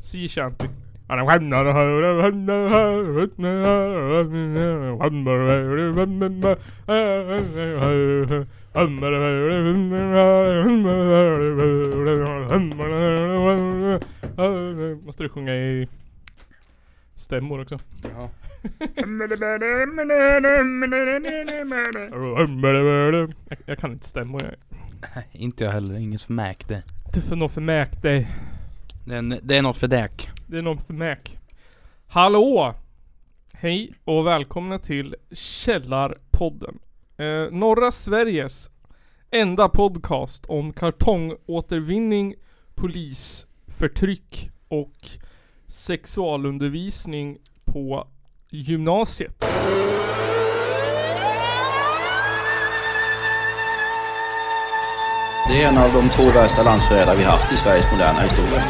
Sea 0.00 0.28
shanty. 0.28 0.66
Måste 15.04 15.22
du 15.22 15.28
sjunga 15.28 15.54
i 15.54 15.88
stämmor 17.14 17.60
också? 17.60 17.78
Ja. 18.02 18.30
Jag, 23.48 23.58
jag 23.66 23.78
kan 23.78 23.92
inte 23.92 24.08
stämmor. 24.08 24.42
Jag 25.14 25.24
Inte 25.32 25.64
jag 25.64 25.70
heller, 25.72 25.94
inget 25.98 26.22
för 26.22 26.32
Mac 26.32 26.54
det. 26.68 26.82
är 27.16 27.20
för 27.20 27.36
något 27.36 27.52
för 27.52 27.60
mäk 27.60 28.02
dig. 28.02 28.28
Det 29.06 29.14
är, 29.14 29.18
en- 29.18 29.38
det 29.42 29.56
är 29.56 29.62
något 29.62 29.76
för 29.76 29.88
däck. 29.88 30.28
Det 30.46 30.58
är 30.58 30.62
något 30.62 30.86
för 30.86 30.94
mäk. 30.94 31.38
Hallå! 32.06 32.74
Hej 33.54 33.92
och 34.04 34.26
välkomna 34.26 34.78
till 34.78 35.16
Källarpodden. 35.32 36.78
Eh, 37.16 37.50
norra 37.52 37.92
Sveriges 37.92 38.70
enda 39.30 39.68
podcast 39.68 40.46
om 40.46 40.72
kartongåtervinning, 40.72 42.34
polisförtryck 42.74 44.50
och 44.68 45.08
sexualundervisning 45.66 47.38
på 47.64 48.08
gymnasiet. 48.50 49.44
Det 55.48 55.62
är 55.62 55.68
en 55.68 55.78
av 55.78 55.92
de 55.92 56.08
två 56.08 56.22
värsta 56.22 56.62
landsförrädare 56.62 57.16
vi 57.16 57.24
haft 57.24 57.52
i 57.52 57.56
Sveriges 57.56 57.92
moderna 57.92 58.20
historia. 58.20 58.62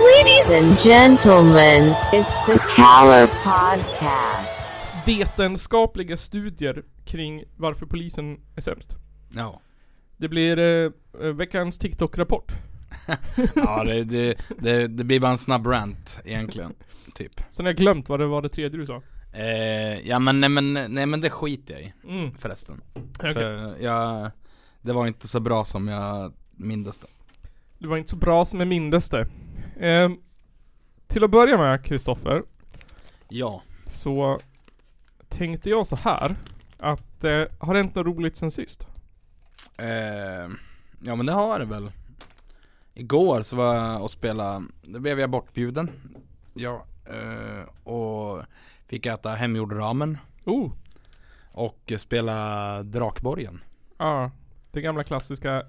Ladies 0.00 0.50
and 0.50 0.78
gentlemen, 0.78 1.94
it's 2.12 2.46
the 2.46 2.58
Caller 2.76 3.26
Podcast. 3.26 4.52
Vetenskapliga 5.06 6.16
studier 6.16 6.84
kring 7.04 7.44
varför 7.56 7.86
polisen 7.86 8.40
är 8.56 8.60
sämst. 8.60 8.96
Ja. 9.34 9.60
Det 10.16 10.28
blir 10.28 10.58
eh, 10.58 10.90
eh, 11.22 11.34
veckans 11.34 11.78
TikTok-rapport. 11.78 12.52
Ja 13.54 13.84
det, 13.84 14.04
det, 14.04 14.34
det, 14.58 14.86
det 14.86 15.04
blir 15.04 15.20
bara 15.20 15.30
en 15.32 15.38
snabb 15.38 15.66
rant 15.66 16.18
egentligen. 16.24 16.74
Typ. 17.14 17.40
Sen 17.50 17.64
har 17.66 17.70
jag 17.72 17.76
glömt 17.76 18.08
vad 18.08 18.20
det 18.20 18.26
var 18.26 18.42
det 18.42 18.48
tredje 18.48 18.78
du 18.80 18.86
sa. 18.86 19.02
Eh, 19.32 20.08
ja 20.08 20.18
men 20.18 20.40
nej, 20.40 20.50
men 20.50 20.72
nej 20.74 21.06
men 21.06 21.20
det 21.20 21.30
skiter 21.30 21.74
jag 21.74 21.82
i 21.82 21.92
Mm. 22.08 22.34
förresten. 22.38 22.80
Okej. 23.18 23.32
För 23.32 23.74
jag, 23.80 24.30
det 24.82 24.92
var 24.92 25.06
inte 25.06 25.28
så 25.28 25.40
bra 25.40 25.64
som 25.64 25.88
jag 25.88 26.32
mindes 26.50 26.98
det. 26.98 27.06
Det 27.78 27.86
var 27.88 27.96
inte 27.96 28.10
så 28.10 28.16
bra 28.16 28.44
som 28.44 28.58
jag 28.58 28.68
mindes 28.68 29.10
det. 29.10 29.28
Ehm, 29.80 30.16
till 31.06 31.24
att 31.24 31.30
börja 31.30 31.58
med 31.58 31.84
Kristoffer, 31.84 32.42
Ja. 33.28 33.62
så 33.84 34.40
tänkte 35.28 35.70
jag 35.70 35.86
så 35.86 35.96
här 35.96 36.36
att 36.78 37.24
eh, 37.24 37.42
har 37.58 37.74
det 37.74 37.80
hänt 37.80 37.94
något 37.94 38.06
roligt 38.06 38.36
sen 38.36 38.50
sist? 38.50 38.86
Eh, 39.78 40.50
ja 41.02 41.16
men 41.16 41.26
det 41.26 41.32
har 41.32 41.58
det 41.58 41.64
väl. 41.64 41.90
Igår 42.98 43.42
så 43.42 43.56
var 43.56 43.74
jag 43.74 44.02
och 44.02 44.10
spela, 44.10 44.62
då 44.82 45.00
blev 45.00 45.20
jag 45.20 45.30
bortbjuden. 45.30 45.90
Ja, 46.54 46.84
eh, 47.04 47.88
och 47.92 48.44
fick 48.86 49.06
äta 49.06 49.30
hemgjord 49.30 49.72
ramen 49.72 50.18
Oh! 50.44 50.72
och 51.52 51.92
spela 51.98 52.82
Drakborgen. 52.82 53.60
Ja, 53.98 54.30
det 54.72 54.80
gamla 54.80 55.04
klassiska 55.04 55.62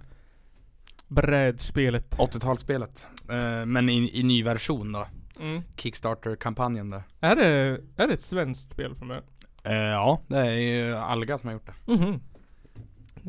brädspelet. 1.07 2.17
80-talsspelet. 2.17 3.05
Eh, 3.29 3.65
men 3.65 3.89
i, 3.89 4.19
i 4.19 4.23
ny 4.23 4.43
version 4.43 4.91
då. 4.91 5.07
Mm. 5.39 5.61
Kickstarter-kampanjen 5.75 6.89
där. 6.89 7.01
Är, 7.19 7.35
det, 7.35 7.81
är 7.97 8.07
det 8.07 8.13
ett 8.13 8.21
svenskt 8.21 8.71
spel 8.71 8.95
från 8.95 9.07
början? 9.07 9.23
Eh, 9.63 9.73
ja, 9.75 10.21
det 10.27 10.37
är 10.37 10.51
ju 10.51 10.95
Alga 10.95 11.37
som 11.37 11.47
har 11.47 11.53
gjort 11.53 11.65
det. 11.85 11.93
Mhm. 11.93 12.19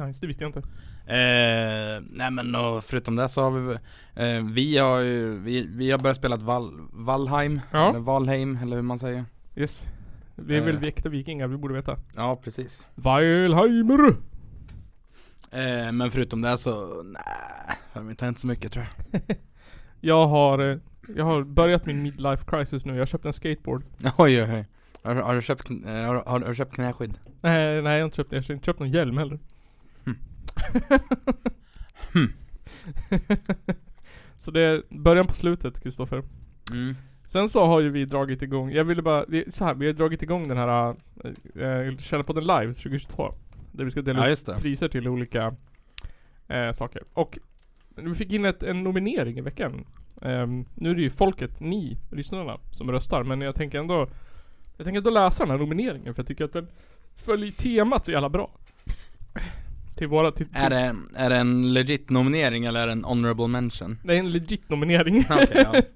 Nice, 0.06 0.20
det 0.20 0.26
visste 0.26 0.44
jag 0.44 0.48
inte. 0.48 0.62
Eh, 1.08 2.02
nej 2.10 2.30
men 2.30 2.54
och 2.54 2.84
förutom 2.84 3.16
det 3.16 3.28
så 3.28 3.42
har 3.42 3.50
vi 3.50 3.72
eh, 4.14 4.44
Vi 4.44 4.78
har 4.78 4.98
ju, 5.00 5.38
vi, 5.38 5.66
vi 5.76 5.90
har 5.90 5.98
börjat 5.98 6.16
spela 6.16 6.36
Val, 6.36 6.72
Valheim, 6.92 7.60
Ja. 7.72 7.88
eller 7.90 7.98
Valheim 7.98 8.58
eller 8.62 8.76
hur 8.76 8.82
man 8.82 8.98
säger 8.98 9.24
Yes. 9.56 9.84
Vi 10.34 10.56
är 10.56 10.60
väl 10.60 10.76
Eh. 10.76 10.82
äkta 10.82 11.08
vikingar, 11.08 11.46
vi 11.48 11.56
borde 11.56 11.74
veta. 11.74 11.96
Ja 12.16 12.36
precis 12.44 12.86
Weilheimer! 12.94 14.08
eh, 15.50 15.92
Men 15.92 16.10
förutom 16.10 16.40
det 16.42 16.58
så, 16.58 17.02
nej, 17.02 17.22
har 17.92 18.02
det 18.02 18.10
inte 18.10 18.24
hänt 18.24 18.38
så 18.38 18.46
mycket 18.46 18.72
tror 18.72 18.86
jag 19.10 19.20
Jag 20.00 20.26
har, 20.26 20.58
eh, 20.58 20.78
jag 21.16 21.24
har 21.24 21.42
börjat 21.42 21.86
min 21.86 22.02
midlife 22.02 22.44
crisis 22.46 22.84
nu. 22.84 22.92
Jag 22.92 23.00
har 23.00 23.06
köpt 23.06 23.24
en 23.24 23.32
skateboard. 23.32 23.82
Oj 24.18 24.42
oj 24.42 24.52
oj 24.52 24.66
Har, 25.02 25.14
har, 25.14 25.34
du, 25.34 25.42
köpt, 25.42 25.70
eh, 25.70 25.76
har, 25.86 26.14
har, 26.14 26.40
har 26.40 26.48
du 26.48 26.54
köpt 26.54 26.74
knäskydd? 26.74 27.18
Nej, 27.40 27.82
nej 27.82 27.92
jag 27.92 28.00
har 28.00 28.04
inte 28.04 28.16
köpt, 28.16 28.32
jag 28.32 28.42
har 28.42 28.52
inte 28.54 28.66
köpt 28.66 28.80
någon 28.80 28.90
hjälm 28.90 29.18
heller. 29.18 29.38
Hmm. 32.12 32.32
Så 34.36 34.50
det 34.50 34.60
är 34.60 34.82
början 34.88 35.26
på 35.26 35.32
slutet, 35.32 35.80
Kristoffer. 35.80 36.22
Mm. 36.72 36.94
Sen 37.28 37.48
så 37.48 37.66
har 37.66 37.80
ju 37.80 37.90
vi 37.90 38.04
dragit 38.04 38.42
igång, 38.42 38.72
jag 38.72 38.84
ville 38.84 39.02
bara, 39.02 39.24
vi, 39.28 39.44
så 39.50 39.64
här, 39.64 39.74
vi 39.74 39.86
har 39.86 39.92
dragit 39.92 40.22
igång 40.22 40.48
den 40.48 40.56
här 40.56 40.88
äh, 40.88 41.96
Källarpodden 41.98 42.44
live 42.44 42.72
2022. 42.72 43.30
Där 43.72 43.84
vi 43.84 43.90
ska 43.90 44.02
dela 44.02 44.28
Ja 44.28 44.32
ut 44.32 44.48
priser 44.60 44.88
till 44.88 45.08
olika 45.08 45.54
eh, 46.48 46.72
saker. 46.72 47.02
Och 47.12 47.38
vi 47.94 48.14
fick 48.14 48.32
in 48.32 48.44
ett, 48.44 48.62
en 48.62 48.80
nominering 48.80 49.38
i 49.38 49.40
veckan. 49.40 49.86
Ehm, 50.22 50.64
nu 50.74 50.90
är 50.90 50.94
det 50.94 51.02
ju 51.02 51.10
folket, 51.10 51.60
ni 51.60 51.98
lyssnarna, 52.10 52.58
som 52.70 52.92
röstar. 52.92 53.22
Men 53.22 53.40
jag 53.40 53.54
tänker 53.54 53.78
ändå 53.78 54.08
Jag 54.76 54.84
tänker 54.84 54.98
ändå 54.98 55.10
läsa 55.10 55.44
den 55.44 55.50
här 55.50 55.58
nomineringen 55.58 56.14
för 56.14 56.22
jag 56.22 56.26
tycker 56.26 56.44
att 56.44 56.52
den 56.52 56.68
följer 57.16 57.52
temat 57.52 58.04
så 58.04 58.12
jävla 58.12 58.28
bra. 58.28 58.50
Till 59.98 60.08
våra, 60.08 60.32
till, 60.32 60.46
till, 60.46 60.56
är 60.56 60.70
det, 60.70 60.94
är 61.16 61.30
det 61.30 61.36
en 61.36 61.72
legit 61.72 62.10
nominering 62.10 62.64
eller 62.64 62.80
är 62.80 62.86
det 62.86 62.92
en 62.92 63.04
honorable 63.04 63.46
mention? 63.46 63.98
det 64.04 64.14
är 64.14 64.18
en 64.18 64.30
legit 64.30 64.68
nominering. 64.68 65.24
Okej, 65.30 65.66
ja. 65.72 65.82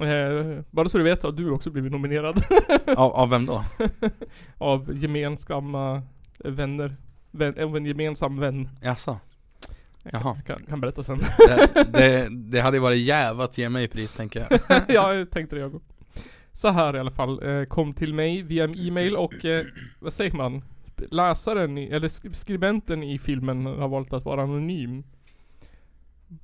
Eh, 0.00 0.60
bara 0.70 0.88
så 0.88 0.98
du 0.98 1.04
vet 1.04 1.22
har 1.22 1.32
du 1.32 1.50
också 1.50 1.70
blivit 1.70 1.92
nominerad. 1.92 2.42
av, 2.96 3.12
av 3.12 3.30
vem 3.30 3.46
då? 3.46 3.64
av 4.58 4.90
gemensamma 4.94 6.02
vänner. 6.38 6.96
Vän, 7.30 7.54
av 7.62 7.76
en 7.76 7.86
gemensam 7.86 8.40
vän. 8.40 8.68
Jaså? 8.82 9.18
Jag 10.02 10.14
Jaha. 10.14 10.22
kan, 10.22 10.42
kan, 10.42 10.66
kan 10.66 10.80
berätta 10.80 11.02
sen. 11.02 11.18
Det, 11.18 11.84
det, 11.92 12.28
det 12.30 12.60
hade 12.60 12.76
ju 12.76 12.80
varit 12.80 12.98
jävligt 12.98 13.44
att 13.44 13.58
ge 13.58 13.68
mig 13.68 13.88
pris 13.88 14.12
tänker 14.12 14.46
jag 14.50 14.60
ja, 14.88 15.14
jag 15.14 15.30
tänkte 15.30 15.56
det 15.56 15.60
jag 15.60 15.74
också. 15.74 15.94
Så 16.52 16.68
här 16.68 16.96
i 16.96 16.98
alla 17.00 17.10
fall, 17.10 17.42
eh, 17.48 17.64
kom 17.64 17.92
till 17.92 18.14
mig 18.14 18.42
via 18.42 18.64
en 18.64 18.78
e-mail 18.78 19.16
och 19.16 19.44
eh, 19.44 19.66
vad 19.98 20.12
säger 20.12 20.32
man? 20.32 20.62
Läsaren, 21.10 21.78
eller 21.78 22.08
sk- 22.08 22.32
skribenten 22.32 23.02
i 23.02 23.18
filmen 23.18 23.66
har 23.66 23.88
valt 23.88 24.12
att 24.12 24.24
vara 24.24 24.42
anonym. 24.42 25.04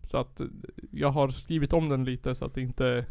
Så 0.03 0.19
att 0.19 0.41
eh, 0.41 0.47
jag 0.91 1.09
har 1.09 1.28
skrivit 1.28 1.72
om 1.72 1.89
den 1.89 2.05
lite 2.05 2.34
så 2.34 2.44
att 2.44 2.55
det 2.55 2.61
inte 2.61 3.06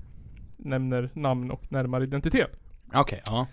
nämner 0.57 1.09
namn 1.13 1.51
och 1.51 1.72
närmare 1.72 2.03
identitet. 2.03 2.59
Okej, 2.94 3.22
ja 3.25 3.47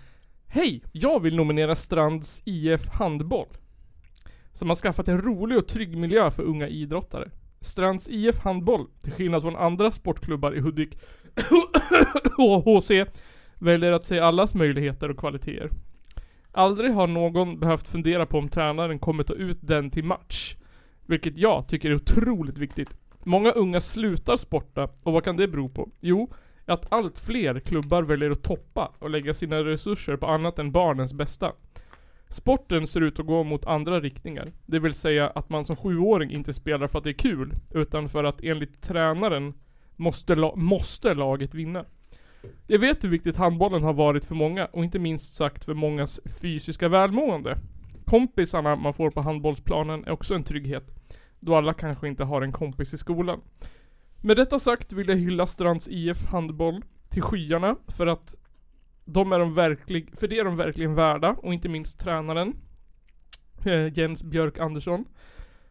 Hej! 0.47 0.83
Jag 0.91 1.19
vill 1.19 1.35
nominera 1.35 1.75
Strands 1.75 2.41
IF 2.45 2.87
Handboll. 2.87 3.47
Som 4.53 4.69
har 4.69 4.75
skaffat 4.75 5.07
en 5.07 5.21
rolig 5.21 5.57
och 5.57 5.67
trygg 5.67 5.97
miljö 5.97 6.31
för 6.31 6.43
unga 6.43 6.67
idrottare. 6.67 7.31
Strands 7.61 8.09
IF 8.09 8.39
Handboll, 8.39 8.87
till 9.03 9.11
skillnad 9.13 9.41
från 9.41 9.55
andra 9.55 9.91
sportklubbar 9.91 10.55
i 10.55 10.59
Hudik 10.59 10.97
och 12.37 12.63
HC, 12.63 12.91
väljer 13.59 13.91
att 13.91 14.05
se 14.05 14.19
allas 14.19 14.55
möjligheter 14.55 15.11
och 15.11 15.17
kvaliteter. 15.17 15.69
Aldrig 16.55 16.93
har 16.93 17.07
någon 17.07 17.59
behövt 17.59 17.87
fundera 17.87 18.25
på 18.25 18.37
om 18.37 18.49
tränaren 18.49 18.99
kommer 18.99 19.23
ta 19.23 19.33
ut 19.33 19.57
den 19.61 19.89
till 19.89 20.03
match. 20.03 20.55
Vilket 21.05 21.37
jag 21.37 21.67
tycker 21.67 21.89
är 21.91 21.95
otroligt 21.95 22.57
viktigt. 22.57 22.97
Många 23.23 23.51
unga 23.51 23.81
slutar 23.81 24.37
sporta, 24.37 24.89
och 25.03 25.13
vad 25.13 25.23
kan 25.23 25.37
det 25.37 25.47
bero 25.47 25.69
på? 25.69 25.89
Jo, 25.99 26.29
att 26.65 26.93
allt 26.93 27.19
fler 27.19 27.59
klubbar 27.59 28.03
väljer 28.03 28.31
att 28.31 28.43
toppa 28.43 28.91
och 28.99 29.09
lägga 29.09 29.33
sina 29.33 29.63
resurser 29.63 30.17
på 30.17 30.27
annat 30.27 30.59
än 30.59 30.71
barnens 30.71 31.13
bästa. 31.13 31.51
Sporten 32.29 32.87
ser 32.87 33.01
ut 33.01 33.19
att 33.19 33.25
gå 33.25 33.43
mot 33.43 33.65
andra 33.65 33.99
riktningar. 33.99 34.51
Det 34.65 34.79
vill 34.79 34.93
säga 34.93 35.27
att 35.29 35.49
man 35.49 35.65
som 35.65 35.75
sjuåring 35.75 36.31
inte 36.31 36.53
spelar 36.53 36.87
för 36.87 36.97
att 36.97 37.03
det 37.03 37.09
är 37.09 37.13
kul, 37.13 37.53
utan 37.71 38.09
för 38.09 38.23
att 38.23 38.43
enligt 38.43 38.81
tränaren 38.81 39.53
måste, 39.95 40.35
la- 40.35 40.55
måste 40.55 41.13
laget 41.13 41.53
vinna. 41.53 41.85
Jag 42.67 42.79
vet 42.79 43.03
hur 43.03 43.09
viktigt 43.09 43.37
handbollen 43.37 43.83
har 43.83 43.93
varit 43.93 44.25
för 44.25 44.35
många, 44.35 44.65
och 44.65 44.83
inte 44.83 44.99
minst 44.99 45.33
sagt 45.33 45.65
för 45.65 45.73
mångas 45.73 46.19
fysiska 46.41 46.89
välmående. 46.89 47.57
Kompisarna 48.05 48.75
man 48.75 48.93
får 48.93 49.11
på 49.11 49.21
handbollsplanen 49.21 50.05
är 50.05 50.11
också 50.11 50.35
en 50.35 50.43
trygghet, 50.43 50.91
då 51.39 51.55
alla 51.55 51.73
kanske 51.73 52.07
inte 52.07 52.23
har 52.23 52.41
en 52.41 52.51
kompis 52.51 52.93
i 52.93 52.97
skolan. 52.97 53.41
Med 54.21 54.37
detta 54.37 54.59
sagt 54.59 54.91
vill 54.91 55.09
jag 55.09 55.15
hylla 55.15 55.47
Strands 55.47 55.87
IF 55.87 56.25
handboll 56.25 56.83
till 57.09 57.21
skyarna 57.21 57.75
för 57.87 58.07
att 58.07 58.35
de 59.05 59.31
är 59.31 59.39
de 59.39 59.53
verklig, 59.53 60.17
för 60.17 60.27
det 60.27 60.39
är 60.39 60.45
de 60.45 60.55
verkligen 60.55 60.95
värda 60.95 61.35
och 61.37 61.53
inte 61.53 61.69
minst 61.69 61.99
tränaren 61.99 62.55
eh, 63.65 63.97
Jens 63.97 64.23
Björk 64.23 64.59
Andersson. 64.59 65.05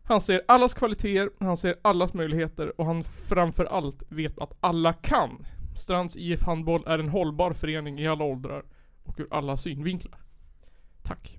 Han 0.02 0.20
ser 0.20 0.42
allas 0.48 0.74
kvaliteter, 0.74 1.30
han 1.40 1.56
ser 1.56 1.76
allas 1.82 2.14
möjligheter 2.14 2.80
och 2.80 2.86
han 2.86 3.04
framförallt 3.04 4.02
vet 4.08 4.38
att 4.38 4.56
alla 4.60 4.92
kan. 4.92 5.44
Strands 5.74 6.16
IF 6.16 6.42
Handboll 6.42 6.82
är 6.86 6.98
en 6.98 7.08
hållbar 7.08 7.52
förening 7.52 7.98
i 7.98 8.08
alla 8.08 8.24
åldrar 8.24 8.62
och 9.04 9.20
ur 9.20 9.26
alla 9.30 9.56
synvinklar. 9.56 10.20
Tack. 11.02 11.38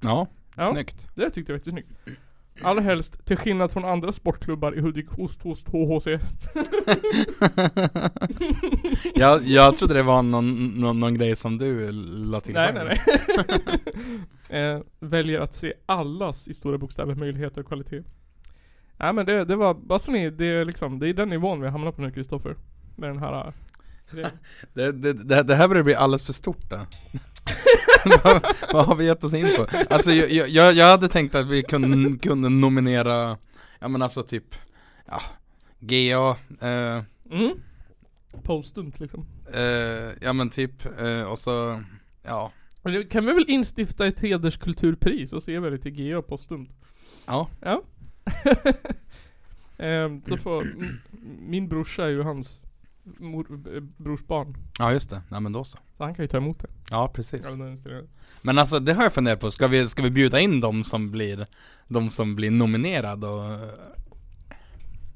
Ja, 0.00 0.26
Ja. 0.56 0.70
snyggt. 0.72 1.06
Det 1.14 1.30
tyckte 1.30 1.52
jag 1.52 1.54
var 1.54 1.58
jättesnyggt. 1.58 1.90
Allra 2.62 2.80
helst 2.80 3.26
till 3.26 3.36
skillnad 3.36 3.72
från 3.72 3.84
andra 3.84 4.12
sportklubbar 4.12 4.78
i 4.78 4.80
Hudik 4.80 5.08
Host 5.08 5.42
Host 5.42 5.68
HHC. 5.68 6.06
jag, 9.14 9.42
jag 9.42 9.76
trodde 9.78 9.94
det 9.94 10.02
var 10.02 10.22
någon, 10.22 10.66
någon, 10.80 11.00
någon 11.00 11.14
grej 11.14 11.36
som 11.36 11.58
du 11.58 11.92
la 11.92 12.40
till 12.40 12.54
Nej 12.54 12.72
nej 12.72 12.84
nej. 12.84 13.00
eh, 14.74 14.80
väljer 15.00 15.40
att 15.40 15.54
se 15.54 15.72
allas 15.86 16.48
i 16.48 16.54
stora 16.54 16.78
bokstäver 16.78 17.14
möjligheter 17.14 17.60
och 17.60 17.66
kvalitet. 17.66 18.02
Nej 18.96 19.12
men 19.12 19.26
det, 19.26 19.44
det 19.44 19.56
var, 19.56 19.74
bara 19.74 19.98
så 19.98 20.12
ni, 20.12 20.30
det 20.30 20.46
är 20.46 20.64
liksom, 20.64 20.98
det 20.98 21.08
är 21.08 21.14
den 21.14 21.28
nivån 21.28 21.60
vi 21.60 21.68
hamnar 21.68 21.92
på 21.92 22.02
nu 22.02 22.10
Kristoffer. 22.10 22.56
Med 22.96 23.10
den 23.10 23.18
här... 23.18 23.52
Det, 24.10 24.30
Det, 24.74 24.92
det, 24.92 25.12
det, 25.12 25.42
det 25.42 25.54
här 25.54 25.68
börjar 25.68 25.82
bli 25.82 25.94
alldeles 25.94 26.26
för 26.26 26.32
stort 26.32 26.70
då. 26.70 26.86
vad, 28.24 28.54
vad 28.72 28.86
har 28.86 28.94
vi 28.94 29.04
gett 29.04 29.24
oss 29.24 29.34
in 29.34 29.48
på? 29.56 29.66
Alltså 29.90 30.12
jag, 30.12 30.48
jag, 30.48 30.72
jag 30.72 30.86
hade 30.86 31.08
tänkt 31.08 31.34
att 31.34 31.46
vi 31.46 31.62
kunde, 31.62 32.18
kunde 32.18 32.48
nominera, 32.48 33.38
ja 33.78 33.88
men 33.88 34.02
alltså 34.02 34.22
typ, 34.22 34.54
ja, 35.06 35.20
GA, 35.78 36.36
eh, 36.66 37.02
mm. 37.30 37.52
Postumt 38.42 38.92
liksom. 39.00 39.26
eh, 39.54 40.12
ja 40.20 40.32
men 40.32 40.50
typ, 40.50 41.00
eh, 41.00 41.22
och 41.22 41.38
så, 41.38 41.82
ja, 42.22 42.52
det 42.82 43.04
Kan 43.04 43.26
vi 43.26 43.32
väl 43.32 43.50
instifta 43.50 44.06
ett 44.06 44.20
hederskulturpris 44.20 45.32
och 45.32 45.42
se 45.42 45.58
väl 45.58 45.78
till 45.78 45.92
GA 45.92 46.22
postumt? 46.22 46.70
ja, 47.26 47.48
Ja. 47.60 47.82
Ehm, 49.78 50.22
så 50.22 50.36
får, 50.36 50.66
min 51.40 51.68
brorsa 51.68 52.04
är 52.04 52.08
ju 52.08 52.22
hans 52.22 52.60
mor, 53.18 53.46
eh, 53.74 53.82
brors 53.96 54.26
barn. 54.26 54.56
ja 54.78 54.92
just 54.92 55.10
det, 55.10 55.22
nej 55.28 55.40
men 55.40 55.52
då 55.52 55.64
så. 55.64 55.78
Så 55.96 56.04
han 56.04 56.14
kan 56.14 56.22
ju 56.22 56.28
ta 56.28 56.36
emot 56.36 56.58
det. 56.58 56.68
Ja 56.90 57.08
precis. 57.14 57.56
Ja. 57.84 58.00
Men 58.42 58.58
alltså 58.58 58.78
det 58.78 58.92
har 58.92 59.02
jag 59.02 59.12
funderat 59.12 59.40
på, 59.40 59.50
ska 59.50 59.66
vi, 59.68 59.88
ska 59.88 60.02
vi 60.02 60.10
bjuda 60.10 60.40
in 60.40 60.60
de 60.60 60.84
som 60.84 61.10
blir, 61.10 61.46
de 61.88 62.10
som 62.10 62.36
blir 62.36 62.50
nominerade 62.50 63.26
och 63.26 63.58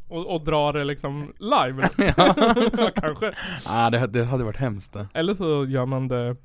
och, 0.09 0.35
och 0.35 0.45
dra 0.45 0.73
det 0.73 0.85
liksom 0.85 1.33
live. 1.39 1.89
ja, 2.77 2.91
kanske. 2.95 3.35
ah, 3.67 3.91
det, 3.91 4.07
det 4.07 4.25
hade 4.25 4.45
varit 4.45 4.57
hemskt 4.57 4.93
det. 4.93 5.09
Eller 5.15 5.35
så 5.35 5.67
gör 5.67 5.87
man 5.87 6.09
det 6.09 6.37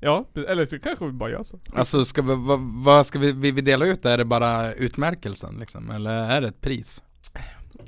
Ja, 0.00 0.28
eller 0.48 0.64
så 0.64 0.78
kanske 0.78 1.04
vi 1.06 1.12
bara 1.12 1.30
gör 1.30 1.42
så. 1.42 1.58
Alltså 1.74 2.04
ska 2.04 2.22
vi, 2.22 2.34
vad, 2.36 2.60
vad 2.60 3.06
ska 3.06 3.18
vi, 3.18 3.32
vi, 3.32 3.50
vi 3.50 3.60
dela 3.60 3.86
ut? 3.86 4.04
Är 4.04 4.18
det 4.18 4.24
bara 4.24 4.72
utmärkelsen 4.72 5.56
liksom? 5.60 5.90
Eller 5.90 6.10
är 6.10 6.40
det 6.40 6.48
ett 6.48 6.60
pris? 6.60 7.02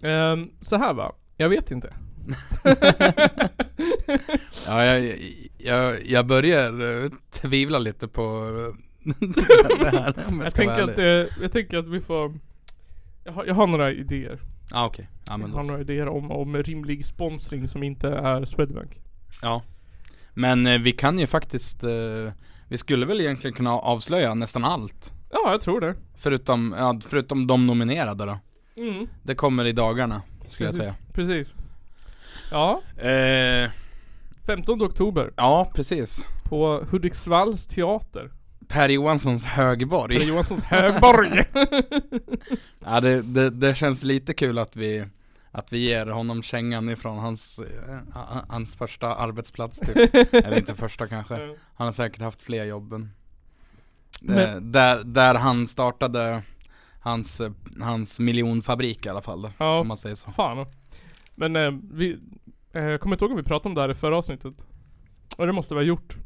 Ehm, 0.03 0.51
så 0.63 0.77
här 0.77 0.95
va, 0.95 1.13
jag 1.37 1.49
vet 1.49 1.71
inte. 1.71 1.95
Ja, 4.67 4.85
jag, 4.85 5.19
jag, 5.59 6.07
jag 6.07 6.27
börjar 6.27 7.03
eh, 7.05 7.11
tvivla 7.31 7.79
lite 7.79 8.09
på 8.09 8.23
det 9.81 9.91
här 9.91 10.15
jag, 10.29 10.45
Jag 10.45 10.55
tänker, 10.55 10.83
att, 10.83 10.99
eh, 10.99 11.43
jag 11.43 11.53
tänker 11.53 11.79
att 11.79 11.89
vi 11.89 12.01
får 12.01 12.39
jag 13.25 13.33
har, 13.33 13.45
jag 13.45 13.55
har 13.55 13.67
några 13.67 13.93
idéer. 13.93 14.41
Ja 14.71 14.87
okej, 14.87 15.09
ja 15.27 15.33
jag 15.33 15.41
men 15.41 15.51
har 15.51 15.59
då 15.59 15.65
så. 15.65 15.71
några 15.71 15.83
idéer 15.83 16.09
om, 16.09 16.31
om 16.31 16.57
rimlig 16.57 17.05
sponsring 17.05 17.69
som 17.69 17.83
inte 17.83 18.09
är 18.09 18.45
Swedbank. 18.45 19.01
Ja 19.43 19.63
Men 20.35 20.67
eh, 20.67 20.79
vi 20.81 20.93
kan 20.93 21.19
ju 21.19 21.27
faktiskt, 21.27 21.85
eh, 21.85 22.33
vi 22.69 22.79
skulle 22.79 23.07
väl 23.07 23.21
egentligen 23.21 23.55
kunna 23.57 23.71
avslöja 23.73 24.35
nästan 24.35 24.65
allt 24.65 25.13
Ja, 25.33 25.51
jag 25.51 25.61
tror 25.61 25.81
det. 25.81 25.95
Förutom, 26.17 26.75
ja, 26.79 27.01
förutom 27.09 27.47
de 27.47 27.67
nominerade 27.67 28.27
då 28.27 28.39
Mm. 28.77 29.07
Det 29.23 29.35
kommer 29.35 29.65
i 29.65 29.73
dagarna, 29.73 30.23
skulle 30.49 30.69
jag 30.69 30.77
Precis. 30.77 30.79
säga 30.79 30.95
Precis. 31.13 31.55
Ja, 32.51 32.83
eh, 32.97 33.71
15 34.47 34.83
oktober. 34.83 35.33
Ja, 35.37 35.71
precis. 35.75 36.27
På 36.45 36.85
Hudiksvalls 36.91 37.67
teater. 37.67 38.31
Per 38.69 38.89
Johanssons 38.89 39.45
högborg. 39.45 40.19
Per 40.19 40.27
Johanssons 40.27 40.63
högborg. 40.63 41.45
Ja 42.85 43.01
det, 43.01 43.23
det, 43.23 43.51
det 43.51 43.75
känns 43.75 44.05
lite 44.05 44.35
kul 44.35 44.59
att 44.59 44.77
vi 44.77 45.05
Att 45.53 45.73
vi 45.73 45.79
ger 45.79 46.07
honom 46.07 46.43
kängan 46.43 46.89
ifrån 46.91 47.19
hans, 47.19 47.59
eh, 47.59 48.21
hans 48.49 48.77
första 48.77 49.15
arbetsplats 49.15 49.79
typ. 49.79 50.15
Eller 50.35 50.59
inte 50.59 50.75
första 50.75 51.07
kanske. 51.07 51.35
Han 51.75 51.87
har 51.87 51.93
säkert 51.93 52.21
haft 52.23 52.43
fler 52.43 52.65
jobben. 52.65 53.11
Men- 54.23 54.39
eh, 54.39 54.57
där, 54.61 55.03
där 55.05 55.35
han 55.35 55.67
startade 55.67 56.43
Hans, 57.03 57.41
eh, 57.41 57.51
hans 57.81 58.19
miljonfabrik 58.21 59.07
i 59.07 59.09
alla 59.09 59.21
fall 59.23 59.51
Ja. 59.59 59.79
om 59.81 59.89
man 59.89 59.97
säger 59.97 60.15
så. 60.17 60.31
Fan. 60.33 60.67
Men 61.35 61.57
eh, 61.57 61.71
vi, 61.93 62.19
jag 62.73 63.01
kommer 63.01 63.17
inte 63.17 63.25
ihåg 63.25 63.31
om 63.33 63.37
vi 63.37 63.43
pratade 63.43 63.69
om 63.69 63.75
det 63.75 63.81
här 63.81 63.91
i 63.91 63.95
förra 63.95 64.17
avsnittet. 64.19 64.55
Och 65.37 65.47
det 65.47 65.53
måste 65.53 65.75
vi 65.75 65.81
ha 65.81 65.85
gjort. 65.85 66.17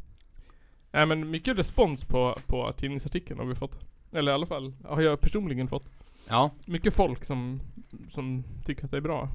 Nej 0.92 1.06
men 1.06 1.30
mycket 1.30 1.58
respons 1.58 2.04
på, 2.04 2.38
på 2.46 2.72
tidningsartikeln 2.76 3.40
har 3.40 3.46
vi 3.46 3.54
fått. 3.54 3.78
Eller 4.12 4.32
i 4.32 4.34
alla 4.34 4.46
fall 4.46 4.74
har 4.84 5.02
jag 5.02 5.20
personligen 5.20 5.68
fått. 5.68 5.84
Ja, 6.28 6.50
Mycket 6.66 6.94
folk 6.94 7.24
som, 7.24 7.60
som 8.08 8.44
tycker 8.64 8.84
att 8.84 8.90
det 8.90 8.96
är 8.96 9.00
bra. 9.00 9.28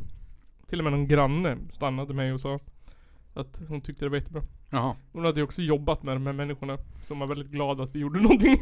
Till 0.69 0.79
och 0.79 0.83
med 0.83 0.93
någon 0.93 1.07
granne 1.07 1.57
stannade 1.69 2.13
mig 2.13 2.33
och 2.33 2.41
sa 2.41 2.59
att 3.33 3.61
hon 3.67 3.79
tyckte 3.81 4.05
det 4.05 4.09
var 4.09 4.17
jättebra. 4.17 4.41
jaha 4.69 4.95
Hon 5.11 5.25
hade 5.25 5.39
ju 5.39 5.43
också 5.43 5.61
jobbat 5.61 6.03
med 6.03 6.15
de 6.15 6.25
här 6.25 6.33
människorna. 6.33 6.77
Som 7.03 7.19
var 7.19 7.27
väldigt 7.27 7.47
glada 7.49 7.83
att 7.83 7.95
vi 7.95 7.99
gjorde 7.99 8.19
någonting. 8.21 8.57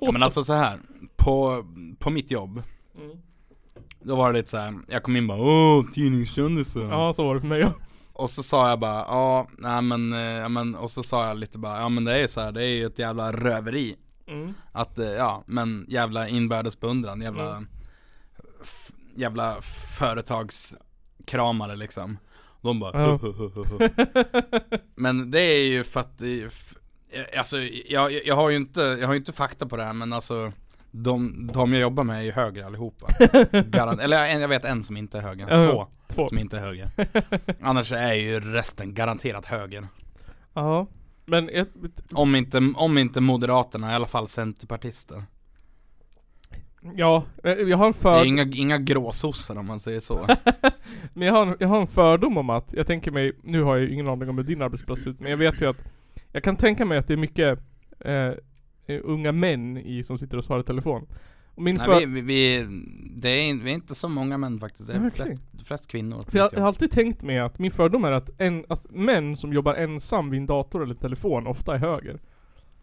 ja, 0.00 0.12
Men 0.12 0.22
alltså 0.22 0.44
så 0.44 0.52
här 0.52 0.78
på, 1.16 1.64
på 1.98 2.10
mitt 2.10 2.30
jobb 2.30 2.62
mm. 3.00 3.16
Då 4.02 4.16
var 4.16 4.32
det 4.32 4.38
lite 4.38 4.50
så 4.50 4.56
här, 4.56 4.74
jag 4.88 5.02
kom 5.02 5.16
in 5.16 5.30
och 5.30 5.36
bara 5.36 5.48
åh 5.48 5.84
tidningskändisar 5.92 6.80
Ja 6.80 7.12
så 7.12 7.24
var 7.24 7.34
det 7.34 7.40
för 7.40 7.48
mig 7.48 7.60
ja. 7.60 7.72
Och 8.14 8.30
så 8.30 8.42
sa 8.42 8.68
jag 8.68 8.80
bara, 8.80 8.94
ja, 9.08 9.48
nej 9.58 9.82
men, 9.82 10.12
eh, 10.12 10.18
ja 10.20 10.48
men, 10.48 10.74
och 10.74 10.90
så 10.90 11.02
sa 11.02 11.26
jag 11.26 11.36
lite 11.36 11.58
bara, 11.58 11.80
ja 11.80 11.88
men 11.88 12.04
det 12.04 12.14
är 12.14 12.18
ju 12.20 12.28
så 12.28 12.40
här, 12.40 12.52
det 12.52 12.64
är 12.64 12.68
ju 12.74 12.86
ett 12.86 12.98
jävla 12.98 13.32
röveri 13.32 13.96
Mm. 14.28 14.54
Att, 14.72 14.98
eh, 14.98 15.06
ja, 15.10 15.44
men 15.46 15.84
jävla 15.88 16.28
inbördes 16.28 16.80
beundran, 16.80 17.20
jävla, 17.20 17.50
Mm. 17.50 17.68
jävla 19.16 19.56
företagskramare 19.98 21.76
liksom 21.76 22.18
De 22.62 22.80
bara, 22.80 23.02
Ja. 23.02 23.18
Men 24.94 25.30
det 25.30 25.40
är 25.40 25.64
ju 25.66 25.84
för 25.84 26.00
att, 26.00 26.22
eh, 26.22 27.38
alltså 27.38 27.58
jag, 27.86 28.12
jag 28.26 28.36
har 28.36 28.50
ju 28.50 28.56
inte, 28.56 28.80
jag 28.80 29.06
har 29.06 29.14
ju 29.14 29.18
inte 29.18 29.32
fakta 29.32 29.66
på 29.66 29.76
det 29.76 29.84
här 29.84 29.92
men 29.92 30.12
alltså 30.12 30.52
de, 30.96 31.46
de 31.54 31.72
jag 31.72 31.80
jobbar 31.82 32.04
med 32.04 32.18
är 32.18 32.22
ju 32.22 32.32
högre 32.32 32.66
allihopa 32.66 33.06
Garant, 33.62 34.00
Eller 34.00 34.24
en, 34.28 34.40
jag 34.40 34.48
vet 34.48 34.64
en 34.64 34.82
som 34.82 34.96
inte 34.96 35.18
är 35.18 35.22
höger, 35.22 35.46
Ja. 35.50 35.62
två 35.64 35.86
Två. 36.14 36.28
som 36.28 36.38
inte 36.38 36.56
är 36.56 36.60
höger 36.60 36.90
Annars 37.62 37.92
är 37.92 38.14
ju 38.14 38.40
resten 38.40 38.94
garanterat 38.94 39.46
höger 39.46 39.86
Ja. 40.54 40.86
Men 41.26 41.48
ett, 41.48 41.68
Om 42.12 42.34
inte, 42.34 42.72
om 42.76 42.98
inte 42.98 43.20
moderaterna, 43.20 43.92
i 43.92 43.94
alla 43.94 44.06
fall 44.06 44.28
centerpartister 44.28 45.22
ja, 46.94 47.24
eh, 47.44 47.52
jag 47.52 47.76
har 47.76 47.86
en 47.86 47.92
Det 47.92 47.98
för... 47.98 48.20
är 48.20 48.24
inga, 48.24 48.42
inga 48.42 48.78
gråsossar 48.78 49.56
om 49.58 49.66
man 49.66 49.80
säger 49.80 50.00
så 50.00 50.26
Men 51.14 51.28
jag 51.28 51.34
har, 51.34 51.46
en- 51.46 51.56
jag 51.60 51.68
har 51.68 51.80
en 51.80 51.86
fördom 51.86 52.38
om 52.38 52.50
att, 52.50 52.72
jag 52.72 52.86
tänker 52.86 53.10
mig, 53.10 53.32
nu 53.42 53.62
har 53.62 53.76
jag 53.76 53.84
ju 53.84 53.92
ingen 53.92 54.08
aning 54.08 54.28
om 54.28 54.36
hur 54.38 54.44
din 54.44 54.62
arbetsplats 54.62 55.02
ser 55.02 55.10
ut, 55.10 55.20
men 55.20 55.30
jag 55.30 55.38
vet 55.38 55.60
ju 55.60 55.70
att 55.70 55.82
Jag 56.32 56.44
kan 56.44 56.56
tänka 56.56 56.84
mig 56.84 56.98
att 56.98 57.06
det 57.06 57.12
är 57.12 57.16
mycket 57.16 57.58
eh, 58.00 58.30
unga 58.88 59.32
män 59.32 59.76
i, 59.76 60.02
som 60.02 60.18
sitter 60.18 60.36
och 60.36 60.44
svarar 60.44 60.60
i 60.60 60.64
telefon. 60.64 61.06
Och 61.54 61.62
min 61.62 61.74
Nej 61.74 61.86
för... 61.86 61.98
vi, 61.98 62.06
vi, 62.06 62.20
vi, 62.20 62.66
det 63.16 63.28
är, 63.28 63.64
vi 63.64 63.70
är 63.70 63.74
inte 63.74 63.94
så 63.94 64.08
många 64.08 64.38
män 64.38 64.60
faktiskt, 64.60 64.88
det 64.88 64.94
är 64.94 65.00
Nej, 65.00 65.10
flest, 65.10 65.42
flest 65.64 65.86
kvinnor 65.86 66.20
För 66.30 66.38
jag, 66.38 66.52
jag 66.52 66.60
har 66.60 66.66
alltid 66.66 66.90
tänkt 66.90 67.22
mig 67.22 67.38
att 67.38 67.58
min 67.58 67.70
fördom 67.70 68.04
är 68.04 68.12
att 68.12 68.40
en, 68.40 68.64
alltså, 68.68 68.88
män 68.92 69.36
som 69.36 69.52
jobbar 69.52 69.74
ensam 69.74 70.30
vid 70.30 70.40
en 70.40 70.46
dator 70.46 70.82
eller 70.82 70.94
telefon 70.94 71.46
ofta 71.46 71.74
är 71.74 71.78
höger. 71.78 72.20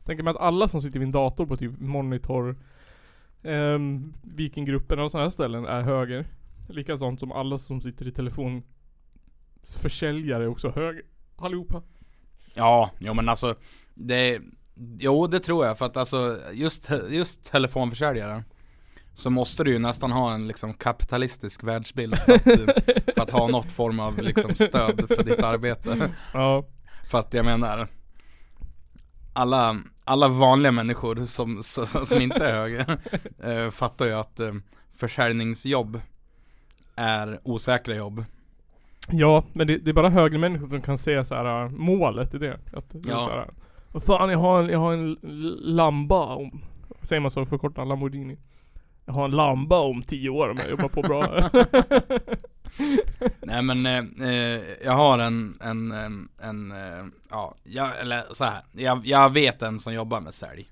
Tänker 0.06 0.24
mig 0.24 0.32
att 0.32 0.38
alla 0.38 0.68
som 0.68 0.82
sitter 0.82 1.00
vid 1.00 1.06
en 1.06 1.12
dator 1.12 1.46
på 1.46 1.58
typ 1.58 1.80
Monitor, 1.80 2.56
um, 3.42 4.14
Vikinggruppen 4.22 5.00
och 5.00 5.12
sådana 5.12 5.26
här 5.26 5.30
ställen 5.30 5.66
är 5.66 5.82
höger. 5.82 6.26
Likadant 6.70 7.20
som 7.20 7.32
alla 7.32 7.58
som 7.58 7.82
sitter 7.82 8.08
i 8.08 8.12
telefon 8.12 8.64
försäljare 9.64 10.44
är 10.44 10.48
också 10.48 10.70
höger. 10.70 11.04
Allihopa. 11.36 11.82
Ja, 12.54 12.92
jo 13.00 13.14
men 13.14 13.30
alltså 13.30 13.56
det, 13.94 14.40
Jo 15.00 15.28
det 15.28 15.40
tror 15.40 15.66
jag 15.66 15.78
för 15.78 15.86
att 15.86 15.98
alltså 15.98 16.38
just, 16.54 16.90
just 17.10 17.52
telefonförsäljare 17.52 18.44
Så 19.14 19.30
måste 19.30 19.64
du 19.64 19.72
ju 19.72 19.80
nästan 19.80 20.12
ha 20.12 20.34
en 20.34 20.48
liksom 20.48 20.74
kapitalistisk 20.74 21.64
världsbild 21.64 22.18
för 22.18 22.34
att, 22.34 22.44
för 23.16 23.22
att 23.22 23.30
ha 23.30 23.48
något 23.48 23.72
form 23.72 24.00
av 24.00 24.18
liksom 24.18 24.56
stöd 24.56 25.06
för 25.08 25.24
ditt 25.24 25.44
arbete 25.44 26.10
Ja. 26.34 26.66
För 27.10 27.20
att 27.20 27.34
jag 27.34 27.46
menar 27.46 27.88
Alla, 29.34 29.78
alla 30.04 30.28
vanliga 30.28 30.72
människor 30.72 31.26
som, 31.26 31.64
som, 32.06 32.22
inte 32.22 32.48
är 32.48 32.54
höger 32.54 32.98
eh, 33.44 33.72
Fattar 33.72 34.06
ju 34.06 34.14
att 34.14 34.40
eh, 34.40 34.54
försäljningsjobb 34.98 36.02
Är 36.96 37.40
osäkra 37.44 37.96
jobb 37.96 38.26
Ja, 39.12 39.44
men 39.54 39.68
det, 39.68 39.78
det 39.78 39.92
är 39.92 39.94
bara 39.94 40.10
högre 40.10 40.38
människor 40.38 40.68
som 40.68 40.82
kan 40.82 40.98
se 40.98 41.26
så 41.26 41.36
här 41.36 41.64
äh, 41.64 41.70
målet 41.70 42.34
i 42.34 42.38
det. 42.38 42.60
Att 42.74 42.86
Ja. 42.92 43.26
så 43.26 43.30
här, 43.30 43.50
Vad 43.92 44.04
fan, 44.04 44.30
jag 44.30 44.40
har 44.40 44.64
en, 44.64 44.70
jag 44.70 44.80
har 44.80 44.94
en 44.94 45.18
Lamba 45.62 46.36
om... 46.36 46.62
Säger 47.02 47.20
man 47.20 47.32
så 47.32 47.46
förkortar 47.46 47.86
Lamborghini? 47.86 48.38
Jag 49.06 49.14
har 49.14 49.26
en 49.26 49.32
Lamba 49.32 49.80
om 49.80 50.04
tio 50.04 50.30
år 50.30 50.50
om 50.50 50.58
jag 50.58 50.70
jobbar 50.70 50.88
på 50.88 51.02
bra. 51.02 51.50
Nej 53.42 53.62
men 53.62 53.86
eh, 53.86 54.30
eh, 54.30 54.62
jag 54.84 54.92
har 54.92 55.20
en, 55.20 55.58
en, 55.62 55.92
en, 55.92 56.30
en 56.42 56.72
eh, 56.72 57.06
ja, 57.30 57.56
jag, 57.64 58.00
eller 58.00 58.24
så 58.32 58.44
här. 58.44 58.62
Jag, 58.72 59.06
jag 59.06 59.30
vet 59.34 59.62
en 59.62 59.80
som 59.80 59.94
jobbar 59.94 60.22
med 60.22 60.34
sälj. 60.34 60.68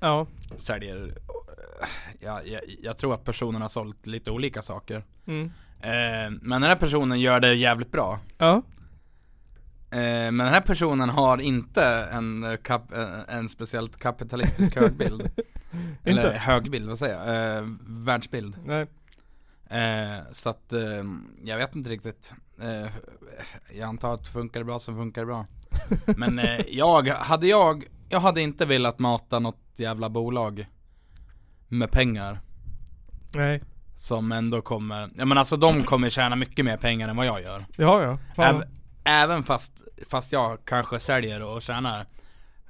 ja. 0.00 0.26
Säljer, 0.56 0.96
eh, 1.06 1.88
jag, 2.20 2.48
jag, 2.48 2.60
jag 2.82 2.98
tror 2.98 3.14
att 3.14 3.24
personen 3.24 3.62
har 3.62 3.68
sålt 3.68 4.06
lite 4.06 4.30
olika 4.30 4.62
saker. 4.62 5.04
Mm. 5.26 5.44
Eh, 5.80 6.38
men 6.42 6.60
den 6.60 6.70
här 6.70 6.76
personen 6.76 7.20
gör 7.20 7.40
det 7.40 7.54
jävligt 7.54 7.92
bra. 7.92 8.18
Ja. 8.38 8.62
Eh, 9.94 10.00
men 10.00 10.38
den 10.38 10.48
här 10.48 10.60
personen 10.60 11.10
har 11.10 11.38
inte 11.38 11.84
en, 12.12 12.58
kap, 12.62 12.92
eh, 12.92 13.36
en 13.36 13.48
speciellt 13.48 13.96
kapitalistisk 13.96 14.76
högbild. 14.80 15.30
Eller 16.04 16.26
Inte? 16.26 16.38
högbild, 16.38 16.88
vad 16.88 16.98
säger 16.98 17.14
jag? 17.14 17.56
Eh, 17.58 17.64
världsbild. 17.86 18.56
Nej. 18.64 18.86
Eh, 19.70 20.22
så 20.32 20.50
att, 20.50 20.72
eh, 20.72 21.04
jag 21.44 21.56
vet 21.58 21.74
inte 21.74 21.90
riktigt. 21.90 22.34
Eh, 22.60 22.90
jag 23.78 23.88
antar 23.88 24.14
att 24.14 24.28
funkar 24.28 24.60
det 24.60 24.64
bra 24.64 24.78
så 24.78 24.94
funkar 24.94 25.22
det 25.22 25.26
bra. 25.26 25.46
Men 26.16 26.38
eh, 26.38 26.60
jag, 26.68 27.08
hade 27.08 27.46
jag, 27.46 27.84
jag 28.08 28.20
hade 28.20 28.40
inte 28.40 28.66
velat 28.66 28.98
mata 28.98 29.38
något 29.38 29.62
jävla 29.76 30.10
bolag 30.10 30.66
med 31.68 31.90
pengar. 31.90 32.40
Nej. 33.34 33.62
Som 33.94 34.32
ändå 34.32 34.62
kommer, 34.62 35.10
ja 35.16 35.24
men 35.24 35.38
alltså 35.38 35.56
de 35.56 35.84
kommer 35.84 36.10
tjäna 36.10 36.36
mycket 36.36 36.64
mer 36.64 36.76
pengar 36.76 37.08
än 37.08 37.16
vad 37.16 37.26
jag 37.26 37.42
gör. 37.42 37.64
Ja, 37.76 38.18
ja. 38.36 38.44
Äv, 38.44 38.62
även 39.04 39.42
fast, 39.42 39.84
fast 40.08 40.32
jag 40.32 40.58
kanske 40.64 41.00
säljer 41.00 41.42
och 41.42 41.62
tjänar 41.62 42.06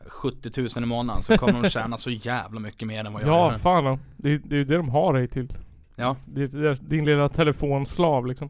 70 0.06 0.60
000 0.60 0.68
i 0.76 0.80
månaden 0.86 1.22
så 1.22 1.38
kommer 1.38 1.62
de 1.62 1.70
tjäna 1.70 1.98
så 1.98 2.10
jävla 2.10 2.60
mycket 2.60 2.88
mer 2.88 3.04
än 3.04 3.12
vad 3.12 3.22
jag 3.22 3.28
Ja, 3.28 3.52
gör. 3.52 3.58
fan 3.58 3.84
ja. 3.84 3.98
det, 4.16 4.30
är- 4.32 4.38
det 4.44 4.54
är 4.54 4.58
ju 4.58 4.64
det 4.64 4.76
de 4.76 4.88
har 4.88 5.12
dig 5.12 5.28
till. 5.28 5.56
Ja. 5.96 6.16
Det 6.26 6.46
det 6.46 6.74
din 6.74 7.04
lilla 7.04 7.28
telefonslav 7.28 8.26
liksom. 8.26 8.48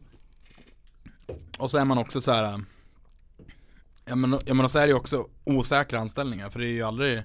Och 1.59 1.71
så 1.71 1.79
är 1.79 1.85
man 1.85 1.99
också 1.99 2.21
så 2.21 2.33
här. 2.33 2.61
Ja 4.05 4.17
men, 4.17 4.39
ja 4.47 4.55
men 4.55 4.69
så 4.69 4.79
är 4.79 4.83
det 4.83 4.89
ju 4.89 4.95
också 4.95 5.27
osäkra 5.45 5.99
anställningar 6.01 6.51
för 6.51 6.61
det 6.61 6.67
är 6.67 6.71
ju 6.73 6.83
aldrig 6.83 7.23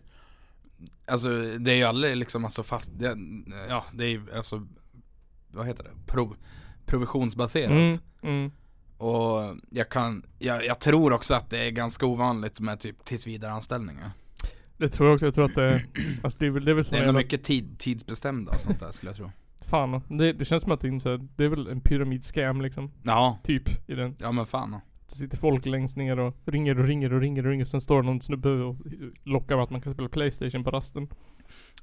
Alltså 1.07 1.29
det 1.59 1.71
är 1.71 1.75
ju 1.75 1.83
aldrig 1.83 2.17
liksom 2.17 2.45
alltså 2.45 2.63
fast, 2.63 2.89
det, 2.93 3.15
ja 3.69 3.83
det 3.93 4.05
är 4.05 4.09
ju 4.09 4.21
alltså 4.35 4.67
Vad 5.51 5.67
heter 5.67 5.83
det? 5.83 5.89
Prov, 6.07 6.35
provisionsbaserat 6.85 7.69
Mm, 7.71 7.97
mm. 8.21 8.51
Och 8.99 9.55
jag 9.69 9.89
kan, 9.89 10.23
jag, 10.39 10.65
jag 10.65 10.79
tror 10.79 11.13
också 11.13 11.33
att 11.33 11.49
det 11.49 11.67
är 11.67 11.71
ganska 11.71 12.05
ovanligt 12.05 12.59
med 12.59 12.79
typ 12.79 13.05
tillsvidareanställningar 13.05 14.11
Det 14.77 14.89
tror 14.89 15.07
jag 15.09 15.13
också. 15.13 15.25
Jag 15.25 15.35
tror 15.35 15.45
att 15.45 15.55
det, 15.55 15.83
alltså 16.23 16.39
det 16.39 16.45
är 16.45 16.49
väl, 16.49 16.65
det 16.65 16.71
är 16.71 16.75
väl 16.75 16.83
så 16.85 16.91
Det 16.91 16.97
är 16.97 17.01
jävla- 17.05 17.19
mycket 17.19 17.43
tid, 17.43 17.79
tidsbestämda 17.79 18.51
och 18.51 18.59
sånt 18.59 18.79
där 18.79 18.91
skulle 18.91 19.09
jag 19.09 19.15
tro 19.17 19.31
Fan, 19.69 20.01
det, 20.07 20.33
det 20.33 20.45
känns 20.45 20.63
som 20.63 20.71
att 20.71 20.81
det 20.81 20.87
är, 20.87 20.91
här- 20.91 21.27
det 21.35 21.43
är 21.43 21.47
väl 21.47 21.67
en 21.67 21.81
pyramidskam 21.81 22.61
liksom. 22.61 22.91
Ja, 23.03 23.39
Typ 23.43 23.89
i 23.89 23.95
den. 23.95 24.15
ja 24.19 24.31
men 24.31 24.45
fan 24.45 24.75
Det 25.09 25.15
sitter 25.15 25.37
folk 25.37 25.65
längst 25.65 25.97
ner 25.97 26.19
och 26.19 26.35
ringer 26.45 26.79
och 26.79 26.85
ringer 26.85 27.13
och 27.13 27.21
ringer 27.21 27.43
och 27.45 27.49
ringer. 27.51 27.65
Sen 27.65 27.81
står 27.81 28.01
det 28.01 28.05
någon 28.05 28.21
snubbe 28.21 28.49
och 28.49 28.75
lockar 29.23 29.55
med 29.55 29.63
att 29.63 29.69
man 29.69 29.81
kan 29.81 29.93
spela 29.93 30.09
Playstation 30.09 30.63
på 30.63 30.71
rasten. 30.71 31.07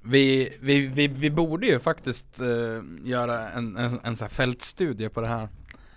Vi, 0.03 0.49
vi, 0.61 0.87
vi, 0.87 1.09
vi 1.09 1.31
borde 1.31 1.67
ju 1.67 1.79
faktiskt 1.79 2.41
eh, 2.41 3.09
göra 3.09 3.49
en, 3.51 3.77
en, 3.77 3.99
en 4.05 4.17
sån 4.17 4.25
här 4.25 4.29
fältstudie 4.29 5.09
på 5.09 5.21
det 5.21 5.27
här 5.29 5.49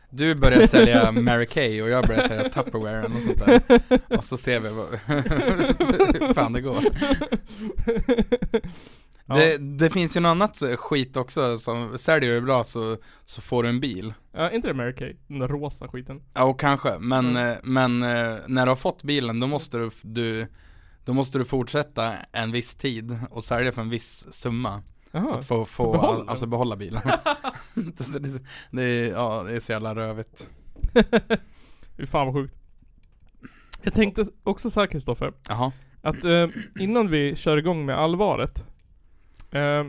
Du 0.10 0.36
börjar 0.36 0.68
sälja 0.68 1.12
Mary 1.12 1.46
Kay 1.46 1.82
och 1.82 1.90
jag 1.90 2.08
börjar 2.08 2.28
sälja 2.28 2.50
Tupperware 2.50 3.06
och 3.06 3.22
sånt 3.22 3.46
där 3.46 4.18
Och 4.18 4.24
så 4.24 4.38
ser 4.38 4.60
vi 4.60 4.70
vad, 4.70 4.88
hur 5.06 6.34
fan 6.34 6.54
det 6.54 6.62
går 6.62 6.84
Ja. 9.26 9.36
det, 9.36 9.58
det 9.58 9.90
finns 9.90 10.16
ju 10.18 10.20
något 10.20 10.30
annat 10.30 10.62
skit 10.78 11.18
också 11.18 11.58
som, 11.58 11.98
säljer 11.98 12.32
du 12.34 12.42
bra 12.42 12.64
så, 12.64 12.98
så 13.26 13.42
får 13.42 13.64
du 13.64 13.70
en 13.70 13.80
bil 13.80 14.14
Ja, 14.34 14.52
inte 14.52 14.68
det 14.68 14.74
Mary 14.74 14.96
Kay? 14.96 15.16
Den 15.28 15.40
där 15.40 15.48
rosa 15.48 15.88
skiten. 15.88 16.22
Ja 16.34 16.44
och 16.44 16.60
kanske, 16.60 17.00
men, 17.00 17.38
Mm. 17.38 17.58
men 17.64 18.04
eh, 18.04 18.36
när 18.48 18.66
du 18.66 18.72
har 18.72 18.76
fått 18.76 19.04
bilen 19.04 19.40
då 19.40 19.48
måste 19.48 19.78
du, 19.78 19.90
du 20.02 20.48
Då 21.06 21.14
måste 21.14 21.38
du 21.38 21.46
fortsätta 21.46 22.14
en 22.32 22.52
viss 22.52 22.76
tid 22.76 23.20
och 23.30 23.44
sälja 23.44 23.72
för 23.72 23.82
en 23.82 23.90
viss 23.90 24.34
summa 24.34 24.82
För 25.12 25.20
Jaha. 25.20 25.38
att 25.38 25.46
få, 25.46 25.66
få 25.66 25.94
För 25.94 26.00
behålla 26.00 26.22
all, 26.22 26.30
alltså 26.30 26.46
behålla 26.46 26.76
bilen 26.76 27.02
det, 27.74 28.20
det, 28.20 28.42
det, 28.72 28.84
är, 28.84 29.12
ja, 29.12 29.44
det 29.48 29.56
är 29.56 29.60
så 29.60 29.72
jävla 29.72 29.96
rövigt 29.96 30.48
Fy 31.98 32.06
fan 32.06 32.26
vad 32.26 32.36
sjukt. 32.36 32.56
Jag 33.84 33.94
tänkte 33.94 34.26
också 34.44 34.70
så 34.70 34.80
här 34.80 34.88
Kristoffer. 34.88 35.34
Att 36.02 36.24
eh, 36.24 36.48
innan 36.80 37.10
vi 37.10 37.36
kör 37.36 37.58
igång 37.58 37.86
med 37.86 37.98
allvaret. 38.00 38.66
Eh, 39.52 39.86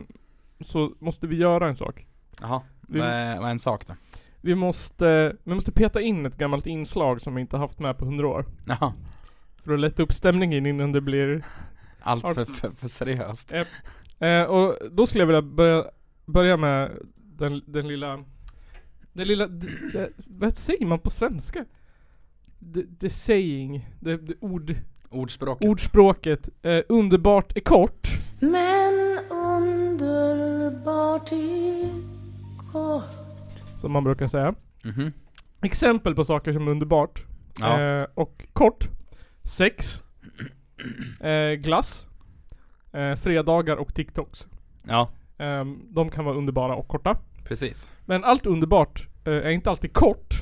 så 0.59 0.93
måste 0.99 1.27
vi 1.27 1.35
göra 1.35 1.67
en 1.67 1.75
sak. 1.75 2.07
jaha, 2.41 2.61
vad 2.81 3.01
är, 3.01 3.47
en 3.47 3.59
sak 3.59 3.87
då? 3.87 3.93
Vi 4.41 4.55
måste, 4.55 5.35
vi 5.43 5.55
måste 5.55 5.71
peta 5.71 6.01
in 6.01 6.25
ett 6.25 6.37
gammalt 6.37 6.67
inslag 6.67 7.21
som 7.21 7.35
vi 7.35 7.41
inte 7.41 7.57
haft 7.57 7.79
med 7.79 7.97
på 7.97 8.05
hundra 8.05 8.27
år. 8.27 8.45
Jaha, 8.65 8.93
För 9.63 9.73
att 9.73 9.79
lätta 9.79 10.03
upp 10.03 10.13
stämningen 10.13 10.65
innan 10.65 10.91
det 10.91 11.01
blir 11.01 11.45
allt 12.01 12.27
för, 12.27 12.45
för, 12.45 12.71
för 12.71 12.87
seriöst 12.87 13.53
Eh, 13.53 13.67
och 14.47 14.77
då 14.91 15.07
skulle 15.07 15.21
jag 15.21 15.27
vilja 15.27 15.41
börja, 15.41 15.85
börja 16.25 16.57
med 16.57 16.91
den, 17.15 17.61
den 17.65 17.87
lilla 17.87 18.23
Den 19.13 19.27
lilla, 19.27 19.47
vad 20.29 20.57
säger 20.57 20.85
man 20.85 20.99
på 20.99 21.09
svenska? 21.09 21.65
The, 22.73 22.81
the 22.99 23.09
saying, 23.09 23.89
det, 23.99 24.17
det 24.17 24.33
ord, 24.39 24.75
Ordspråket 25.09 25.69
ordspråket, 25.69 26.49
eh, 26.61 26.81
underbart 26.89 27.57
är 27.57 27.61
kort. 27.61 28.07
Men 28.39 29.19
underbart 29.31 31.31
är 31.31 31.89
kort 32.71 33.03
Som 33.77 33.91
man 33.91 34.03
brukar 34.03 34.27
säga. 34.27 34.55
Mhm, 34.83 35.11
Exempel 35.61 36.15
på 36.15 36.23
saker 36.23 36.53
som 36.53 36.67
är 36.67 36.71
underbart 36.71 37.23
ja, 37.59 37.81
eh, 37.81 38.07
och 38.13 38.45
kort. 38.53 38.87
Sex. 39.43 40.03
Eh, 41.19 41.51
glass. 41.53 42.05
Eh, 42.93 43.15
fredagar 43.15 43.77
och 43.77 43.93
TikToks. 43.93 44.47
ja, 44.83 45.09
Eh, 45.37 45.65
de 45.89 46.09
kan 46.09 46.25
vara 46.25 46.35
underbara 46.35 46.75
och 46.75 46.87
korta. 46.87 47.17
precis 47.43 47.91
Men 48.05 48.23
allt 48.23 48.45
underbart 48.45 49.07
eh, 49.25 49.33
är 49.33 49.49
inte 49.49 49.69
alltid 49.69 49.93
kort. 49.93 50.33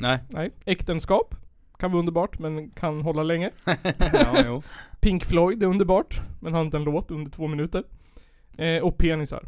Nej, 0.00 0.18
Nej. 0.28 0.50
Äktenskap 0.64 1.34
kan 1.78 1.90
vara 1.90 1.98
underbart 1.98 2.38
men 2.38 2.70
kan 2.70 3.00
hålla 3.02 3.22
länge. 3.22 3.50
ja 4.12 4.42
jo 4.46 4.62
Pink 5.00 5.24
Floyd 5.24 5.62
är 5.62 5.66
underbart 5.66 6.20
men 6.40 6.54
har 6.54 6.62
inte 6.62 6.76
en 6.76 6.84
låt 6.84 7.10
under 7.10 7.30
två 7.30 7.46
minuter. 7.46 7.84
Eh, 8.58 8.82
och 8.82 8.98
penisar. 8.98 9.44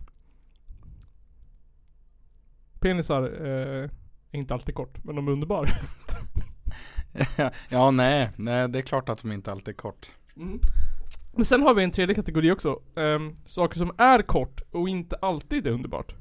Penisar 2.81 3.23
eh, 3.47 3.91
är 4.31 4.39
inte 4.39 4.55
alltid 4.55 4.75
kort 4.75 5.05
men 5.05 5.17
de 5.17 5.29
är 5.29 5.33
underbara. 5.33 5.69
Ja 7.69 7.91
nej, 7.91 8.31
nej 8.37 8.69
det 8.69 8.79
är 8.79 8.83
klart 8.83 9.09
att 9.09 9.23
de 9.23 9.33
inte 9.33 9.53
alltid 9.53 9.69
är 9.75 9.79
kort 9.79 10.11
Men 11.37 11.45
sen 11.45 11.63
har 11.63 11.75
vi 11.75 11.85
en 11.85 11.91
tredje 11.93 12.15
kategori 12.15 12.51
också. 12.53 12.81
Ehm, 12.97 13.37
saker 13.47 13.79
som 13.79 13.93
är 13.99 14.23
kort 14.23 14.61
och 14.71 14.89
inte 14.89 15.17
alltid 15.17 15.67
är 15.67 15.71
underbart. 15.71 16.15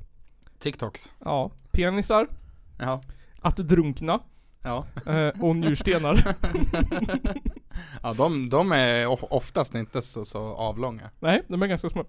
TikToks 0.60 1.12
Ja. 1.26 1.52
Penisar, 1.72 2.28
Ja, 2.80 3.02
att 3.42 3.58
drunkna 3.58 4.20
ja 4.64 4.86
eh, 5.06 5.42
och 5.44 5.56
njurstenar. 5.56 6.36
Ja 8.04 8.14
de, 8.14 8.50
de 8.50 8.72
är 8.72 9.08
of- 9.08 9.24
oftast 9.30 9.76
inte 9.76 10.02
så, 10.02 10.26
så 10.26 10.40
avlånga 10.40 11.10
Nej, 11.20 11.42
de 11.48 11.62
är 11.64 11.68
ganska 11.68 11.90
små. 11.90 12.06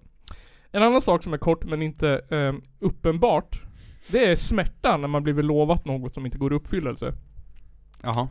En 0.71 0.83
annan 0.83 1.01
sak 1.01 1.23
som 1.23 1.33
är 1.33 1.37
kort 1.37 1.63
men 1.65 1.81
inte 1.81 2.21
ehm, 2.31 2.61
uppenbart. 2.79 3.61
Det 4.07 4.25
är 4.25 4.35
smärta 4.35 4.97
när 4.97 5.07
man 5.07 5.23
blivit 5.23 5.45
lovat 5.45 5.85
något 5.85 6.13
som 6.13 6.25
inte 6.25 6.37
går 6.37 6.53
i 6.53 6.55
uppfyllelse. 6.55 7.13
Jaha 8.03 8.27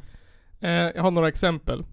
Eh, 0.61 0.71
jag 0.71 1.03
har 1.03 1.11
några 1.11 1.29
exempel. 1.29 1.85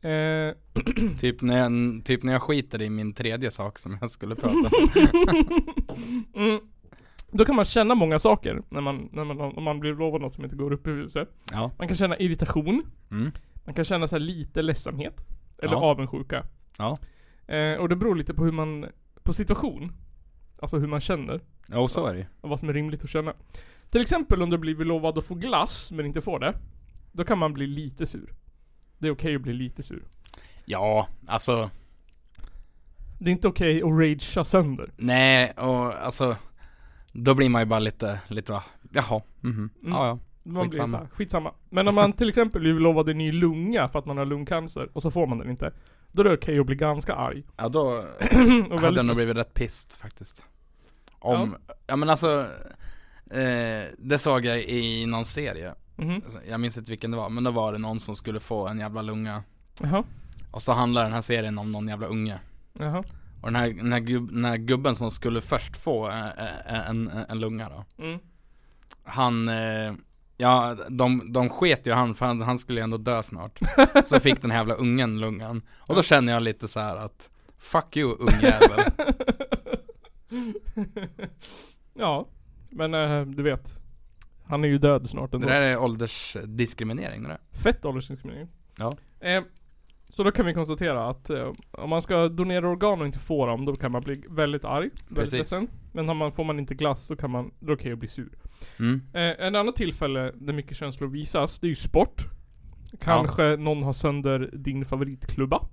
Eh, 0.00 0.54
Typ 1.18 1.42
när, 1.42 1.58
jag, 1.58 2.04
typ 2.04 2.22
när 2.22 2.32
jag 2.32 2.42
skiter 2.42 2.82
i 2.82 2.90
min 2.90 3.12
tredje 3.14 3.50
sak 3.50 3.78
som 3.78 3.98
jag 4.00 4.10
skulle 4.10 4.34
prata 4.34 4.48
om 4.58 4.68
mm, 6.34 6.60
då 7.30 7.44
kan 7.44 7.56
man 7.56 7.64
känna 7.64 7.94
många 7.94 8.18
saker 8.18 8.62
när 8.68 8.80
man, 8.80 9.08
när 9.12 9.24
man, 9.24 9.40
om 9.40 9.62
man 9.64 9.80
blir 9.80 9.94
lovad 9.94 10.20
något 10.20 10.34
som 10.34 10.44
inte 10.44 10.56
går 10.56 10.72
i 10.72 10.76
uppfyllelse. 10.76 11.26
Ja, 11.52 11.70
Man 11.78 11.88
kan 11.88 11.96
känna 11.96 12.16
irritation. 12.18 12.82
mm. 13.10 13.30
Man 13.64 13.74
kan 13.74 13.84
känna 13.84 14.08
så 14.08 14.18
lite 14.18 14.62
ledsamhet. 14.62 15.20
Eller 15.62 15.72
Ja. 15.74 15.78
avundsjuka. 15.82 16.46
Ja. 16.78 16.98
Eh, 17.54 17.74
och 17.78 17.88
det 17.88 17.96
beror 17.96 18.16
lite 18.16 18.34
på 18.34 18.44
hur 18.44 18.52
man, 18.52 18.86
på 19.22 19.32
situation. 19.32 19.92
Alltså 20.62 20.78
hur 20.78 20.86
man 20.86 21.00
känner. 21.00 21.40
Jo 21.74 21.88
så 21.88 22.06
är 22.06 22.14
det 22.14 22.26
Och 22.40 22.48
vad 22.50 22.60
som 22.60 22.68
är 22.68 22.72
rimligt 22.72 23.04
att 23.04 23.10
känna. 23.10 23.32
Till 23.90 24.00
exempel 24.00 24.42
om 24.42 24.50
du 24.50 24.58
blivit 24.58 24.86
lovad 24.86 25.18
att 25.18 25.24
få 25.26 25.34
glass 25.34 25.90
men 25.90 26.06
inte 26.06 26.20
får 26.20 26.38
det. 26.38 26.54
Då 27.12 27.24
kan 27.24 27.38
man 27.38 27.52
bli 27.54 27.66
lite 27.66 28.06
sur. 28.06 28.32
Det 28.98 29.06
är 29.08 29.12
okej 29.12 29.36
att 29.36 29.42
bli 29.42 29.52
lite 29.52 29.82
sur. 29.82 30.02
Ja, 30.64 31.08
alltså 31.26 31.70
Det 33.18 33.30
är 33.30 33.32
inte 33.32 33.48
okej 33.48 33.76
att 33.82 33.88
ragea 33.88 34.44
sönder. 34.44 34.92
Nej, 34.96 35.52
och 35.56 36.04
alltså 36.04 36.36
Då 37.12 37.34
blir 37.34 37.48
man 37.48 37.62
ju 37.62 37.66
bara 37.66 37.80
lite, 37.80 38.20
lite 38.28 38.52
va, 38.52 38.64
jaha, 38.92 39.22
mhm, 39.40 39.70
Mm. 39.82 39.92
ja 39.92 40.06
ja 40.06 40.18
Man 40.42 40.68
blir 40.68 40.86
så 40.86 40.96
här, 40.96 41.08
skitsamma. 41.12 41.54
Men 41.70 41.88
om 41.88 41.94
man 41.94 42.12
till 42.12 42.28
exempel 42.28 42.60
blir 42.60 42.72
lovad 42.72 43.08
en 43.08 43.18
ny 43.18 43.32
lunga 43.32 43.88
för 43.88 43.98
att 43.98 44.06
man 44.06 44.16
har 44.18 44.24
lungcancer 44.24 44.88
och 44.92 45.02
så 45.02 45.10
får 45.10 45.26
man 45.26 45.38
den 45.38 45.50
inte. 45.50 45.72
Då 46.12 46.22
är 46.22 46.24
det 46.24 46.34
okej 46.34 46.58
att 46.58 46.66
bli 46.66 46.76
ganska 46.76 47.14
arg. 47.14 47.44
Ja 47.56 47.68
då 47.68 47.80
Och 48.70 48.80
hade 48.80 48.96
jag 48.96 49.06
nog 49.06 49.16
blivit 49.16 49.36
rätt 49.36 49.54
pissed 49.54 49.92
faktiskt. 50.00 50.44
Om, 51.18 51.56
ja, 51.86 51.96
men 51.96 52.10
alltså 52.10 52.46
eh, 53.30 53.86
Det 53.98 54.18
såg 54.18 54.44
jag 54.44 54.62
i 54.62 55.06
någon 55.06 55.24
serie. 55.24 55.74
Mhm. 55.98 56.22
Jag 56.48 56.60
minns 56.60 56.76
inte 56.76 56.92
vilken 56.92 57.10
det 57.10 57.16
var, 57.16 57.28
men 57.28 57.44
då 57.44 57.50
var 57.50 57.72
det 57.72 57.78
någon 57.78 58.00
som 58.00 58.16
skulle 58.16 58.40
få 58.40 58.68
en 58.68 58.78
jävla 58.78 59.02
lunga. 59.02 59.42
Jaha. 59.82 60.04
Och 60.50 60.62
så 60.62 60.72
handlar 60.72 61.04
den 61.04 61.12
här 61.12 61.22
serien 61.22 61.58
om 61.58 61.72
någon 61.72 61.88
jävla 61.88 62.06
unge. 62.06 62.38
Jaha. 62.72 63.02
Och 63.40 63.52
den 63.52 63.56
här, 63.56 63.68
den 63.68 63.92
här, 63.92 64.00
gubb, 64.00 64.32
den 64.32 64.44
här 64.44 64.56
gubben 64.56 64.96
som 64.96 65.10
skulle 65.10 65.40
först 65.40 65.76
få 65.76 66.08
eh, 66.08 66.26
eh, 66.26 66.88
en, 66.88 67.08
en, 67.08 67.24
en 67.28 67.40
lunga 67.40 67.68
då. 67.68 68.04
Mm. 68.04 68.18
Han, 69.04 69.48
eh, 69.48 69.92
ja 70.36 70.76
de, 70.88 71.32
de 71.32 71.48
sket 71.48 71.86
ju 71.86 71.92
han 71.92 72.14
för 72.14 72.26
han, 72.26 72.42
han 72.42 72.58
skulle 72.58 72.80
ju 72.80 72.84
ändå 72.84 72.96
dö 72.96 73.22
snart. 73.22 73.58
Så 74.04 74.20
fick 74.20 74.42
den 74.42 74.50
här 74.50 74.58
jävla 74.58 74.74
ungen 74.74 75.20
lungan. 75.20 75.62
Och 75.78 75.94
då 75.94 76.02
känner 76.02 76.32
jag 76.32 76.42
lite 76.42 76.68
så 76.68 76.80
här 76.80 76.96
att 76.96 77.28
Fuck 77.58 77.96
you 77.96 78.16
ungjävel. 78.18 78.84
ja. 81.94 82.28
Men 82.70 82.94
eh, 82.94 83.20
du 83.26 83.42
vet. 83.42 83.77
Han 84.48 84.64
är 84.64 84.68
ju 84.68 84.78
död 84.78 85.08
snart 85.08 85.30
Det 85.30 85.36
ändå. 85.36 85.48
där 85.48 85.60
är 85.60 85.78
åldersdiskriminering 85.82 87.22
det 87.22 87.28
där. 87.28 87.38
Fett 87.52 87.84
åldersdiskriminering. 87.84 88.48
Ja. 88.78 88.92
Eh, 89.20 89.42
så 90.08 90.22
då 90.22 90.30
kan 90.30 90.46
vi 90.46 90.54
konstatera 90.54 91.08
att 91.08 91.30
eh, 91.30 91.52
om 91.70 91.90
man 91.90 92.02
ska 92.02 92.28
donera 92.28 92.68
organ 92.68 93.00
och 93.00 93.06
inte 93.06 93.18
få 93.18 93.46
dem, 93.46 93.64
då 93.64 93.76
kan 93.76 93.92
man 93.92 94.02
bli 94.02 94.24
väldigt 94.28 94.64
arg. 94.64 94.90
Väldigt 95.08 95.14
Precis. 95.14 95.38
ledsen. 95.38 95.68
Men 95.92 96.16
man, 96.16 96.32
får 96.32 96.44
man 96.44 96.58
inte 96.58 96.74
glass 96.74 97.06
så 97.06 97.16
kan 97.16 97.30
man, 97.30 97.50
då 97.60 97.66
det 97.66 97.72
okej 97.72 97.92
att 97.92 97.98
bli 97.98 98.08
sur. 98.08 98.38
Mm. 98.78 99.02
Eh, 99.12 99.46
en 99.46 99.54
annat 99.54 99.76
tillfälle 99.76 100.32
där 100.34 100.52
mycket 100.52 100.76
känslor 100.76 101.08
visas, 101.08 101.60
det 101.60 101.66
är 101.66 101.68
ju 101.68 101.74
sport. 101.74 102.24
Kanske 103.00 103.56
någon 103.56 103.82
har 103.82 103.92
sönder 103.92 104.50
din 104.52 104.84
favoritklubba. 104.84 105.68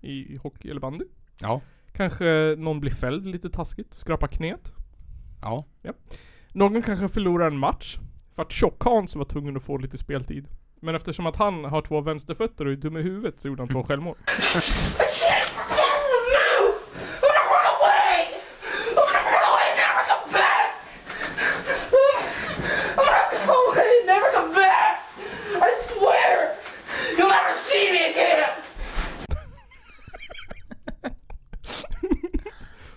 I 0.00 0.36
hockey 0.36 0.70
eller 0.70 0.80
bandy. 0.80 1.04
Ja. 1.40 1.60
Kanske 1.92 2.54
någon 2.58 2.80
blir 2.80 2.90
fälld 2.90 3.26
lite 3.26 3.50
taskigt, 3.50 3.94
skrapar 3.94 4.26
knät. 4.28 4.72
Ja. 5.40 5.64
Någon 6.52 6.82
kanske 6.82 7.08
förlorar 7.08 7.46
en 7.46 7.58
match. 7.58 7.98
För 8.34 8.42
att 8.42 8.52
Tjock-Hans 8.52 9.16
var 9.16 9.24
tvungen 9.24 9.56
att 9.56 9.62
få 9.62 9.78
lite 9.78 9.98
speltid. 9.98 10.48
Men 10.80 10.94
eftersom 10.94 11.26
att 11.26 11.36
han 11.36 11.64
har 11.64 11.82
två 11.82 12.00
vänsterfötter 12.00 12.66
och 12.66 12.72
är 12.72 12.76
dum 12.76 12.96
i 12.96 13.02
huvudet 13.02 13.40
så 13.40 13.48
gjorde 13.48 13.62
han 13.62 13.68
två 13.68 13.82
självmål. 13.88 14.16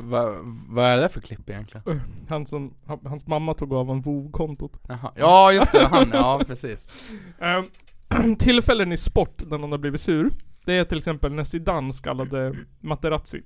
Va, 0.10 0.36
vad 0.68 0.86
är 0.86 0.98
det 0.98 1.10
för 1.10 1.22
klipp 1.22 1.50
egentligen? 1.50 2.02
Han 2.30 2.46
som, 2.46 2.74
han, 2.86 3.00
hans 3.06 3.28
mamma 3.28 3.54
tog 3.54 3.74
av 3.74 3.86
honom 3.88 4.02
VOV-kontot. 4.02 4.80
Jaha. 4.88 5.12
Ja 5.16 5.52
just 5.52 5.72
det, 5.72 5.86
han, 5.86 6.10
ja 6.14 6.42
precis. 6.48 7.12
Ehm, 7.40 8.36
tillfällen 8.40 8.92
i 8.92 8.98
sport 8.98 9.38
där 9.50 9.58
någon 9.58 9.72
har 9.72 9.78
blivit 9.78 10.02
sur. 10.02 10.30
Det 10.66 10.74
är 10.74 10.84
till 10.86 10.98
exempel 10.98 11.34
när 11.34 11.44
Zidane 11.44 11.94
skallade 11.94 12.56
Materazzi. 12.80 13.42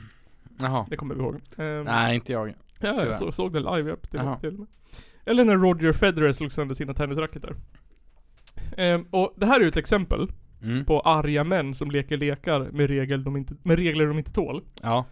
Jaha. 0.60 0.86
Det 0.90 0.96
kommer 0.96 1.14
vi 1.14 1.20
ihåg. 1.20 1.36
Ehm, 1.56 1.84
Nej 1.84 2.14
inte 2.14 2.32
jag. 2.32 2.48
ja, 2.80 3.04
jag 3.04 3.16
så, 3.16 3.32
såg 3.32 3.52
det 3.52 3.60
live 3.60 3.92
upp 3.92 4.10
till, 4.10 4.20
till 4.40 4.58
med. 4.58 4.66
Eller 5.26 5.44
när 5.44 5.56
Roger 5.56 5.92
Federer 5.92 6.32
slog 6.32 6.52
sönder 6.52 6.74
sina 6.74 6.94
tennisracketar. 6.94 7.54
Ehm, 8.76 9.02
och 9.10 9.34
det 9.36 9.46
här 9.46 9.56
är 9.60 9.64
ju 9.64 9.68
ett 9.68 9.76
exempel 9.76 10.32
Mm. 10.62 10.84
på 10.84 11.00
arga 11.00 11.44
män 11.44 11.74
som 11.74 11.90
leker 11.90 12.16
lekar 12.16 12.68
med, 12.72 12.90
regel 12.90 13.24
de 13.24 13.36
inte, 13.36 13.54
med 13.62 13.78
regler 13.78 14.06
de 14.06 14.18
inte 14.18 14.32
tål. 14.32 14.62
Ja. 14.82 15.04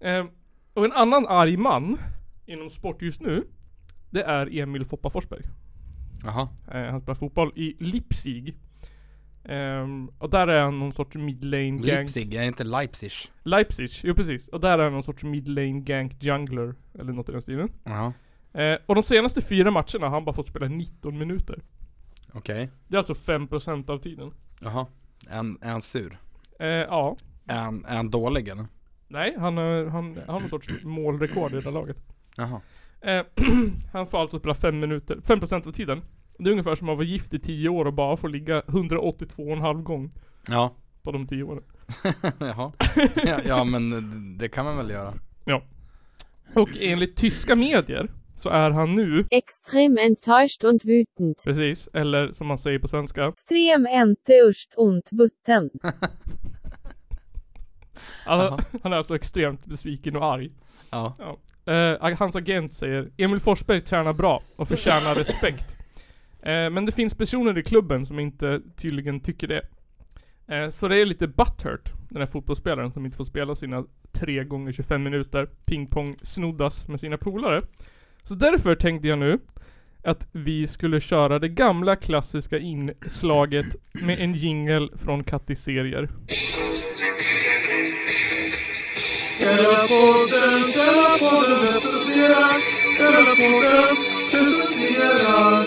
Ehm, 0.00 0.26
och 0.74 0.84
en 0.84 0.92
annan 0.92 1.26
arg 1.26 1.56
man 1.56 1.98
inom 2.46 2.70
sport 2.70 3.02
just 3.02 3.20
nu, 3.20 3.46
det 4.10 4.22
är 4.22 4.58
Emil 4.58 4.84
Foppa 4.84 5.10
Forsberg. 5.10 5.42
Jaha. 6.24 6.48
Eh, 6.72 6.90
han 6.90 7.00
spelar 7.00 7.14
fotboll 7.14 7.52
i 7.56 7.76
Leipzig. 7.84 8.54
Ehm, 9.44 10.08
och 10.18 10.30
där 10.30 10.46
är 10.48 10.62
han 10.62 10.78
någon 10.78 10.92
sorts 10.92 11.16
midlane 11.16 11.70
gang. 11.70 11.80
Leipzig, 11.80 12.34
är 12.34 12.42
inte 12.42 12.64
Leipzig? 12.64 13.12
Leipzig, 13.42 13.90
jo 14.02 14.14
precis. 14.14 14.48
Och 14.48 14.60
där 14.60 14.78
är 14.78 14.82
han 14.82 14.92
någon 14.92 15.02
sorts 15.02 15.24
midlane 15.24 15.80
gank 15.80 16.22
jungler. 16.22 16.74
Eller 16.98 17.12
något 17.12 17.28
i 17.28 17.32
den 17.32 17.42
stilen. 17.42 17.68
Jaha. 17.84 18.12
Eh, 18.52 18.78
och 18.86 18.94
de 18.94 19.02
senaste 19.02 19.40
fyra 19.42 19.70
matcherna 19.70 20.06
har 20.06 20.10
han 20.10 20.24
bara 20.24 20.34
fått 20.34 20.46
spela 20.46 20.68
19 20.68 21.18
minuter. 21.18 21.62
Okej. 22.32 22.70
Det 22.88 22.96
är 22.96 22.98
alltså 22.98 23.14
5% 23.14 23.90
av 23.90 23.98
tiden. 23.98 24.32
Jaha. 24.60 24.86
Är 25.28 25.36
han, 25.36 25.58
är 25.60 25.70
han 25.72 25.82
sur? 25.82 26.18
Eh, 26.60 26.66
ja. 26.68 27.16
Är 27.48 27.58
han, 27.58 27.84
är 27.84 27.96
han 27.96 28.10
dålig 28.10 28.48
eller? 28.48 28.66
Nej, 29.08 29.34
han, 29.38 29.56
har- 29.56 29.84
han, 29.84 30.04
han 30.16 30.28
har 30.28 30.40
någon 30.40 30.48
sorts 30.48 30.68
målrekord 30.84 31.52
i 31.52 31.54
det 31.54 31.60
där 31.60 31.70
laget. 31.70 31.96
Jaha. 32.36 32.60
Eh, 33.00 33.22
han 33.92 34.06
får 34.06 34.18
alltså 34.18 34.38
spela 34.38 34.54
5 34.54 34.78
minuter, 34.80 35.16
5% 35.16 35.68
av 35.68 35.72
tiden. 35.72 36.02
Det 36.38 36.48
är 36.48 36.52
ungefär 36.52 36.74
som 36.74 36.88
att 36.88 36.96
vara 36.96 37.06
gift 37.06 37.34
i 37.34 37.38
10 37.38 37.68
år 37.68 37.84
och 37.84 37.92
bara 37.94 38.16
få 38.16 38.26
ligga 38.28 38.60
182,5 38.60 39.82
gång 39.82 40.10
Ja. 40.48 40.74
på 41.02 41.12
de 41.12 41.26
10 41.26 41.42
åren. 41.42 41.62
Jaha. 42.38 42.72
Ja, 43.26 43.40
ja 43.46 43.64
men 43.64 43.90
det- 43.90 44.38
det 44.44 44.48
kan 44.48 44.64
man 44.64 44.76
väl 44.76 44.90
göra. 44.90 45.14
Och 46.54 46.68
enligt 46.80 47.16
tyska 47.16 47.56
medier 47.56 48.10
så 48.36 48.48
är 48.48 48.70
han 48.70 48.94
nu, 48.94 49.26
Extrem 49.30 49.98
enttäuscht 49.98 50.64
und 50.64 50.84
wütend. 50.84 51.44
precis, 51.44 51.88
eller 51.92 52.32
som 52.32 52.46
man 52.46 52.58
säger 52.58 52.78
på 52.78 52.88
svenska, 52.88 53.28
Extrem 53.28 53.86
enttäuscht 53.86 54.74
und 54.76 55.02
wütend. 55.12 55.70
han, 58.24 58.60
han 58.82 58.92
är 58.92 58.96
alltså 58.96 59.16
extremt 59.16 59.66
besviken 59.66 60.16
och 60.16 60.24
arg. 60.24 60.50
Ja. 60.90 61.38
Eh, 61.72 62.16
hans 62.18 62.36
agent 62.36 62.72
säger 62.72 63.10
Emil 63.16 63.40
Forsberg 63.40 63.80
tränar 63.80 64.12
bra 64.12 64.42
och 64.56 64.68
förtjänar 64.68 65.14
respekt. 65.18 65.76
Eh, 66.42 66.70
men 66.70 66.86
det 66.86 66.92
finns 66.92 67.14
personer 67.14 67.58
i 67.58 67.62
klubben 67.62 68.06
som 68.06 68.18
inte 68.18 68.60
tydligen 68.76 69.20
tycker 69.20 69.48
det. 69.48 69.62
Eh, 70.48 70.70
så 70.70 70.88
det 70.88 70.96
är 70.96 71.06
lite 71.06 71.26
butthurt, 71.26 71.92
den 72.08 72.22
här 72.22 72.26
fotbollsspelaren 72.26 72.92
som 72.92 73.04
inte 73.04 73.16
får 73.16 73.24
spela 73.24 73.54
sina 73.54 73.84
3 74.12 74.44
gånger 74.44 74.72
25 74.72 75.02
minuter 75.02 75.46
pingpong 75.64 76.16
snoddas 76.22 76.88
med 76.88 77.00
sina 77.00 77.16
polare. 77.16 77.62
Så 78.22 78.34
därför 78.34 78.74
tänkte 78.74 79.08
jag 79.08 79.18
nu 79.18 79.38
att 80.04 80.28
vi 80.32 80.66
skulle 80.66 81.00
köra 81.00 81.38
det 81.38 81.48
gamla 81.48 81.96
klassiska 81.96 82.58
inslaget 82.58 83.66
med 83.92 84.18
en 84.18 84.32
jingle 84.32 84.88
från 84.96 85.24
Kattis 85.24 85.62
serier. 85.62 86.08
Källarpodden, 89.46 90.62
Källarpodden 90.74 91.58
recenserar. 91.62 92.54
Källarpodden 92.98 93.96
recenserar. 94.32 95.64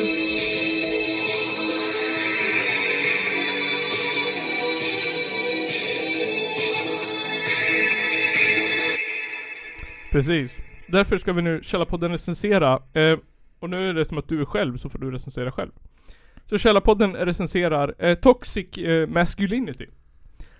Precis. 10.11 10.61
Därför 10.87 11.17
ska 11.17 11.33
vi 11.33 11.41
nu 11.41 11.59
Källarpodden 11.63 12.11
recensera. 12.11 12.81
Eh, 12.93 13.17
och 13.59 13.69
nu 13.69 13.89
är 13.89 13.93
det 13.93 14.05
som 14.05 14.17
att 14.17 14.27
du 14.27 14.41
är 14.41 14.45
själv 14.45 14.77
så 14.77 14.89
får 14.89 14.99
du 14.99 15.11
recensera 15.11 15.51
själv. 15.51 15.71
Så 16.45 16.57
Källarpodden 16.57 17.15
recenserar 17.15 17.95
eh, 17.99 18.15
Toxic 18.15 18.77
eh, 18.77 19.07
Masculinity. 19.07 19.87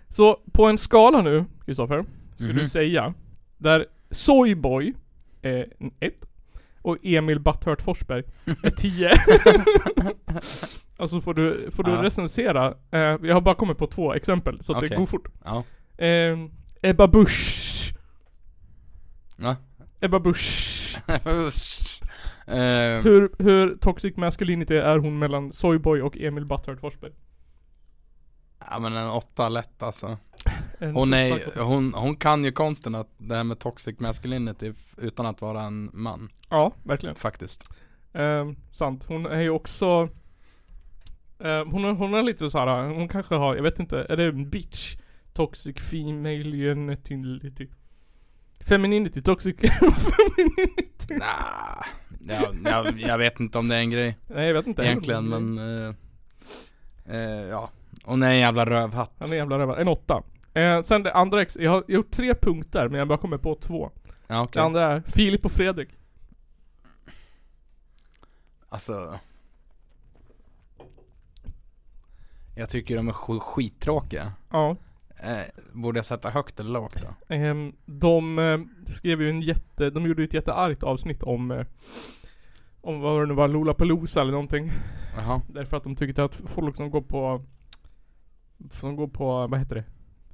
Så 0.10 0.40
på 0.54 0.66
en 0.66 0.78
skala 0.78 1.22
nu, 1.22 1.46
Kristoffer, 1.66 2.06
ska 2.40 2.48
Mhm. 2.48 2.58
du 2.58 2.68
säga 2.70 3.14
där 3.58 3.86
Soyboy 4.12 4.94
är 5.42 5.68
1 6.00 6.14
och 6.82 6.98
Emil 7.04 7.40
Butthurt 7.40 7.82
Forsberg 7.82 8.24
är 8.64 8.70
10. 8.70 9.12
och 10.98 11.10
så 11.10 11.22
får 11.22 11.34
du, 11.34 11.72
får 11.72 11.84
du 11.84 11.92
Ja. 11.92 12.04
recensera. 12.04 12.68
Eh, 12.92 13.00
jag 13.00 13.34
har 13.34 13.42
bara 13.42 13.56
kommit 13.56 13.78
på 13.78 13.88
två 13.88 14.14
exempel 14.14 14.64
så 14.64 14.74
att 14.74 14.82
det 14.82 14.96
går 14.96 15.06
fort. 15.06 15.28
Ja. 15.46 15.64
Eh, 16.06 16.38
Ebba 16.82 17.08
Busch. 17.08 17.94
Ja. 19.38 19.56
Ebba 20.02 20.20
Busch. 20.20 20.98
Eh, 22.48 23.02
Hur, 23.04 23.44
hur 23.44 23.76
toxic 23.78 24.18
masculinity 24.18 24.76
är 24.76 24.98
hon 24.98 25.20
mellan 25.20 25.52
Soyboy 25.52 26.02
och 26.02 26.18
Emil 26.18 26.46
Butthurt 26.46 26.80
Forsberg? 26.80 27.12
ja 28.72 28.80
men 28.80 28.96
en 28.98 29.10
åtta 29.10 29.50
lätt 29.50 29.84
alltså. 29.84 30.18
En 30.82 30.96
Hon 30.96 31.14
är, 31.14 31.60
hon, 31.64 31.94
hon 31.94 32.16
kan 32.16 32.44
ju 32.46 32.52
konsten 32.52 32.96
att 32.96 33.10
det 33.18 33.36
här 33.36 33.44
med 33.44 33.60
toxic 33.60 34.00
masculinity 34.00 34.74
utan 34.98 35.26
att 35.26 35.42
vara 35.42 35.62
en 35.62 35.90
man. 35.94 36.30
Ja, 36.50 36.74
verkligen. 36.84 37.16
Faktiskt. 37.16 37.72
Eh, 38.14 38.52
sant. 38.72 39.04
Hon 39.08 39.26
är 39.26 39.42
ju 39.42 39.50
också 39.50 40.10
eh, 41.40 41.66
hon, 41.66 41.84
har, 41.84 41.92
hon 41.94 42.14
har 42.14 42.24
lite 42.24 42.50
såhär, 42.50 42.88
hon 42.88 43.08
kanske 43.08 43.36
har, 43.36 43.56
jag 43.56 43.64
vet 43.64 43.80
inte, 43.80 44.06
är 44.10 44.18
det 44.18 44.24
en 44.24 44.50
bitch? 44.50 44.96
Toxic 45.34 45.78
female 45.78 46.72
unity 46.72 47.68
Femininity, 48.60 49.22
toxic 49.22 49.56
femininity 49.80 51.16
Nah, 51.20 51.86
jag, 52.28 52.58
jag, 52.64 53.00
jag 53.00 53.18
vet 53.18 53.40
inte 53.40 53.58
om 53.58 53.68
det 53.68 53.76
är 53.76 53.80
en 53.80 53.90
grej 53.90 54.18
Nej 54.28 54.48
jag 54.48 54.54
vet 54.54 54.68
inte. 54.68 54.84
egentligen 54.84 55.30
men 55.30 55.58
eh, 55.58 55.96
eh, 57.16 57.50
Ja, 57.50 57.70
och 58.06 58.20
nej 58.20 58.34
en 58.36 58.40
jävla 58.40 58.66
rövhatt 58.66 59.12
Han 59.20 59.32
är 59.32 59.36
jävla 59.36 59.60
rövare. 59.60 59.82
En 59.82 59.88
åtta. 59.88 60.24
Eh, 60.54 60.82
sen 60.82 61.04
det 61.04 61.14
andra 61.14 61.42
ex, 61.42 61.58
jag 61.60 61.72
har 61.72 61.84
gjort 61.88 62.12
tre 62.12 62.34
punkter 62.36 62.88
men 62.90 63.00
jag 63.00 63.08
bara 63.08 63.18
kommer 63.18 63.38
på 63.38 63.56
två. 63.56 63.92
Ja 64.28 64.42
okej 64.44 64.60
Det 64.60 64.66
andra 64.66 64.84
är 64.92 65.02
Filip 65.02 65.46
och 65.46 65.52
Fredrik. 65.52 65.90
Alltså 68.70 69.20
Jag 72.56 72.70
tycker 72.70 72.96
de 72.98 73.08
är 73.08 73.12
sk- 73.14 73.40
skittråkiga 73.40 74.32
Ja. 74.52 74.76
eh, 75.24 75.42
Borde 75.74 75.98
jag 76.00 76.06
sätta 76.06 76.30
högt 76.30 76.60
eller 76.60 76.70
lågt 76.72 77.02
då? 77.02 77.36
Ehm, 77.36 77.76
de 77.86 78.40
eh, 78.40 78.60
skrev 78.94 79.22
ju 79.22 79.30
en 79.30 79.42
jätte, 79.42 79.90
de 79.90 80.06
gjorde 80.06 80.22
ju 80.22 80.28
ett 80.28 80.34
jätteargt 80.34 80.84
avsnitt 80.84 81.24
om 81.24 81.52
eh, 81.52 81.66
om 82.82 83.00
vad 83.00 83.22
det 83.22 83.26
nu 83.26 83.34
var, 83.34 83.48
Lollapalooza 83.48 84.22
eller 84.22 84.32
någonting. 84.32 84.72
Jaha 85.16 85.42
Därför 85.48 85.78
att 85.78 85.84
de 85.84 85.96
tyckte 85.96 86.24
att 86.24 86.36
folk 86.36 86.76
som 86.76 86.92
går 86.92 87.02
på 87.02 87.46
som 88.74 88.96
går 88.96 89.08
på, 89.08 89.48
vad 89.48 89.60
heter 89.60 89.76
det? 89.76 89.84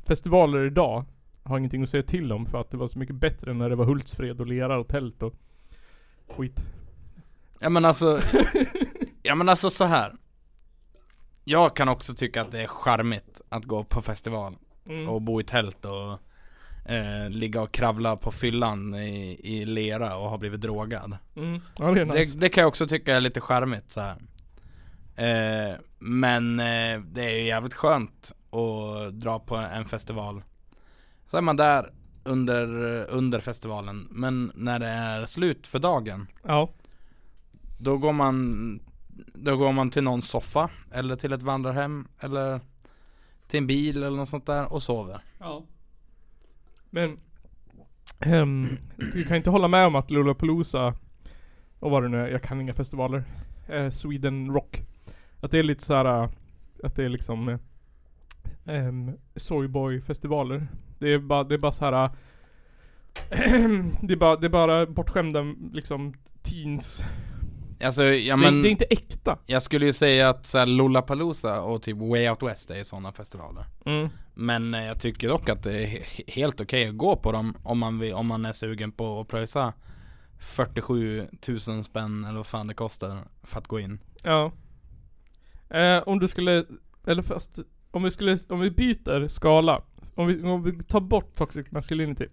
Festivaler 0.08 0.65
idag 0.65 1.06
har 1.44 1.58
ingenting 1.58 1.84
att 1.84 1.89
säga 1.89 2.04
till 2.04 2.32
om 2.32 2.46
för 2.46 2.62
att 2.62 2.72
det 2.72 2.78
var 2.78 2.88
så 2.88 3.00
mycket 3.00 3.15
bättre 3.15 3.54
när 3.54 3.70
det 3.70 3.76
var 3.76 3.86
Hultsfred 3.86 4.41
och 4.41 4.48
Lera 4.48 4.80
och 4.80 4.88
tält 4.88 5.24
och 5.24 5.34
skit. 6.38 6.60
Ja 7.60 7.70
men 7.70 7.86
alltså 7.86 8.22
Ja 9.24 9.36
men 9.36 9.50
alltså 9.50 9.70
så 9.70 9.84
här. 9.84 10.13
Jag 11.44 11.76
kan 11.76 11.89
också 11.89 12.13
tycka 12.13 12.41
att 12.41 12.52
det 12.52 12.62
är 12.62 12.68
charmigt 12.68 13.41
att 13.50 13.65
gå 13.65 13.84
på 13.84 14.02
festival 14.02 14.56
Mm. 14.89 15.10
och 15.10 15.22
bo 15.22 15.39
i 15.41 15.44
tält 15.44 15.86
och 15.86 16.20
eh, 16.91 17.30
ligga 17.30 17.62
och 17.62 17.72
kravla 17.72 18.15
på 18.15 18.32
fyllan 18.32 18.96
i, 18.96 19.39
i 19.44 19.65
lera 19.65 20.18
och 20.18 20.30
ha 20.30 20.38
blivit 20.38 20.62
drogad. 20.62 21.18
Mm. 21.36 21.62
Ja 21.78 21.91
det 21.91 22.06
nice. 22.06 22.34
Det, 22.34 22.39
det 22.39 22.50
kan 22.50 22.62
jag 22.62 22.68
också 22.68 22.88
tycka 22.88 23.15
är 23.15 23.22
lite 23.22 23.41
charmigt 23.41 23.91
så 23.91 24.02
här. 24.02 24.15
Eh, 25.15 25.76
men 26.00 26.60
eh, 26.60 27.00
det 27.12 27.24
är 27.26 27.38
ju 27.38 27.44
jävligt 27.46 27.74
skönt 27.74 28.32
att 28.56 29.13
dra 29.13 29.39
på 29.39 29.56
en 29.56 29.86
festival. 29.86 30.44
Så 31.28 31.38
är 31.38 31.41
man 31.41 31.58
där 31.58 31.94
under, 32.24 32.68
under 33.10 33.39
festivalen, 33.39 34.08
men 34.12 34.52
när 34.56 34.80
det 34.80 34.88
är 34.88 35.26
slut 35.26 35.68
för 35.68 35.80
dagen 35.80 36.28
Ja. 36.44 36.70
Då 37.80 37.98
går 37.98 38.13
man 38.13 38.80
Då 39.34 39.58
går 39.58 39.72
man 39.72 39.91
till 39.91 40.04
någon 40.04 40.22
soffa 40.22 40.70
Eller 40.91 41.15
till 41.15 41.34
ett 41.34 41.41
vandrarhem 41.41 42.08
Eller 42.20 42.60
Till 43.48 43.58
en 43.58 43.68
bil 43.68 43.98
eller 43.98 44.18
något 44.18 44.30
sånt 44.30 44.46
där 44.46 44.74
och 44.74 44.84
sover 44.84 45.20
Ja. 45.39 45.63
Men 46.89 47.20
ehm, 48.20 48.78
du 49.13 49.24
kan 49.24 49.38
inte 49.38 49.50
hålla 49.50 49.68
med 49.68 49.88
om 49.88 49.96
att 49.96 50.12
Lollapalooza 50.12 50.94
och 51.80 51.91
vad 51.91 52.04
det 52.04 52.10
nu 52.10 52.22
är, 52.22 52.28
jag 52.28 52.44
kan 52.44 52.62
inga 52.62 52.74
festivaler. 52.74 53.24
Eh, 53.68 53.89
Sweden 53.89 54.54
Rock. 54.54 54.82
Att 55.39 55.52
det 55.52 55.60
är 55.60 55.63
lite 55.63 55.84
såhär 55.84 56.30
att 56.84 56.96
det 56.96 57.04
är 57.04 57.10
liksom 57.10 57.60
ehm, 58.66 59.12
Soyboy-festivaler. 59.36 60.68
Det 61.00 61.14
är 61.14 61.20
bara, 61.20 61.44
det 61.44 61.56
är 61.56 61.60
bara 61.60 61.72
såhär 61.72 62.10
det 64.02 64.14
är 64.14 64.18
bara, 64.18 64.36
det 64.36 64.48
är 64.48 64.50
bara 64.50 64.86
bortskämda 64.86 65.42
liksom 65.74 66.14
teens. 66.44 67.02
Alltså 67.84 68.04
ja 68.04 68.36
det, 68.36 68.42
men 68.42 68.62
det 68.62 68.70
är 68.70 68.72
inte 68.72 68.86
äkta. 68.86 69.38
Jag 69.46 69.62
skulle 69.64 69.86
ju 69.86 69.94
säga 69.94 70.30
att 70.30 70.46
så 70.46 70.58
här, 70.58 70.66
Lollapalooza 70.66 71.62
och 71.62 71.82
typ 71.82 71.98
Way 71.98 72.30
Out 72.30 72.44
West 72.44 72.72
är 72.72 72.84
sådana 72.84 73.12
festivaler 73.12 73.66
Mm. 73.86 74.10
Men 74.34 74.74
eh, 74.74 74.86
jag 74.86 75.00
tycker 75.00 75.28
dock 75.28 75.50
att 75.50 75.64
det 75.64 75.84
är 75.84 75.88
he- 75.88 76.32
helt 76.32 76.62
okej 76.62 76.88
att 76.90 76.98
gå 76.98 77.16
på 77.16 77.32
dem 77.32 77.58
om 77.64 77.80
man, 77.80 78.00
vill, 78.00 78.14
om 78.14 78.28
man 78.28 78.46
är 78.46 78.52
sugen 78.52 78.92
på 78.92 79.20
att 79.20 79.28
pröjsa 79.28 79.74
47 80.40 81.28
000 81.68 81.84
spänn 81.84 82.26
eller 82.26 82.38
vad 82.38 82.46
fan 82.48 82.68
det 82.68 82.74
kostar 82.74 83.18
för 83.44 83.58
att 83.58 83.68
gå 83.68 83.80
in 83.80 84.00
Ja. 84.24 84.52
Eh, 85.70 86.04
om 86.06 86.20
du 86.20 86.28
skulle, 86.28 86.66
eller 87.08 87.22
fast, 87.22 87.60
om 87.96 88.04
vi 88.04 88.12
skulle, 88.12 88.40
om 88.50 88.60
vi 88.60 88.72
byter 88.72 89.28
skala. 89.28 89.82
Om 90.16 90.28
vi, 90.28 90.44
om 90.44 90.64
vi 90.64 90.84
tar 90.84 91.00
bort 91.02 91.36
toxic 91.36 91.72
masculinity. 91.72 92.26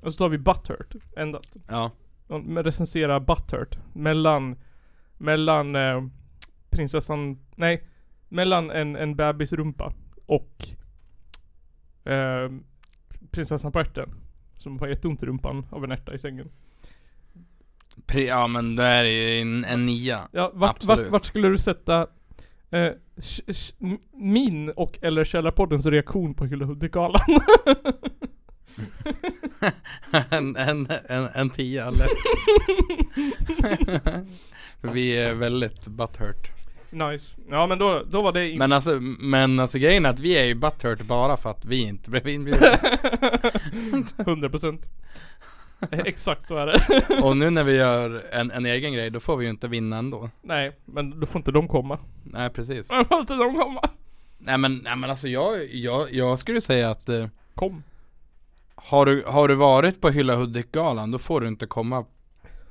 Och 0.00 0.12
så 0.12 0.18
tar 0.18 0.28
vi 0.28 0.38
butthurt 0.38 0.94
endast. 1.16 1.52
Ja, 1.68 1.90
Och 2.26 2.64
recensera 2.64 3.20
butthurt. 3.20 3.78
Mellan, 3.94 4.56
mellan 5.18 5.76
eh, 5.76 6.02
prinsessan, 6.70 7.38
nej. 7.56 7.88
Mellan 8.28 8.70
en, 8.70 8.96
en 8.96 9.16
bebisrumpa 9.16 9.92
och 10.26 10.68
eh, 12.12 12.50
prinsessan 13.30 13.72
på 13.72 13.80
ärten. 13.80 14.10
Som 14.56 14.78
har 14.78 14.86
jätteont 14.88 15.22
i 15.22 15.26
rumpan 15.26 15.66
av 15.70 15.84
en 15.84 15.92
ärta 15.92 16.14
i 16.14 16.18
sängen. 16.18 16.48
Pri- 18.06 18.28
ja 18.28 18.46
men 18.46 18.76
det 18.76 18.84
är 18.84 19.04
ju 19.04 19.40
en, 19.40 19.64
en 19.64 19.86
nia 19.86 20.28
Ja, 20.32 20.50
vart, 20.54 20.70
Absolut. 20.76 21.04
vart, 21.04 21.12
vart 21.12 21.24
skulle 21.24 21.48
du 21.48 21.58
sätta 21.58 22.06
eh, 22.70 22.90
min 24.12 24.70
och 24.70 24.98
eller 25.02 25.24
Källarpoddens 25.24 25.86
reaktion 25.86 26.34
på 26.34 26.44
Hylla 26.44 26.64
Hudik-galan? 26.64 27.20
en, 30.30 30.56
en, 30.56 30.88
en, 31.08 31.28
en 31.34 31.50
tia 31.50 31.90
lätt 31.90 32.08
vi 34.94 35.16
är 35.16 35.34
väldigt 35.34 35.86
butthurt 35.86 36.50
nice. 36.90 37.36
Ja 37.50 37.66
men 37.66 37.78
då, 37.78 38.02
då 38.10 38.22
var 38.22 38.32
det. 38.32 38.58
Men 38.58 38.72
alltså, 38.72 38.90
men 39.20 39.60
alltså 39.60 39.78
grejen 39.78 40.06
är 40.06 40.10
att 40.10 40.18
vi 40.18 40.38
är 40.38 40.44
ju 40.44 40.54
butthurt 40.54 41.02
bara 41.02 41.36
för 41.36 41.50
att 41.50 41.64
vi 41.64 41.82
inte 41.82 42.10
blev 42.10 42.28
inbjudna 42.28 42.66
100% 44.16 44.72
Eh, 44.72 44.78
Exakt 45.90 46.46
så 46.46 46.56
är 46.56 46.66
det. 46.66 47.04
Och 47.22 47.36
nu 47.36 47.50
när 47.50 47.64
vi 47.64 47.76
gör 47.76 48.22
en, 48.32 48.50
en 48.50 48.66
egen 48.66 48.92
grej, 48.92 49.10
då 49.10 49.20
får 49.20 49.36
vi 49.36 49.44
ju 49.44 49.50
inte 49.50 49.68
vinna 49.68 49.98
ändå 49.98 50.30
Nej, 50.42 50.72
men 50.84 51.20
då 51.20 51.26
får 51.26 51.38
inte 51.38 51.50
de 51.52 51.68
komma. 51.68 51.98
Nej 52.24 52.50
precis 52.50 52.88
Då 52.88 53.04
får 53.04 53.20
inte 53.20 53.34
de 53.34 53.54
komma. 53.54 53.80
Nej 54.38 54.58
men, 54.58 54.76
nej 54.78 54.96
men 54.96 55.10
alltså 55.10 55.28
jag, 55.28 55.54
jag, 55.72 56.12
jag 56.12 56.38
skulle 56.38 56.60
säga 56.60 56.90
att 56.90 57.08
eh, 57.08 57.26
Kom. 57.54 57.82
har, 58.74 59.06
du, 59.06 59.24
har 59.26 59.48
du 59.48 59.54
varit 59.54 60.00
på 60.00 60.10
Hylla 60.10 60.34
Hudik-galan, 60.36 61.10
då 61.10 61.18
får 61.18 61.40
du 61.40 61.48
inte 61.48 61.66
komma 61.66 62.04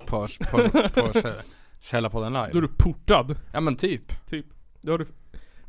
på, 0.06 0.28
på, 0.52 0.58
på 0.94 1.02
Kä- 1.20 1.42
Källarpodden 1.80 2.34
Då 2.34 2.40
är 2.40 2.48
live 2.48 2.62
du 2.62 2.68
portad. 2.78 3.36
Ja 3.54 3.60
men 3.62 3.76
typ 3.76 4.12
Då 4.82 4.92
har 4.92 4.98
du... 4.98 5.06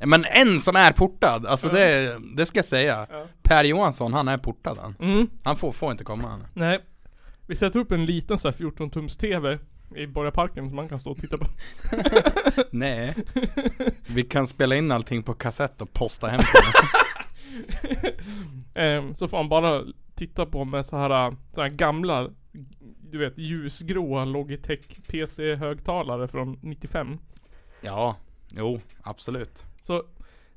Men 0.07 0.25
en 0.25 0.61
som 0.61 0.77
är 0.77 0.93
portad, 0.93 1.47
alltså 1.47 1.67
Ja. 1.67 1.73
det, 1.73 2.17
det 2.37 2.47
ska 2.47 2.59
jag 2.59 2.67
säga 2.67 3.07
Ja. 3.11 3.27
Per 3.43 3.65
Johansson, 3.65 4.13
han 4.13 4.29
är 4.29 4.39
portad 4.39 4.79
han 4.83 4.95
Mm. 5.01 5.31
Han 5.45 5.57
får, 5.57 5.73
får 5.73 5.93
inte 5.93 6.05
komma 6.05 6.29
han 6.29 6.45
Nej. 6.55 6.81
Vi 7.49 7.57
sätter 7.57 7.81
upp 7.81 7.93
en 7.93 8.07
liten 8.07 8.39
så 8.39 8.49
här 8.49 8.53
14 8.53 8.91
tums 8.91 9.17
TV 9.17 9.59
i 9.97 10.07
Borgarparken 10.07 10.69
som 10.69 10.77
man 10.77 10.89
kan 10.89 11.01
stå 11.01 11.11
och 11.11 11.19
titta 11.19 11.39
på. 11.39 11.47
Nej 12.71 13.15
Vi 14.07 14.23
kan 14.23 14.47
spela 14.47 14.77
in 14.77 14.93
allting 14.93 15.23
på 15.23 15.35
kassett 15.35 15.81
och 15.83 15.93
posta 15.93 16.27
hem. 16.29 16.41
Ehm, 18.75 19.15
så 19.15 19.29
får 19.29 19.37
man 19.37 19.49
bara 19.49 19.85
titta 20.15 20.47
på 20.47 20.65
med 20.65 20.87
så 20.87 20.97
här, 20.97 21.37
så 21.55 21.63
här 21.63 21.69
gamla, 21.69 22.31
du 23.11 23.19
vet 23.19 23.39
ljusgråa 23.39 24.25
Logitech 24.25 24.81
PC-högtalare 25.09 26.29
från 26.29 26.59
95. 26.63 27.19
Ja, 27.81 28.17
jo, 28.49 28.81
absolut 29.03 29.65
Så 29.81 30.03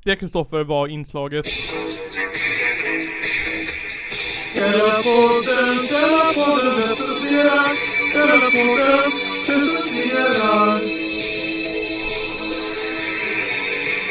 det 0.03 0.15
Kristoffer 0.15 0.63
var 0.63 0.87
inslaget. 0.87 1.45
Källarpodden, 4.55 5.69
Källarpodden 5.89 6.73
recenserar. 6.81 7.69
Källarpodden 8.13 9.11
recenserar. 9.47 10.79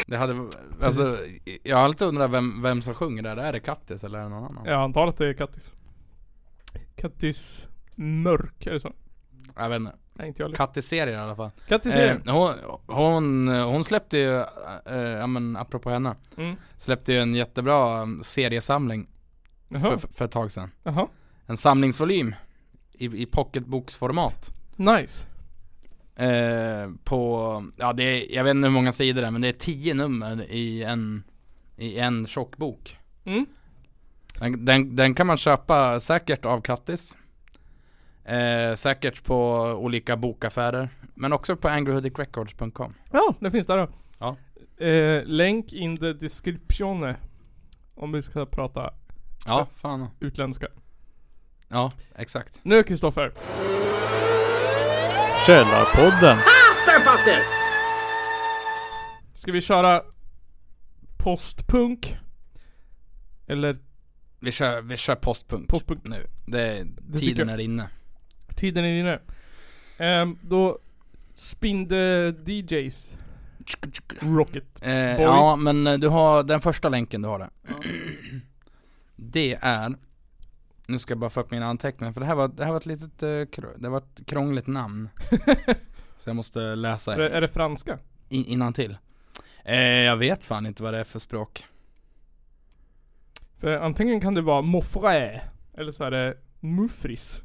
Det 0.07 0.17
hade, 0.17 0.49
alltså, 0.81 1.17
jag 1.63 1.77
har 1.77 1.83
alltid 1.83 2.07
undrat 2.07 2.31
vem, 2.31 2.61
vem 2.61 2.81
som 2.81 2.93
sjunger 2.93 3.23
där, 3.23 3.37
är 3.37 3.53
det 3.53 3.59
Kattis 3.59 4.03
eller 4.03 4.19
är 4.19 4.23
det 4.23 4.29
någon 4.29 4.43
annan? 4.43 4.65
Jag 4.65 4.81
antar 4.81 5.07
att 5.07 5.17
det 5.17 5.27
är 5.27 5.33
Kattis. 5.33 5.71
Kattis 6.95 7.67
Mörk, 7.95 8.65
är 8.65 8.71
det 8.71 8.79
så? 8.79 8.93
Jag 9.55 9.69
vet 9.69 9.79
inte, 9.79 9.95
Nej 10.13 10.27
inte 10.27 10.41
jag 10.41 10.47
heller. 10.47 10.57
Kattis-serier 10.57 11.17
i 11.17 11.17
alla 11.17 11.35
fall 11.35 11.51
Kattis 11.67 11.95
eh, 11.95 12.17
hon, 12.25 12.53
hon, 12.85 13.47
hon 13.47 13.83
släppte 13.83 14.17
ju, 14.17 14.37
eh, 14.85 14.95
ja 14.95 15.27
men 15.27 15.57
apropå 15.57 15.89
henne 15.89 16.15
mm. 16.37 16.55
Släppte 16.77 17.13
ju 17.13 17.19
en 17.19 17.35
jättebra 17.35 18.01
um, 18.01 18.23
seriesamling. 18.23 19.07
För, 19.79 19.97
för 19.97 20.25
ett 20.25 20.31
tag 20.31 20.51
sedan 20.51 20.71
Jaha. 20.83 21.07
En 21.45 21.57
samlingsvolym 21.57 22.35
i, 22.93 23.05
i 23.05 23.25
pocketboksformat 23.25 24.51
Nice. 24.75 25.25
eh, 26.15 26.89
På, 27.03 27.63
ja 27.77 27.93
det 27.93 28.03
är, 28.03 28.35
jag 28.35 28.43
vet 28.43 28.51
inte 28.51 28.67
hur 28.67 28.73
många 28.73 28.91
sidor 28.91 29.21
det 29.21 29.27
är 29.27 29.31
men 29.31 29.41
det 29.41 29.47
är 29.47 29.51
tio 29.53 29.93
nummer 29.93 30.45
i 30.51 30.83
en 30.83 31.23
I 31.77 31.99
en 31.99 32.27
tjock 32.27 32.57
bok 32.57 32.97
Mm. 33.25 33.45
den, 34.39 34.65
den, 34.65 34.95
den 34.95 35.13
kan 35.15 35.27
man 35.27 35.37
köpa 35.37 35.99
säkert 35.99 36.45
av 36.45 36.61
Kattis 36.61 37.17
eh, 38.25 38.75
Säkert 38.75 39.23
på 39.23 39.51
olika 39.63 40.17
bokaffärer 40.17 40.89
Men 41.15 41.33
också 41.33 41.55
på 41.55 41.67
angryhoodicrecords.com 41.69 42.93
Ja, 43.11 43.33
det 43.39 43.51
finns 43.51 43.67
där 43.67 43.77
då. 43.77 43.87
Ja. 44.19 44.35
Eh, 44.85 45.23
länk 45.25 45.73
in 45.73 45.97
the 45.97 46.13
description. 46.13 47.13
Om 47.95 48.11
vi 48.11 48.21
ska 48.21 48.45
prata 48.45 48.93
Ja, 49.45 49.67
fan 49.75 50.07
utländska. 50.19 50.67
Ja, 51.67 51.91
exakt 52.15 52.59
Nu 52.63 52.83
Kristoffer. 52.83 53.31
Källarpodden. 55.45 56.37
Ska 59.33 59.51
vi 59.51 59.61
köra 59.61 60.01
postpunk? 61.17 62.17
Eller 63.47 63.77
Vi 64.39 64.51
kör, 64.51 64.81
vi 64.81 64.97
kör 64.97 65.15
postpunk, 65.15 65.69
Postpunk. 65.69 66.03
nu. 66.03 66.27
Det, 66.45 66.85
tycker 67.13 67.19
tiden 67.19 67.49
är 67.49 67.57
inne. 67.57 67.89
tiden 68.55 68.85
är 68.85 68.99
inne? 68.99 69.19
Ehm, 69.97 70.37
då 70.41 70.79
Spin 71.33 71.89
the 71.89 72.33
DJs 72.45 73.17
Rocket. 74.21 74.63
Eh, 74.81 75.21
ja, 75.21 75.55
men 75.55 75.87
eh, 75.87 75.97
du 75.97 76.07
har 76.07 76.43
den 76.43 76.61
första 76.61 76.89
länken 76.89 77.21
du 77.21 77.27
har 77.27 77.39
där. 77.39 77.49
Det 79.23 79.57
är, 79.61 79.95
nu 80.87 80.99
ska 80.99 81.11
jag 81.11 81.19
bara 81.19 81.29
få 81.29 81.39
upp 81.39 81.51
mina 81.51 81.65
anteckningar, 81.65 82.13
för 82.13 82.19
det 82.21 82.27
här 82.27 82.35
var, 82.35 82.47
det 82.47 82.63
här 82.65 82.71
var 82.71 82.77
ett 82.77 82.85
litet, 82.85 83.23
eh, 83.23 83.63
det 83.77 83.89
var 83.89 83.97
ett 83.97 84.21
krångligt 84.27 84.67
namn. 84.67 85.09
Så 86.17 86.29
jag 86.29 86.35
måste 86.35 86.75
läsa 86.75 87.13
Är 87.13 87.17
det, 87.17 87.29
är 87.29 87.41
det 87.41 87.47
franska? 87.47 87.99
in, 88.29 88.45
innan 88.45 88.73
till. 88.73 88.97
Eh, 89.65 89.77
jag 89.81 90.17
vet 90.17 90.43
fan 90.43 90.65
inte 90.65 90.83
vad 90.83 90.93
det 90.93 90.99
är 90.99 91.03
för 91.03 91.19
språk. 91.19 91.65
För 93.57 93.77
antingen 93.77 94.21
kan 94.21 94.33
det 94.33 94.41
vara 94.41 94.61
Moffré 94.61 95.41
Eller 95.73 95.91
så 95.91 96.03
är 96.03 96.11
det 96.11 96.37
Muffris 96.59 97.41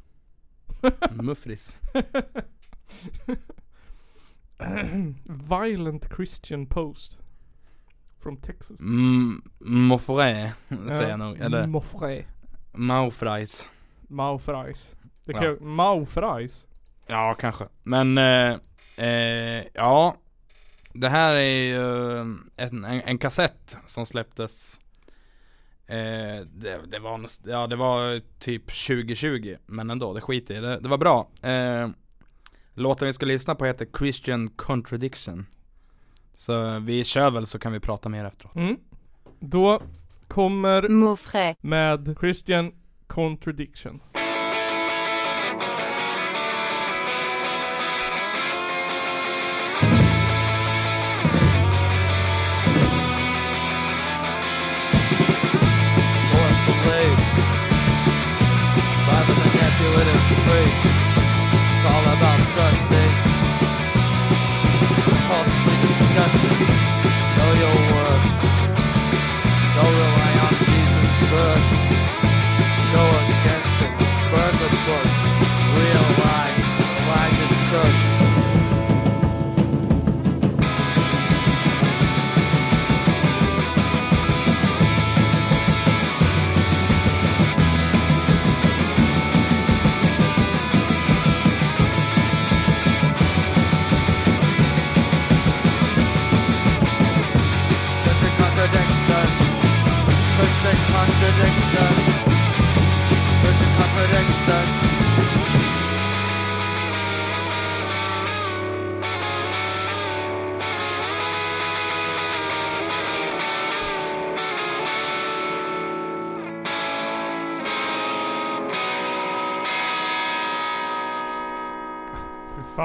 Muffris. 1.11 1.77
Violent 5.49 6.15
Christian 6.15 6.65
Post 6.65 7.19
From 8.19 8.37
Texas 8.37 8.79
Mm, 8.79 9.41
Moffré, 9.59 10.51
säger 10.69 11.09
jag 11.09 11.19
nog. 11.19 11.39
Eller 11.39 11.67
Moffré 11.67 12.25
Maufrais. 12.73 13.69
Maufrais 14.07 14.89
Det 15.25 15.33
kan 15.33 15.43
Ja. 15.43 15.49
ju, 15.49 15.59
Maufrais 15.59 16.65
Ja, 17.07 17.35
kanske. 17.39 17.65
Men, 17.83 18.17
eh, 18.17 18.55
eh, 19.07 19.63
ja. 19.73 20.15
Det 20.93 21.09
här 21.09 21.33
är 21.33 21.59
ju 21.59 22.17
en, 22.19 22.49
en, 22.57 22.85
en 22.85 23.17
kassett 23.17 23.77
som 23.85 24.05
släpptes 24.05 24.79
eh, 25.85 26.45
det, 26.53 26.81
det, 26.87 26.99
var, 26.99 27.25
ja, 27.45 27.67
det 27.67 27.75
var 27.75 28.21
typ 28.39 28.65
2020, 28.65 29.55
men 29.65 29.89
ändå, 29.89 30.13
det 30.13 30.21
skiter 30.21 30.55
i 30.55 30.59
det. 30.59 30.79
Det 30.79 30.89
var 30.89 30.97
bra. 30.97 31.29
Eh, 31.41 31.89
låten 32.73 33.05
vi 33.07 33.13
ska 33.13 33.25
lyssna 33.25 33.55
på 33.55 33.65
heter 33.65 33.87
Christian 33.97 34.49
Contradiction. 34.49 35.45
Så 36.37 36.79
vi 36.79 37.03
kör 37.03 37.31
väl 37.31 37.45
så 37.45 37.59
kan 37.59 37.71
vi 37.71 37.79
prata 37.79 38.09
mer 38.09 38.25
efteråt. 38.25 38.55
mm. 38.55 38.77
Då 39.39 39.81
kommer 40.27 40.89
med 41.61 42.15
Christian 42.19 42.71
Contradiction 43.07 43.99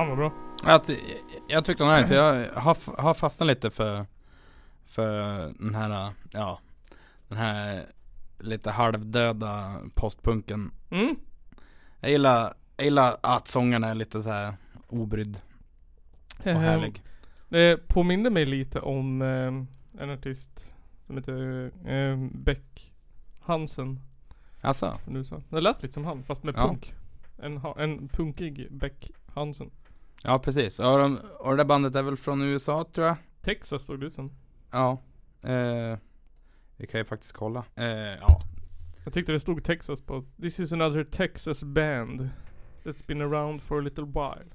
fan 0.02 0.08
vad 0.08 0.18
bra 0.18 0.32
Jag, 0.72 0.84
ty- 0.84 0.98
jag 1.48 1.64
tyckte 1.64 1.84
var 1.84 1.98
nice, 1.98 2.14
jag 2.14 2.46
har, 2.54 3.02
har 3.02 3.14
fastnat 3.14 3.46
lite 3.46 3.70
för 3.70 4.06
För 4.86 5.18
den 5.58 5.74
här, 5.74 6.12
ja 6.30 6.58
Den 7.28 7.38
här 7.38 7.86
lite 8.38 8.70
halvdöda 8.70 9.76
postpunken 9.94 10.70
mm. 10.90 11.16
Jag 12.00 12.10
gillar, 12.10 12.54
jag 12.76 12.84
gillar 12.84 13.16
att 13.20 13.48
sången 13.48 13.84
är 13.84 13.94
lite 13.94 14.22
så 14.22 14.30
här 14.30 14.54
obrydd 14.88 15.40
och 16.40 16.46
Ehm, 16.46 16.56
härlig 16.56 17.02
Det 17.48 17.88
påminner 17.88 18.30
mig 18.30 18.46
lite 18.46 18.80
om 18.80 19.22
ehm, 19.22 19.66
en 19.98 20.10
artist 20.10 20.74
som 21.06 21.16
heter 21.16 21.70
ehm, 21.86 22.30
Beck 22.44 22.92
Hansen 23.40 24.00
Alltså. 24.60 24.98
Det 25.48 25.60
lät 25.60 25.82
lite 25.82 25.94
som 25.94 26.04
han 26.04 26.22
fast 26.22 26.42
med 26.42 26.54
Ja. 26.56 26.68
punk. 26.68 26.94
En, 27.38 27.60
en 27.76 28.08
punkig 28.08 28.72
Beck 28.72 29.10
Hansen. 29.26 29.70
Ja 30.24 30.38
precis, 30.38 30.80
och, 30.80 30.98
de, 30.98 31.18
och 31.40 31.50
det 31.50 31.56
där 31.56 31.64
bandet 31.64 31.94
är 31.94 32.02
väl 32.02 32.16
från 32.16 32.42
USA 32.42 32.84
tror 32.94 33.06
jag 33.06 33.16
Texas 33.42 33.84
såg 33.84 34.00
det 34.00 34.06
ut 34.06 34.14
som. 34.14 34.32
Ja 34.70 35.02
eh, 35.42 35.98
Vi 36.76 36.86
kan 36.86 37.00
ju 37.00 37.04
faktiskt 37.04 37.32
kolla 37.32 37.64
eh, 37.74 37.86
Ja 37.86 38.38
Jag 39.04 39.12
tyckte 39.12 39.32
det 39.32 39.40
stod 39.40 39.64
Texas 39.64 40.00
på. 40.00 40.24
This 40.40 40.60
is 40.60 40.72
another 40.72 41.04
Texas 41.04 41.62
band. 41.62 42.28
That's 42.84 43.06
been 43.06 43.20
around 43.22 43.62
for 43.62 43.78
a 43.78 43.80
little 43.82 44.04
while. 44.04 44.46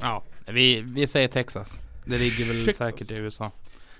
Ja, 0.00 0.22
vi, 0.46 0.80
vi 0.80 1.06
säger 1.06 1.28
Texas 1.28 1.80
Det 2.04 2.18
ligger 2.18 2.44
väl 2.44 2.64
Texas. 2.66 2.88
säkert 2.88 3.10
i 3.10 3.14
USA 3.14 3.50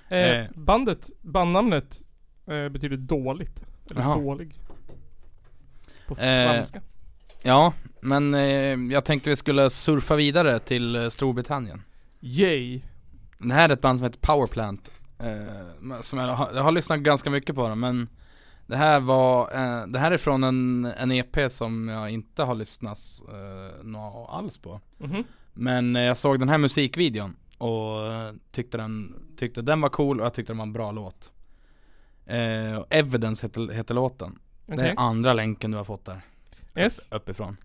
Eh, 0.09 0.17
Eh. 0.39 0.47
bandet, 0.55 1.09
bandnamnet 1.21 2.03
eh, 2.47 2.69
betyder 2.69 2.97
dåligt. 2.97 3.61
Eller 3.91 4.01
Jaha. 4.01 4.15
dålig. 4.17 4.59
På 6.07 6.13
Eh, 6.17 6.51
franska. 6.51 6.81
Ja, 7.43 7.73
men 8.01 8.33
eh, 8.33 8.93
jag 8.93 9.05
tänkte 9.05 9.29
vi 9.29 9.35
skulle 9.35 9.69
surfa 9.69 10.15
vidare 10.15 10.59
till 10.59 10.95
eh, 10.95 11.09
Storbritannien 11.09 11.83
Yay. 12.19 12.81
Det 13.37 13.53
här 13.53 13.69
är 13.69 13.73
ett 13.73 13.81
band 13.81 13.99
som 13.99 14.03
heter 14.05 14.19
Powerplant 14.19 14.91
eh, 15.19 16.01
Som 16.01 16.19
jag 16.19 16.27
har, 16.33 16.49
jag 16.55 16.63
har 16.63 16.71
lyssnat 16.71 16.99
ganska 16.99 17.29
mycket 17.29 17.55
på 17.55 17.67
dem 17.69 17.79
men 17.79 18.09
Det 18.65 18.75
här 18.77 18.99
var, 18.99 19.41
eh, 19.53 19.87
det 19.87 19.99
här 19.99 20.11
är 20.11 20.17
från 20.17 20.43
en, 20.43 20.85
en 20.97 21.11
EP 21.11 21.51
som 21.51 21.87
jag 21.87 22.09
inte 22.09 22.43
har 22.43 22.55
lyssnat 22.55 22.97
eh, 23.31 24.35
alls 24.35 24.57
på 24.57 24.81
Mhm. 24.97 25.23
Men 25.53 25.95
eh, 25.95 26.01
jag 26.01 26.17
såg 26.17 26.39
den 26.39 26.49
här 26.49 26.57
musikvideon 26.57 27.35
och 27.57 27.99
tyckte 28.51 28.77
den, 28.77 29.15
tyckte 29.37 29.61
den 29.61 29.81
var 29.81 29.89
cool 29.89 30.19
och 30.19 30.25
jag 30.25 30.33
tyckte 30.33 30.53
den 30.53 30.57
var 30.57 30.65
en 30.65 30.73
bra 30.73 30.91
låt 30.91 31.31
Evidence 32.89 33.45
heter, 33.45 33.71
heter 33.73 33.93
låten 33.95 34.39
Det 34.65 34.73
Okej. 34.73 34.89
är 34.89 34.93
andra 34.97 35.33
länken 35.33 35.71
du 35.71 35.77
har 35.77 35.83
fått 35.85 36.05
där 36.05 36.21
Yes. 36.75 37.11
Uppifrån 37.11 37.57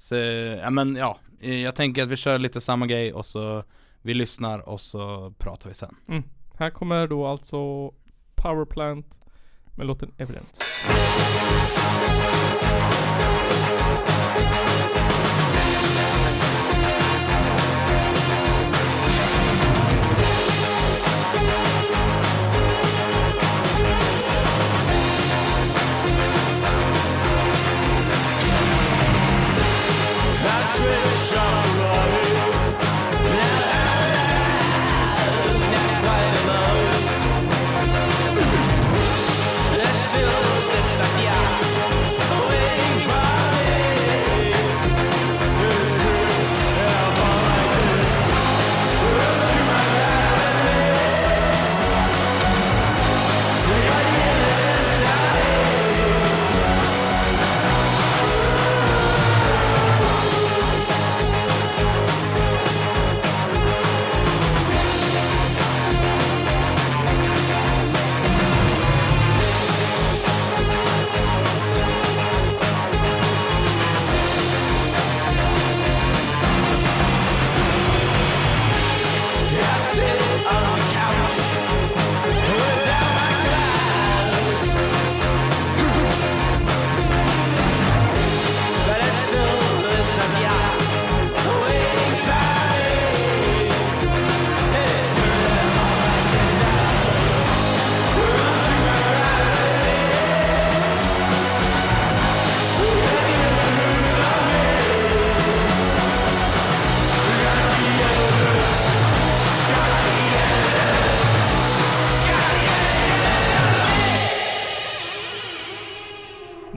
så, 0.00 0.14
ja 0.62 0.70
men 0.70 0.96
ja, 0.96 1.18
eh, 1.40 1.62
jag 1.62 1.74
tänker 1.74 2.02
att 2.02 2.08
vi 2.08 2.16
kör 2.16 2.38
lite 2.38 2.60
samma 2.60 2.86
grej 2.86 3.12
och 3.12 3.26
så 3.26 3.64
Vi 4.02 4.14
lyssnar 4.14 4.58
och 4.68 4.80
så 4.80 5.32
pratar 5.38 5.68
vi 5.68 5.74
sen 5.74 5.96
mm. 6.08 6.22
Här 6.58 6.70
kommer 6.70 7.06
då 7.06 7.26
alltså 7.26 7.90
Powerplant 8.34 9.06
med 9.76 9.86
låten 9.86 10.12
Evidence. 10.18 10.62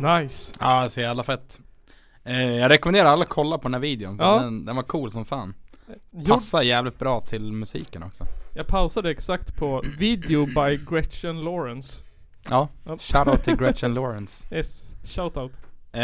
Nice. 0.03 0.53
Ja, 0.59 0.89
så 0.89 1.01
jävla 1.01 1.23
fett. 1.23 1.59
Eh, 2.23 2.51
jag 2.55 2.69
rekommenderar 2.69 3.05
alla 3.09 3.23
att 3.23 3.29
kolla 3.29 3.57
på 3.57 3.63
den 3.63 3.73
här 3.73 3.81
videon, 3.81 4.17
Ja. 4.19 4.39
den, 4.39 4.65
den 4.65 4.75
var 4.75 4.83
cool 4.83 5.11
som 5.11 5.25
fan. 5.25 5.53
Passar 6.27 6.61
jävligt 6.61 6.99
bra 6.99 7.19
till 7.21 7.51
musiken 7.53 8.03
också. 8.03 8.25
jag 8.55 8.67
pausade 8.67 9.11
exakt 9.11 9.55
på 9.57 9.83
video 9.97 10.45
by 10.45 10.77
Gretchen 10.89 11.43
Lawrence. 11.43 12.03
Ja, 12.49 12.69
Ja. 12.85 12.97
shoutout 12.99 13.43
till 13.43 13.55
Gretchen 13.59 13.93
Lawrence. 13.93 14.45
Yes, 14.55 14.81
shoutout. 15.03 15.51
Eh, 15.91 15.99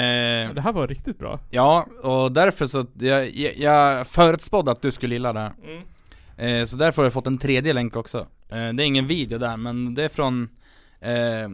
Det 0.53 0.61
här 0.61 0.71
var 0.73 0.87
riktigt 0.87 1.19
bra. 1.19 1.39
ja, 1.49 1.87
och 2.03 2.31
därför 2.31 2.67
så, 2.67 2.85
jag, 2.99 3.29
jag, 3.29 3.57
jag 3.57 4.07
förutspådde 4.07 4.71
att 4.71 4.81
du 4.81 4.91
skulle 4.91 5.15
gilla 5.15 5.33
det 5.33 5.39
här. 5.39 5.51
Mm. 5.63 5.83
Eh, 6.61 6.65
så 6.65 6.77
därför 6.77 7.01
har 7.01 7.05
jag 7.05 7.13
fått 7.13 7.27
en 7.27 7.37
tredje 7.37 7.73
länk 7.73 7.95
också. 7.95 8.17
Eh, 8.49 8.69
det 8.73 8.83
är 8.83 8.85
ingen 8.85 9.07
video 9.07 9.39
där, 9.39 9.57
men 9.57 9.95
det 9.95 10.03
är 10.03 10.09
från 10.09 10.49
eh, 10.99 11.49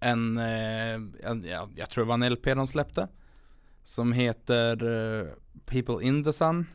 en, 0.00 0.38
eh, 0.38 0.94
en 1.30 1.44
ja, 1.44 1.68
jag 1.76 1.90
tror 1.90 2.04
det 2.04 2.08
var 2.08 2.14
en 2.14 2.32
LP 2.32 2.44
de 2.54 2.66
släppte. 2.66 3.08
Som 3.84 4.12
heter 4.12 4.84
eh, 5.20 5.26
People 5.66 6.04
in 6.06 6.24
the 6.24 6.32
Sun. 6.32 6.66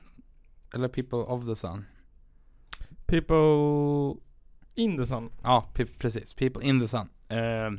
Eller 0.74 0.88
People 0.88 1.18
of 1.20 1.46
the 1.46 1.56
Sun. 1.56 1.86
People 3.06 4.22
in 4.76 4.98
the 4.98 5.06
sun. 5.08 5.30
Ja, 5.44 5.68
precis. 6.00 6.34
People 6.34 6.64
in 6.68 6.80
the 6.82 6.88
Sun. 6.88 7.10
Eh, 7.30 7.72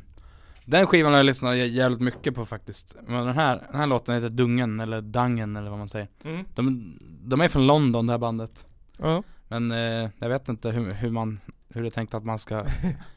den 0.65 0.87
skivan 0.87 1.11
har 1.11 1.19
jag 1.19 1.25
lyssnat 1.25 1.55
jä- 1.55 1.65
jävligt 1.65 1.99
mycket 2.01 2.35
på 2.35 2.45
faktiskt. 2.45 2.95
Men 3.07 3.25
den 3.25 3.35
här, 3.35 3.67
den 3.71 3.79
här 3.79 3.87
låten 3.87 4.15
heter 4.15 4.29
Dungen, 4.29 4.79
eller 4.79 5.01
Dangen 5.01 5.55
eller 5.55 5.69
vad 5.69 5.79
man 5.79 5.87
säger. 5.87 6.07
Mm. 6.23 6.45
De, 6.55 6.97
de 7.21 7.41
är 7.41 7.47
från 7.47 7.67
London 7.67 8.07
det 8.07 8.13
här 8.13 8.17
bandet. 8.17 8.67
Ja. 8.97 9.23
Men 9.47 9.71
eh, 9.71 10.09
jag 10.19 10.29
vet 10.29 10.49
inte 10.49 10.69
hur, 10.71 10.91
hur 10.91 11.09
man, 11.11 11.39
hur 11.69 11.81
det 11.81 11.87
är 11.87 11.91
tänkt 11.91 12.13
att 12.13 12.25
man 12.25 12.39
ska, 12.39 12.65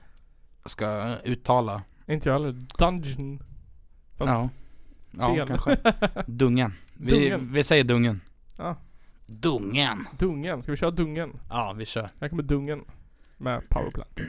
ska 0.65 1.17
uttala. 1.25 1.83
Inte 2.07 2.29
jag 2.29 2.35
heller. 2.35 2.55
Dungeon. 2.79 3.43
Fast 4.17 4.31
ja. 4.31 4.49
Ja, 5.11 5.35
fel. 5.35 5.47
kanske. 5.47 5.77
Dungen. 6.27 6.75
Vi, 6.95 7.11
Dungen. 7.11 7.53
vi 7.53 7.65
säger 7.65 7.85
Dungen. 7.85 8.21
Ja. 8.59 8.77
Dungen. 9.27 10.07
Dungen. 10.19 10.63
Ska 10.63 10.73
vi 10.73 10.79
köra 10.79 10.91
Dungen? 10.91 11.41
Ja, 11.51 11.73
vi 11.73 11.85
kör. 11.85 12.09
Här 12.21 12.29
kommer 12.29 12.43
Dungen. 12.43 12.85
Med 13.37 13.69
powerplant. 13.69 14.21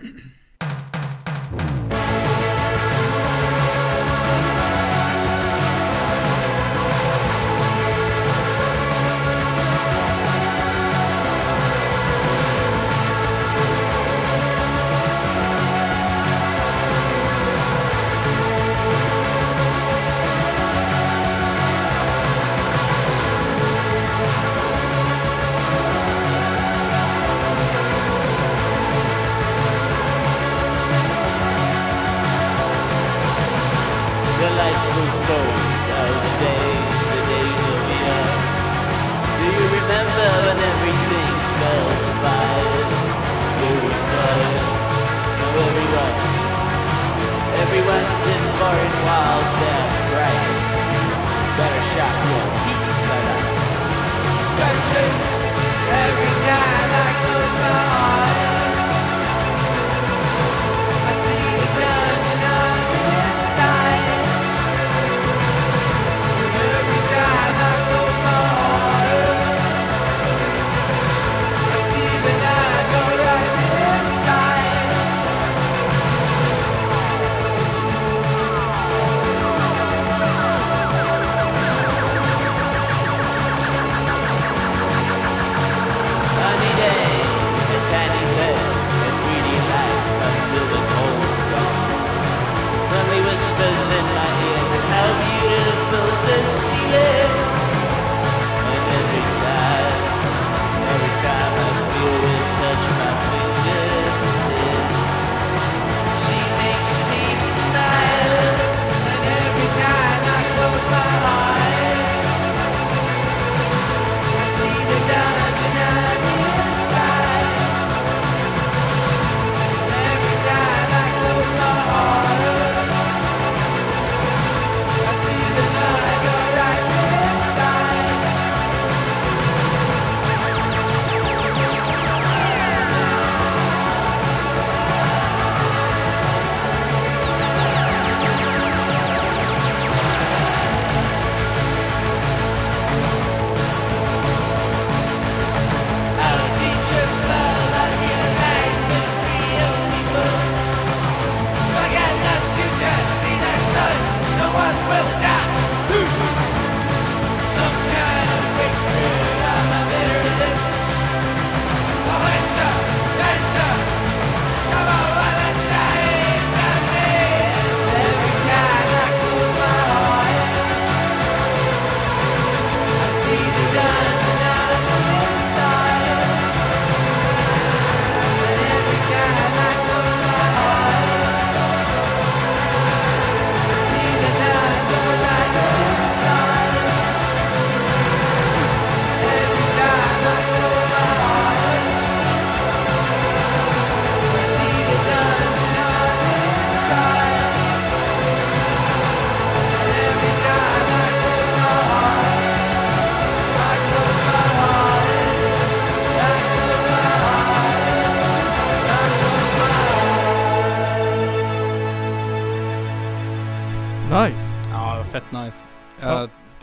Everyone's 47.77 48.27
in 48.33 48.43
foreign 48.57 48.95
walls, 49.05 49.49
they're. 49.61 49.85
Better 51.57 51.83
shut 51.93 52.15
your 52.29 52.45
teeth, 52.63 53.05
brother. 53.05 53.39
Uh, 54.45 54.65
Every 55.89 56.33
time 56.47 56.76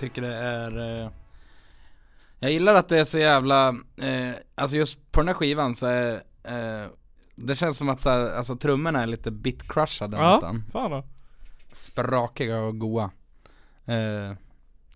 tycker 0.05 0.23
det 0.23 0.35
är 0.35 1.03
eh, 1.05 1.11
Jag 2.39 2.53
gillar 2.53 2.75
att 2.75 2.89
det 2.89 2.99
är 2.99 3.05
så 3.05 3.19
jävla, 3.19 3.69
eh, 3.97 4.35
alltså 4.55 4.77
just 4.77 5.13
på 5.13 5.21
den 5.21 5.29
här 5.29 5.35
skivan 5.35 5.75
så 5.75 5.87
är 5.87 6.13
eh, 6.45 6.87
Det 7.37 7.57
känns 7.57 7.79
som 7.79 7.89
att 7.89 8.01
så 8.01 8.11
här, 8.11 8.37
alltså 8.37 8.57
trummorna 8.57 9.03
är 9.03 9.07
lite 9.07 9.31
bitcrushade 9.31 10.17
Ja, 10.17 10.33
nästan 10.35 10.65
fan 10.73 10.91
då. 10.91 11.05
sprakiga 11.73 12.61
och 12.61 12.79
goa. 12.79 13.11
Eh, 13.87 14.37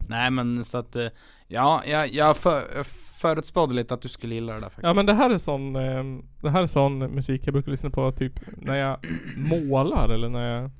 nej 0.08 0.30
men 0.30 0.64
så 0.64 0.78
att, 0.78 0.96
eh, 0.96 1.06
ja, 1.46 1.82
jag, 1.86 2.08
jag 2.08 2.36
för, 2.36 2.84
förutspådde 3.20 3.74
lite 3.74 3.94
att 3.94 4.02
du 4.02 4.08
skulle 4.08 4.34
gilla 4.34 4.52
det 4.52 4.58
där 4.60 4.64
faktiskt. 4.66 4.84
Ja 4.84 4.92
men 4.94 5.06
det 5.06 5.14
här 5.14 5.30
är 5.30 5.38
sån, 5.38 5.76
eh, 5.76 6.04
det 6.42 6.50
här 6.50 6.62
är 6.62 6.66
sån 6.66 6.98
musik 6.98 7.42
jag 7.46 7.52
brukar 7.52 7.70
lyssna 7.72 7.90
på 7.90 8.12
typ 8.12 8.32
när 8.56 8.74
jag 8.76 8.98
målar 9.36 10.08
eller 10.08 10.28
när 10.28 10.60
jag 10.60 10.70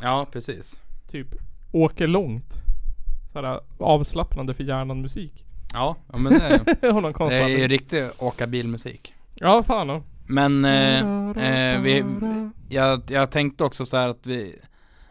Ja, 0.00 0.26
precis. 0.32 0.78
typ 1.10 1.28
åker 1.72 2.06
långt. 2.06 2.54
Såhär 3.36 3.60
avslappnande 3.78 4.54
för 4.54 4.64
hjärnan 4.64 5.00
musik. 5.00 5.44
Ja, 5.72 5.96
ja 6.12 6.18
men 6.18 6.32
det, 6.32 6.64
någon 6.92 7.28
det 7.28 7.34
är 7.34 7.48
ju 7.48 7.68
riktig 7.68 8.04
åka 8.18 8.46
bilmusik. 8.46 9.14
Ja 9.34 9.62
fan 9.62 9.88
ja. 9.88 10.02
Men 10.26 10.64
eh, 10.64 11.00
eh, 11.28 11.80
vi, 11.80 12.04
jag, 12.68 13.02
jag 13.08 13.30
tänkte 13.30 13.64
också 13.64 13.86
så 13.86 13.96
här 13.96 14.08
att 14.08 14.26
vi 14.26 14.58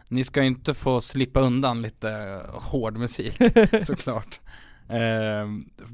Ni 0.08 0.24
ska 0.24 0.40
ju 0.40 0.46
inte 0.46 0.74
få 0.74 1.00
slippa 1.00 1.40
undan 1.40 1.82
lite 1.82 2.40
hård 2.52 2.96
musik 2.96 3.36
såklart 3.82 4.40
eh, 4.88 5.46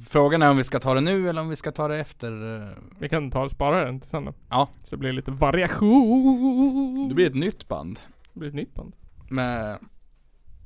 Frågan 0.09 0.43
är 0.43 0.51
om 0.51 0.57
vi 0.57 0.65
ska 0.65 0.79
ta 0.79 0.95
det 0.95 1.01
nu 1.01 1.29
eller 1.29 1.41
om 1.41 1.49
vi 1.49 1.57
ska 1.57 1.73
ta 1.73 1.89
det 1.89 1.99
efter 1.99 2.63
eh, 2.63 2.69
Vi 2.99 3.09
kan 3.09 3.31
ta 3.31 3.43
och 3.43 3.51
spara 3.51 3.85
den 3.85 4.01
till 4.01 4.11
sen 4.11 4.25
då. 4.25 4.35
Ja. 4.49 4.69
Så 4.85 4.91
det 4.91 4.97
blir 4.97 5.13
lite 5.13 5.31
variation. 5.31 7.09
Det 7.09 7.15
blir 7.15 7.27
ett 7.27 7.35
nytt 7.35 7.69
band 7.69 8.01
Det 8.33 8.39
blir 8.41 8.49
ett 8.49 8.55
nytt 8.55 8.75
band. 8.75 8.93
med 9.29 9.79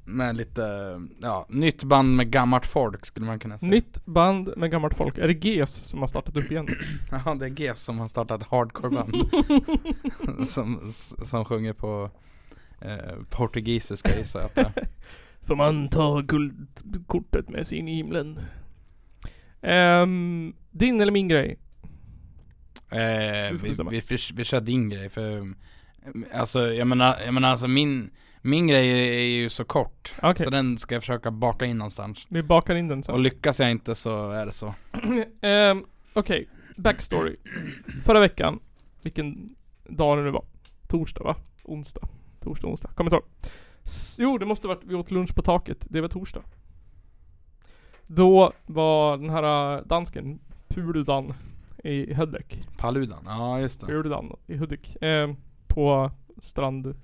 Med 0.09 0.37
lite, 0.37 0.63
ja, 1.21 1.47
nytt 1.49 1.85
band 1.85 2.17
med 2.17 2.31
gammalt 2.31 2.67
folk 2.67 3.07
skulle 3.07 3.27
man 3.27 3.39
kunna 3.39 3.59
säga 3.59 3.71
Nytt 3.71 4.07
band 4.07 4.53
med 4.57 4.71
gammalt 4.71 4.97
folk. 4.97 5.19
Är 5.19 5.29
det 5.29 5.45
GES 5.45 5.75
som 5.75 6.01
har 6.01 6.07
startat 6.07 6.37
upp 6.37 6.51
igen? 6.51 6.69
Ja 7.11 7.35
det 7.35 7.47
är 7.47 7.61
GES 7.61 7.85
som 7.85 7.99
har 7.99 8.09
startat 8.09 8.43
hardcoreband 8.43 9.17
som, 10.49 10.93
som 11.23 11.45
sjunger 11.45 11.73
på 11.73 12.11
eh, 12.81 13.17
portugisiska 13.31 14.19
gissar 14.19 14.41
jag 14.41 14.47
att 14.47 14.55
det 14.55 14.81
är. 14.81 14.89
Får 15.47 15.57
man 15.57 15.89
ta 15.89 16.21
guldkortet 16.21 17.49
med 17.49 17.67
sig 17.67 17.79
in 17.79 17.89
i 17.89 17.95
himlen? 17.95 18.39
Ehm, 19.63 20.55
din 20.71 21.01
eller 21.01 21.13
min 21.13 21.29
grej? 21.29 21.59
Eh, 22.91 23.53
vi, 23.63 23.75
vi, 23.91 24.03
vi, 24.09 24.19
vi 24.35 24.45
kör 24.45 24.61
din 24.61 24.89
grej 24.89 25.09
för 25.09 25.55
Alltså 26.33 26.73
jag 26.73 26.87
menar, 26.87 27.17
jag 27.25 27.35
menar 27.35 27.49
alltså 27.49 27.69
min 27.69 28.11
Min 28.47 28.67
grej 28.67 28.91
är 28.91 29.43
ju 29.43 29.49
så 29.49 29.65
kort 29.65 30.15
Okej. 30.23 30.45
Så 30.45 30.51
den 30.51 30.79
ska 30.79 30.95
jag 30.95 31.03
försöka 31.03 31.31
baka 31.31 31.65
in 31.67 31.79
någonstans 31.79 32.27
Vi 32.29 32.43
bakar 32.43 32.75
in 32.75 32.89
den 32.89 33.03
sen. 33.03 33.15
Och 33.15 33.21
lyckas 33.21 33.61
jag 33.61 33.71
inte 33.71 33.95
så 33.95 34.31
är 34.31 34.47
det 34.47 34.53
så 34.53 34.75
Ehm, 35.41 35.85
Okej, 36.13 36.49
backstory. 36.77 37.37
Förra 38.05 38.21
veckan, 38.21 38.61
vilken 39.03 39.55
dag 39.85 40.19
det 40.19 40.25
nu 40.25 40.31
var. 40.31 40.45
Torsdag 40.89 41.25
va? 41.25 41.37
Onsdag. 41.65 42.09
Torsdag, 42.41 42.69
onsdag. 42.69 42.89
Kommer 42.95 43.11
inte 43.11 43.17
ihåg. 43.17 43.53
Jo, 44.19 44.39
det 44.39 44.47
måste 44.47 44.69
varit, 44.69 44.85
vi 44.85 44.95
åt 44.95 45.11
lunch 45.11 45.35
på 45.35 45.43
taket. 45.43 45.87
Det 45.91 46.01
var 46.01 46.09
torsdag. 46.09 46.43
Då 48.07 48.53
var 48.67 49.17
den 49.17 49.31
här 49.31 49.77
äh, 49.77 49.83
dansken, 49.87 50.39
Puludan, 50.69 51.33
i 51.85 52.15
Hudik. 52.15 52.65
Paludan, 52.79 53.23
ja 53.27 53.61
just 53.61 53.81
det 53.81 53.87
Puludan 53.87 54.37
i 54.47 54.57
Hudik. 54.57 54.97
ehm, 55.01 55.37
på 55.67 56.11
strand, 56.39 56.95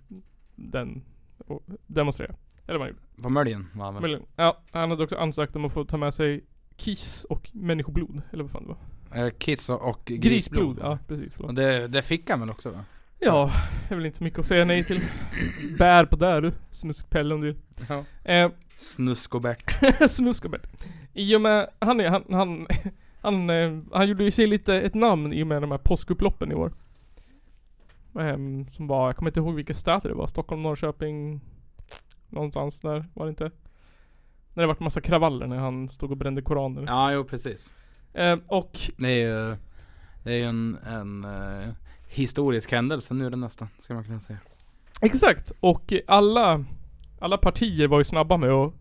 den, 0.57 1.03
och 1.47 1.63
demonstrera. 1.87 2.35
Eller 2.67 2.79
vad 2.79 2.89
han 2.89 2.97
gjorde. 2.97 3.23
På 3.23 3.29
Möljen 3.29 3.69
var 3.75 3.85
han 3.85 3.95
väl? 3.95 4.01
Möjligen. 4.03 4.27
Ja, 4.37 4.63
han 4.71 4.91
hade 4.91 5.05
också 5.05 5.17
ansökt 5.17 5.57
om 5.57 5.65
att 5.65 5.73
få 5.73 5.85
ta 5.85 5.97
med 5.97 6.15
sig 6.15 6.45
kiss 6.77 7.25
och 7.25 7.51
människoblod. 7.53 8.23
Eller 8.33 8.43
vad 8.43 8.53
fan 8.53 8.63
det 8.63 8.69
var. 8.69 8.79
Eh, 9.25 9.31
Kiss 9.39 9.69
och, 9.69 9.89
och 9.89 10.05
Grisblod. 10.05 10.79
Ja, 10.83 10.99
precis. 11.09 11.33
Förlåt. 11.37 11.49
Och 11.49 11.55
det, 11.55 11.89
det 11.89 12.03
fick 12.03 12.31
han 12.31 12.41
väl 12.41 12.51
också 12.51 12.71
va? 12.71 12.85
Ja, 13.19 13.53
det 13.89 13.95
är 13.95 13.97
väl 13.97 14.07
inte 14.07 14.23
mycket 14.23 14.39
att 14.39 14.47
säga 14.47 14.65
nej 14.65 14.85
till. 14.85 15.01
Bär 15.79 16.05
på 16.05 16.17
där 16.17 16.41
du, 16.41 16.53
snuskpelle 16.71 17.35
om 17.35 17.41
du 17.41 17.47
vill. 17.47 17.57
Ja. 17.89 18.05
Eh, 18.33 18.51
Snuskobert 18.77 19.79
Snuskobert. 20.11 20.67
I 21.13 21.37
och 21.37 21.41
med, 21.41 21.71
han 21.79 22.01
är, 22.01 22.09
han, 22.09 22.25
han, 22.31 22.67
han, 23.21 23.51
eh, 23.51 23.79
han 23.93 24.09
gjorde 24.09 24.25
ju 24.25 24.31
sig 24.31 24.47
lite 24.47 24.81
ett 24.81 24.95
namn 24.95 25.33
i 25.33 25.43
och 25.43 25.47
med 25.47 25.63
de 25.63 25.71
här 25.71 25.79
påskupploppen 25.79 26.53
i 26.53 26.55
år. 26.55 26.73
Ehm, 28.21 28.69
som 28.69 28.87
var, 28.87 29.07
jag 29.09 29.17
kommer 29.17 29.31
inte 29.31 29.41
ihåg 29.41 29.55
vilka 29.55 29.75
städer 29.75 30.09
det 30.09 30.15
var. 30.15 30.27
Stockholm, 30.27 30.63
Norrköping, 30.63 31.41
någonstans 32.29 32.81
där, 32.81 33.05
var 33.15 33.25
det 33.27 33.31
inte? 33.31 33.51
När 34.55 34.63
det 34.63 34.67
vart 34.67 34.81
massa 34.81 35.01
kravaller 35.01 35.47
när 35.47 35.57
han 35.57 35.89
stod 35.89 36.11
och 36.11 36.17
brände 36.17 36.43
koraner. 36.43 36.85
Ja 36.87 37.13
jo 37.13 37.25
precis 37.25 37.75
Ehm, 38.15 38.41
och 38.47 38.79
Det 38.97 39.09
är 39.23 39.29
ju 39.29 39.57
Det 40.25 40.33
är 40.33 40.37
ju 40.39 40.45
en, 40.45 40.79
en 40.87 41.25
eh, 41.25 41.69
historisk 42.09 42.73
händelse 42.73 43.15
nu 43.15 43.27
är 43.27 43.31
det 43.31 43.37
nästan, 43.37 43.69
ska 43.79 43.95
man 43.95 44.05
kunna 44.05 44.21
säga 44.21 44.39
Exakt, 45.01 45.53
och 45.61 45.93
alla, 46.07 46.65
alla 47.21 47.37
partier 47.39 47.89
var 47.89 47.99
ju 47.99 48.05
snabba 48.05 48.37
med 48.37 48.51
att 48.51 48.73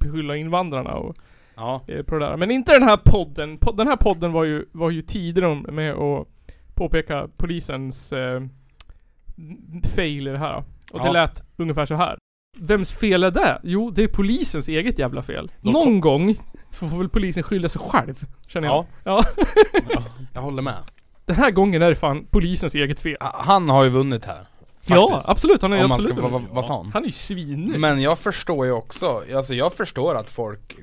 beskylla 0.00 0.36
invandrarna 0.36 0.94
och 0.94 1.16
Ja 1.56 1.80
eh, 1.86 2.02
på 2.02 2.14
det 2.18 2.26
där. 2.26 2.36
Men 2.36 2.50
inte 2.50 2.72
den 2.72 2.82
här 2.82 2.96
podden. 3.04 3.58
Po- 3.58 3.76
Den 3.76 3.86
här 3.86 3.96
podden 3.96 4.32
var 4.32 4.44
ju, 4.44 4.64
var 4.72 4.90
ju 4.90 5.02
tidigare 5.02 5.54
med 5.72 5.94
att 5.94 6.28
påpeka 6.76 7.28
polisens 7.36 8.12
eh, 8.12 8.40
fail 9.94 10.28
i 10.28 10.30
det 10.30 10.38
här. 10.38 10.56
Och 10.92 10.98
det 11.00 11.06
Ja. 11.06 11.12
lät 11.12 11.42
ungefär 11.56 11.86
så 11.86 11.94
här. 11.94 12.18
Vems 12.58 12.92
fel 12.92 13.24
är 13.24 13.30
det? 13.30 13.60
Jo, 13.62 13.90
det 13.90 14.02
är 14.02 14.08
polisens 14.08 14.68
eget 14.68 14.98
jävla 14.98 15.22
fel. 15.22 15.50
De 15.60 15.70
Någon 15.72 16.00
gång 16.00 16.34
så 16.70 16.88
får 16.88 16.98
väl 16.98 17.08
polisen 17.08 17.42
skylla 17.42 17.68
sig 17.68 17.80
själv, 17.84 18.24
känner 18.46 18.68
jag. 18.68 18.86
Ja. 19.04 19.24
Ja. 19.90 20.02
Jag 20.34 20.40
håller 20.40 20.62
med 20.62 20.74
Den 21.24 21.36
här 21.36 21.50
gången 21.50 21.82
är 21.82 21.88
det 21.88 21.94
fan 21.96 22.26
polisens 22.30 22.74
eget 22.74 23.00
fel. 23.00 23.16
Han 23.20 23.68
har 23.68 23.84
ju 23.84 23.90
vunnit 23.90 24.24
här 24.24 24.46
Ja, 24.86 25.08
faktiskt. 25.08 25.28
absolut. 25.28 25.62
Han 25.62 25.72
är 25.72 25.82
Om 25.82 25.88
man 25.88 25.96
absolut 25.96 26.16
ska 26.18 26.28
vara 26.28 26.42
vara 26.50 26.62
sån 26.62 26.90
Han 26.92 27.02
är 27.02 27.06
ju 27.06 27.12
svinnöjd. 27.12 27.80
Men 27.80 28.02
jag 28.02 28.18
förstår 28.18 28.66
ju 28.66 28.72
också, 28.72 29.22
alltså 29.34 29.54
jag 29.54 29.72
förstår 29.72 30.14
att 30.14 30.30
folk 30.30 30.76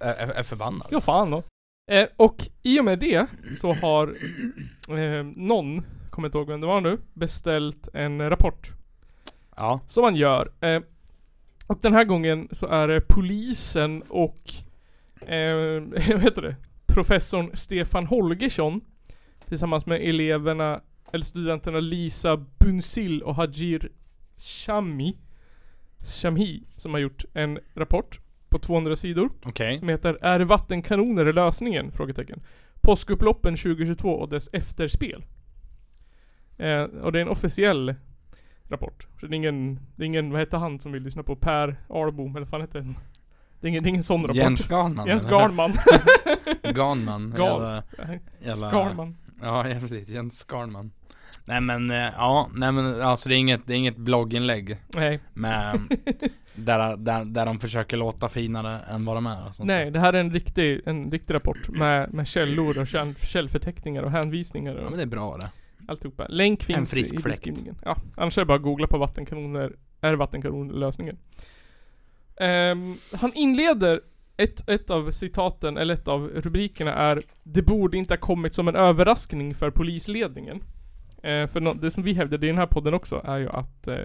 är, 0.00 0.14
är, 0.14 0.28
är 0.28 0.42
förbannade 0.42 0.84
Ja 0.90 1.00
fan 1.00 1.30
då. 1.30 1.42
Eh, 1.88 2.06
och 2.16 2.48
i 2.62 2.80
och 2.80 2.84
med 2.84 2.98
det 2.98 3.26
så 3.60 3.72
har 3.72 4.14
eh, 4.88 5.24
någon, 5.36 5.82
kommer 6.10 6.28
inte 6.28 6.38
ihåg 6.38 6.48
vem 6.48 6.60
det 6.60 6.66
var 6.66 6.80
nu, 6.80 6.98
beställt 7.14 7.88
en 7.94 8.30
rapport. 8.30 8.72
Ja, 9.56 9.80
Som 9.86 10.02
man 10.02 10.16
gör. 10.16 10.52
Eh, 10.60 10.80
och 11.66 11.78
den 11.82 11.94
här 11.94 12.04
gången 12.04 12.48
så 12.52 12.66
är 12.66 12.88
det 12.88 13.00
polisen 13.00 14.02
och, 14.08 14.50
eh, 15.28 15.54
vad 16.12 16.22
heter 16.22 16.42
det? 16.42 16.56
Professorn 16.86 17.50
Stefan 17.54 18.06
Holgersson 18.06 18.80
tillsammans 19.46 19.86
med 19.86 20.00
eleverna, 20.00 20.80
eller 21.12 21.24
studenterna 21.24 21.80
Lisa 21.80 22.36
Bunsil 22.36 23.22
och 23.22 23.34
Hajir 23.34 23.90
Shami 24.36 25.16
Shamhi 25.98 26.62
som 26.76 26.92
har 26.92 27.00
gjort 27.00 27.24
en 27.32 27.58
rapport 27.74 28.20
på 28.48 28.58
200 28.58 28.96
sidor 28.96 29.30
okej 29.44 29.78
som 29.78 29.88
heter 29.88 30.18
Är 30.22 30.40
vattenkanoner 30.40 31.32
lösningen? 31.32 31.92
Frågetecken. 31.92 32.40
Påskupploppen 32.80 33.56
2022 33.56 34.10
och 34.10 34.28
dess 34.28 34.48
efterspel. 34.52 35.24
Eh, 36.56 36.82
och 36.82 37.12
det 37.12 37.18
är 37.18 37.22
en 37.22 37.28
officiell 37.28 37.94
rapport. 38.68 39.06
Så 39.20 39.26
det 39.26 39.34
är 39.34 39.36
ingen, 39.36 39.80
det 39.96 40.02
är 40.02 40.06
ingen, 40.06 40.30
vad 40.30 40.40
heter 40.40 40.58
han 40.58 40.80
som 40.80 40.92
vill 40.92 41.02
lyssna 41.02 41.22
på? 41.22 41.36
Per 41.36 41.76
Ahlbom, 41.88 42.30
eller 42.30 42.40
vad 42.40 42.48
fan 42.48 42.60
heter 42.60 42.80
han? 42.80 42.96
Det 43.60 43.66
är 43.66 43.68
ingen, 43.68 43.82
det 43.82 43.86
är 43.88 43.90
ingen 43.90 44.02
sån 44.02 44.22
rapport. 44.22 44.36
Jens 44.36 44.66
Garnman 44.70 45.06
Jens? 45.06 45.24
Garnman. 45.30 45.72
Garnman 46.62 47.34
Gal- 47.36 47.82
jävla, 47.98 48.14
jävla- 48.40 48.68
Skarman. 48.68 49.16
Ja, 49.42 49.68
ja 49.68 49.80
precis, 49.80 50.08
Jens 50.08 50.46
Garnman 50.52 50.90
Nej 51.48 51.60
men, 51.60 51.90
eh, 51.90 51.96
ja, 51.96 52.48
nej 52.54 52.72
men 52.72 53.02
alltså 53.02 53.28
det 53.28 53.34
är 53.34 53.38
inget, 53.38 53.66
det 53.66 53.72
är 53.72 53.76
inget 53.76 53.96
blogginlägg 53.96 54.76
Nej. 54.96 55.20
med 55.34 55.80
där, 56.54 56.96
där, 56.96 57.24
där 57.24 57.46
de 57.46 57.58
försöker 57.58 57.96
låta 57.96 58.28
finare 58.28 58.78
än 58.90 59.04
vad 59.04 59.16
de 59.16 59.26
är 59.26 59.46
och 59.46 59.54
sånt 59.54 59.66
Nej, 59.66 59.90
det 59.90 60.00
här 60.00 60.12
är 60.12 60.20
en 60.20 60.32
riktig, 60.32 60.80
en 60.86 61.10
riktig 61.10 61.34
rapport 61.34 61.68
med, 61.68 62.14
med 62.14 62.28
källor 62.28 62.78
och 62.78 62.86
käll, 62.86 63.14
källförteckningar 63.14 64.02
och 64.02 64.10
hänvisningar 64.10 64.74
och 64.74 64.84
Ja 64.84 64.90
men 64.90 64.96
det 64.98 65.04
är 65.04 65.06
bra 65.06 65.36
det 65.36 65.50
alltihopa. 65.88 66.26
Länk 66.28 66.62
finns 66.62 66.78
En 66.78 66.86
frisk 66.86 67.14
i 67.14 67.18
fläkt. 67.18 67.24
beskrivningen. 67.24 67.78
Ja, 67.84 67.96
annars 68.16 68.38
är 68.38 68.42
det 68.42 68.46
bara 68.46 68.56
att 68.56 68.62
googla 68.62 68.86
på 68.86 68.98
vattenkanoner. 68.98 69.72
Är 70.00 70.14
vattenkanoner 70.14 70.74
lösningen? 70.74 71.18
Ehm, 72.36 72.96
han 73.12 73.32
inleder 73.34 74.00
ett, 74.36 74.68
ett 74.68 74.90
av 74.90 75.10
citaten, 75.10 75.76
eller 75.76 75.94
ett 75.94 76.08
av 76.08 76.28
rubrikerna 76.28 76.94
är 76.94 77.22
Det 77.42 77.62
borde 77.62 77.96
inte 77.96 78.14
ha 78.14 78.18
kommit 78.18 78.54
som 78.54 78.68
en 78.68 78.76
överraskning 78.76 79.54
för 79.54 79.70
polisledningen. 79.70 80.60
Eh, 81.22 81.46
för 81.46 81.74
det 81.80 81.90
som 81.90 82.02
vi 82.02 82.12
hävdade 82.12 82.46
i 82.46 82.50
den 82.50 82.58
här 82.58 82.66
podden 82.66 82.94
också 82.94 83.22
är 83.24 83.38
ju 83.38 83.48
att 83.48 83.88
eh, 83.88 83.98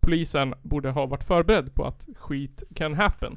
polisen 0.00 0.54
borde 0.62 0.90
ha 0.90 1.06
varit 1.06 1.24
förberedd 1.24 1.74
på 1.74 1.84
att 1.84 2.08
skit 2.16 2.62
can 2.74 2.94
happen. 2.94 3.36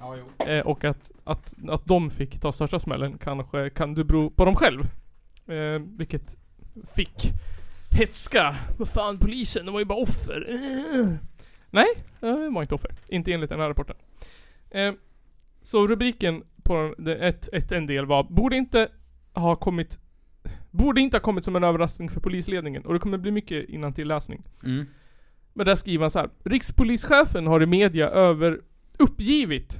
Ja. 0.00 0.16
Eh, 0.46 0.66
och 0.66 0.84
att, 0.84 1.10
att, 1.24 1.54
att 1.68 1.86
de 1.86 2.10
fick 2.10 2.40
ta 2.40 2.52
största 2.52 2.78
smällen 2.80 3.18
kanske 3.18 3.70
kan 3.70 3.94
det 3.94 4.04
bero 4.04 4.30
på 4.30 4.44
dem 4.44 4.54
själv. 4.56 4.80
Eh, 5.46 5.82
vilket 5.96 6.36
fick 6.94 7.32
hetska. 7.92 8.56
Vad 8.78 8.88
fan 8.88 9.18
polisen, 9.18 9.66
de 9.66 9.72
var 9.72 9.80
ju 9.80 9.84
bara 9.84 9.98
offer. 10.02 10.46
Eh. 10.50 11.14
Nej, 11.70 11.86
de 12.20 12.54
var 12.54 12.62
inte 12.62 12.74
offer. 12.74 12.90
Inte 13.08 13.32
enligt 13.32 13.50
den 13.50 13.60
här 13.60 13.68
rapporten. 13.68 13.96
Så 15.62 15.86
rubriken 15.86 16.44
på 16.62 16.94
den- 16.98 17.20
ett, 17.20 17.48
ett, 17.52 17.72
en 17.72 17.86
del 17.86 18.06
var 18.06 18.22
Borde 18.24 18.56
inte 18.56 18.88
ha 19.32 19.56
kommit 19.56 19.98
Borde 20.70 21.00
inte 21.00 21.16
ha 21.16 21.22
kommit 21.22 21.44
som 21.44 21.56
en 21.56 21.64
överraskning 21.64 22.10
för 22.10 22.20
polisledningen. 22.20 22.86
Och 22.86 22.92
det 22.92 22.98
kommer 22.98 23.18
bli 23.18 23.30
mycket 23.30 23.94
till 23.94 24.08
läsning. 24.08 24.42
Mm. 24.64 24.86
Men 25.54 25.66
där 25.66 25.74
skriver 25.74 26.02
han 26.02 26.10
så 26.10 26.18
här. 26.18 26.30
Rikspolischefen 26.44 27.46
har 27.46 27.62
i 27.62 27.66
media 27.66 28.08
över 28.08 28.60
uppgivit 28.98 29.78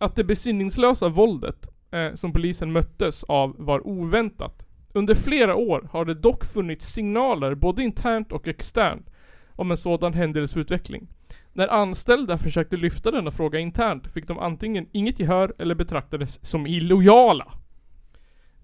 att 0.00 0.16
det 0.16 0.24
besinningslösa 0.24 1.08
våldet 1.08 1.66
eh, 1.90 2.14
som 2.14 2.32
polisen 2.32 2.72
möttes 2.72 3.24
av 3.24 3.54
var 3.58 3.86
oväntat. 3.86 4.66
Under 4.94 5.14
flera 5.14 5.54
år 5.54 5.88
har 5.92 6.04
det 6.04 6.14
dock 6.14 6.44
funnits 6.44 6.86
signaler 6.86 7.54
både 7.54 7.82
internt 7.82 8.32
och 8.32 8.48
externt 8.48 9.10
om 9.56 9.70
en 9.70 9.76
sådan 9.76 10.14
händelseutveckling. 10.14 11.08
När 11.52 11.68
anställda 11.68 12.38
försökte 12.38 12.76
lyfta 12.76 13.10
denna 13.10 13.30
fråga 13.30 13.58
internt 13.58 14.06
fick 14.06 14.28
de 14.28 14.38
antingen 14.38 14.86
inget 14.92 15.20
gehör 15.20 15.52
eller 15.58 15.74
betraktades 15.74 16.46
som 16.46 16.66
illojala. 16.66 17.52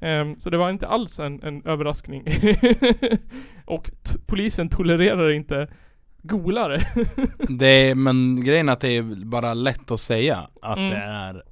Ehm, 0.00 0.40
så 0.40 0.50
det 0.50 0.56
var 0.56 0.70
inte 0.70 0.86
alls 0.86 1.18
en, 1.18 1.42
en 1.42 1.62
överraskning. 1.64 2.24
och 3.64 3.90
polisen 4.26 4.68
tolererar 4.68 5.30
inte 5.30 5.68
golare. 6.22 6.80
Det 7.48 7.66
är, 7.66 7.94
men 7.94 8.44
grejen 8.44 8.68
är 8.68 8.72
att 8.72 8.80
det 8.80 8.96
är 8.96 9.24
bara 9.24 9.54
lätt 9.54 9.90
att 9.90 10.00
säga 10.00 10.48
att 10.62 10.78
Mm. 10.78 10.90
det 10.90 10.96
är 10.96 11.42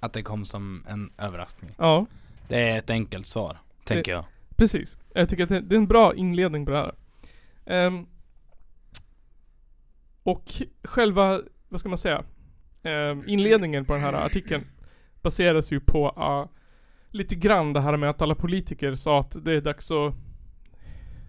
Att 0.00 0.12
det 0.12 0.22
kom 0.22 0.44
som 0.44 0.84
en 0.88 1.10
överraskning 1.18 1.70
ja, 1.78 2.06
Det 2.48 2.68
är 2.70 2.78
ett 2.78 2.90
enkelt 2.90 3.26
svar, 3.26 3.58
tänker 3.84 4.12
jag 4.12 4.24
precis. 4.58 4.96
Jag 5.14 5.28
tycker 5.28 5.42
att 5.42 5.48
det, 5.48 5.60
det 5.60 5.74
är 5.74 5.78
en 5.78 5.86
bra 5.86 6.14
inledning 6.14 6.66
på 6.66 6.72
det 6.72 6.78
här. 6.78 6.94
Ehm, 7.66 8.06
och 10.22 10.44
själva, 10.84 11.40
vad 11.68 11.80
ska 11.80 11.88
man 11.88 11.98
säga? 11.98 12.24
Ehm, 12.82 13.24
inledningen 13.26 13.84
på 13.84 13.92
den 13.92 14.02
här 14.02 14.12
artikeln 14.12 14.66
baseras 15.22 15.72
ju 15.72 15.80
på 15.80 16.08
ah, 16.08 16.48
lite 17.10 17.34
grann 17.34 17.72
det 17.72 17.80
här 17.80 17.96
med 17.96 18.10
att 18.10 18.22
alla 18.22 18.34
politiker 18.34 18.94
sa 18.94 19.20
att 19.20 19.44
det 19.44 19.52
är 19.52 19.60
dags 19.60 19.90
att 19.90 20.14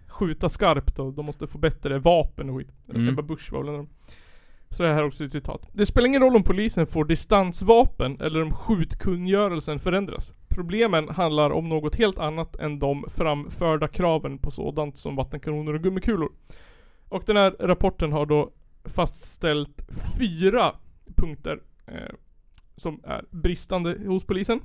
skjuta 0.08 0.48
skarpt 0.48 0.98
och 0.98 1.12
de 1.12 1.26
måste 1.26 1.46
få 1.46 1.58
bättre 1.58 1.98
vapen 1.98 2.50
och 2.50 2.56
skit. 2.56 2.72
Mm. 2.94 3.08
Ebba 3.08 3.22
Busch 3.22 3.52
var 3.52 3.58
väl 3.58 3.68
en 3.68 3.74
av 3.74 3.80
dem. 3.80 3.88
Så 4.70 4.82
det 4.82 4.88
här 4.88 4.98
är 4.98 5.06
också 5.06 5.24
ett 5.24 5.32
citat. 5.32 5.68
Det 5.72 5.86
spelar 5.86 6.08
ingen 6.08 6.22
roll 6.22 6.36
om 6.36 6.42
polisen 6.42 6.86
får 6.86 7.04
distansvapen 7.04 8.20
eller 8.20 8.42
om 8.42 8.52
skjutkungörelsen 8.52 9.78
förändras. 9.78 10.32
Problemen 10.48 11.08
handlar 11.08 11.50
om 11.50 11.68
något 11.68 11.94
helt 11.94 12.18
annat 12.18 12.56
än 12.56 12.78
de 12.78 13.04
framförda 13.08 13.88
kraven 13.88 14.38
på 14.38 14.50
sådant 14.50 14.98
som 14.98 15.16
vattenkanoner 15.16 15.74
och 15.74 15.82
gummikulor. 15.82 16.32
Och 17.08 17.22
den 17.26 17.36
här 17.36 17.56
rapporten 17.60 18.12
har 18.12 18.26
då 18.26 18.50
fastställt 18.84 19.82
fyra 20.18 20.72
punkter 21.16 21.62
eh, 21.86 22.14
som 22.76 23.00
är 23.04 23.24
bristande 23.30 23.98
hos 24.06 24.24
polisen. 24.24 24.60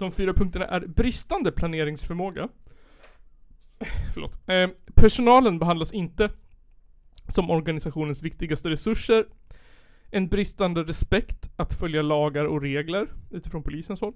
De 0.00 0.12
fyra 0.12 0.34
punkterna 0.34 0.64
är 0.64 0.80
bristande 0.80 1.52
planeringsförmåga. 1.52 2.48
Förlåt. 4.14 4.48
Eh, 4.48 4.68
personalen 4.94 5.58
behandlas 5.58 5.92
inte 5.92 6.30
som 7.28 7.50
organisationens 7.50 8.22
viktigaste 8.22 8.70
resurser. 8.70 9.24
En 10.10 10.28
bristande 10.28 10.82
respekt 10.82 11.50
att 11.56 11.74
följa 11.74 12.02
lagar 12.02 12.44
och 12.44 12.62
regler 12.62 13.08
utifrån 13.30 13.62
polisens 13.62 14.00
håll. 14.00 14.14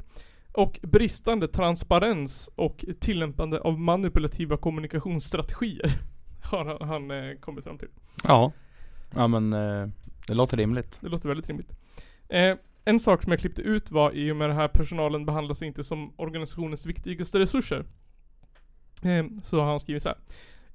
Och 0.53 0.81
bristande 0.83 1.49
transparens 1.49 2.51
och 2.55 2.85
tillämpande 3.01 3.61
av 3.61 3.81
manipulativa 3.81 4.57
kommunikationsstrategier. 4.57 5.91
Har 6.43 6.65
han, 6.65 6.89
han 6.89 7.11
eh, 7.11 7.37
kommit 7.41 7.65
fram 7.65 7.79
till. 7.79 7.89
Ja 8.25 8.53
Ja 9.15 9.27
men 9.27 9.53
eh, 9.53 9.89
det 10.27 10.35
låter 10.35 10.57
rimligt 10.57 10.99
Det 11.01 11.09
låter 11.09 11.29
väldigt 11.29 11.49
rimligt. 11.49 11.73
Eh, 12.29 12.57
en 12.85 13.01
sak 13.01 13.23
som 13.23 13.33
jag 13.33 13.41
klippte 13.41 13.63
ut 13.63 13.91
var 13.91 14.13
i 14.13 14.33
och 14.33 14.37
med 14.37 14.51
det 14.51 14.55
här 14.55 14.69
personalen 14.69 15.27
behandlas 15.27 15.63
inte 15.63 15.85
som 15.85 16.15
organisationens 16.17 16.87
viktigaste 16.87 17.39
resurser. 17.39 17.85
Eh, 19.05 19.25
så 19.43 19.61
har 19.61 19.67
han 19.67 19.81
skrivit 19.81 20.03
så 20.03 20.09
här. 20.09 20.19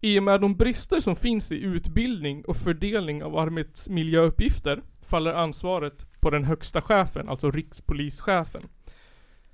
I 0.01 0.19
och 0.19 0.23
med 0.23 0.41
de 0.41 0.55
brister 0.55 0.99
som 0.99 1.15
finns 1.15 1.51
i 1.51 1.55
utbildning 1.55 2.45
och 2.45 2.57
fördelning 2.57 3.23
av 3.23 3.37
arbetsmiljöuppgifter 3.37 4.81
faller 5.01 5.33
ansvaret 5.33 6.07
på 6.19 6.29
den 6.29 6.43
högsta 6.43 6.81
chefen, 6.81 7.29
alltså 7.29 7.51
rikspolischefen. 7.51 8.61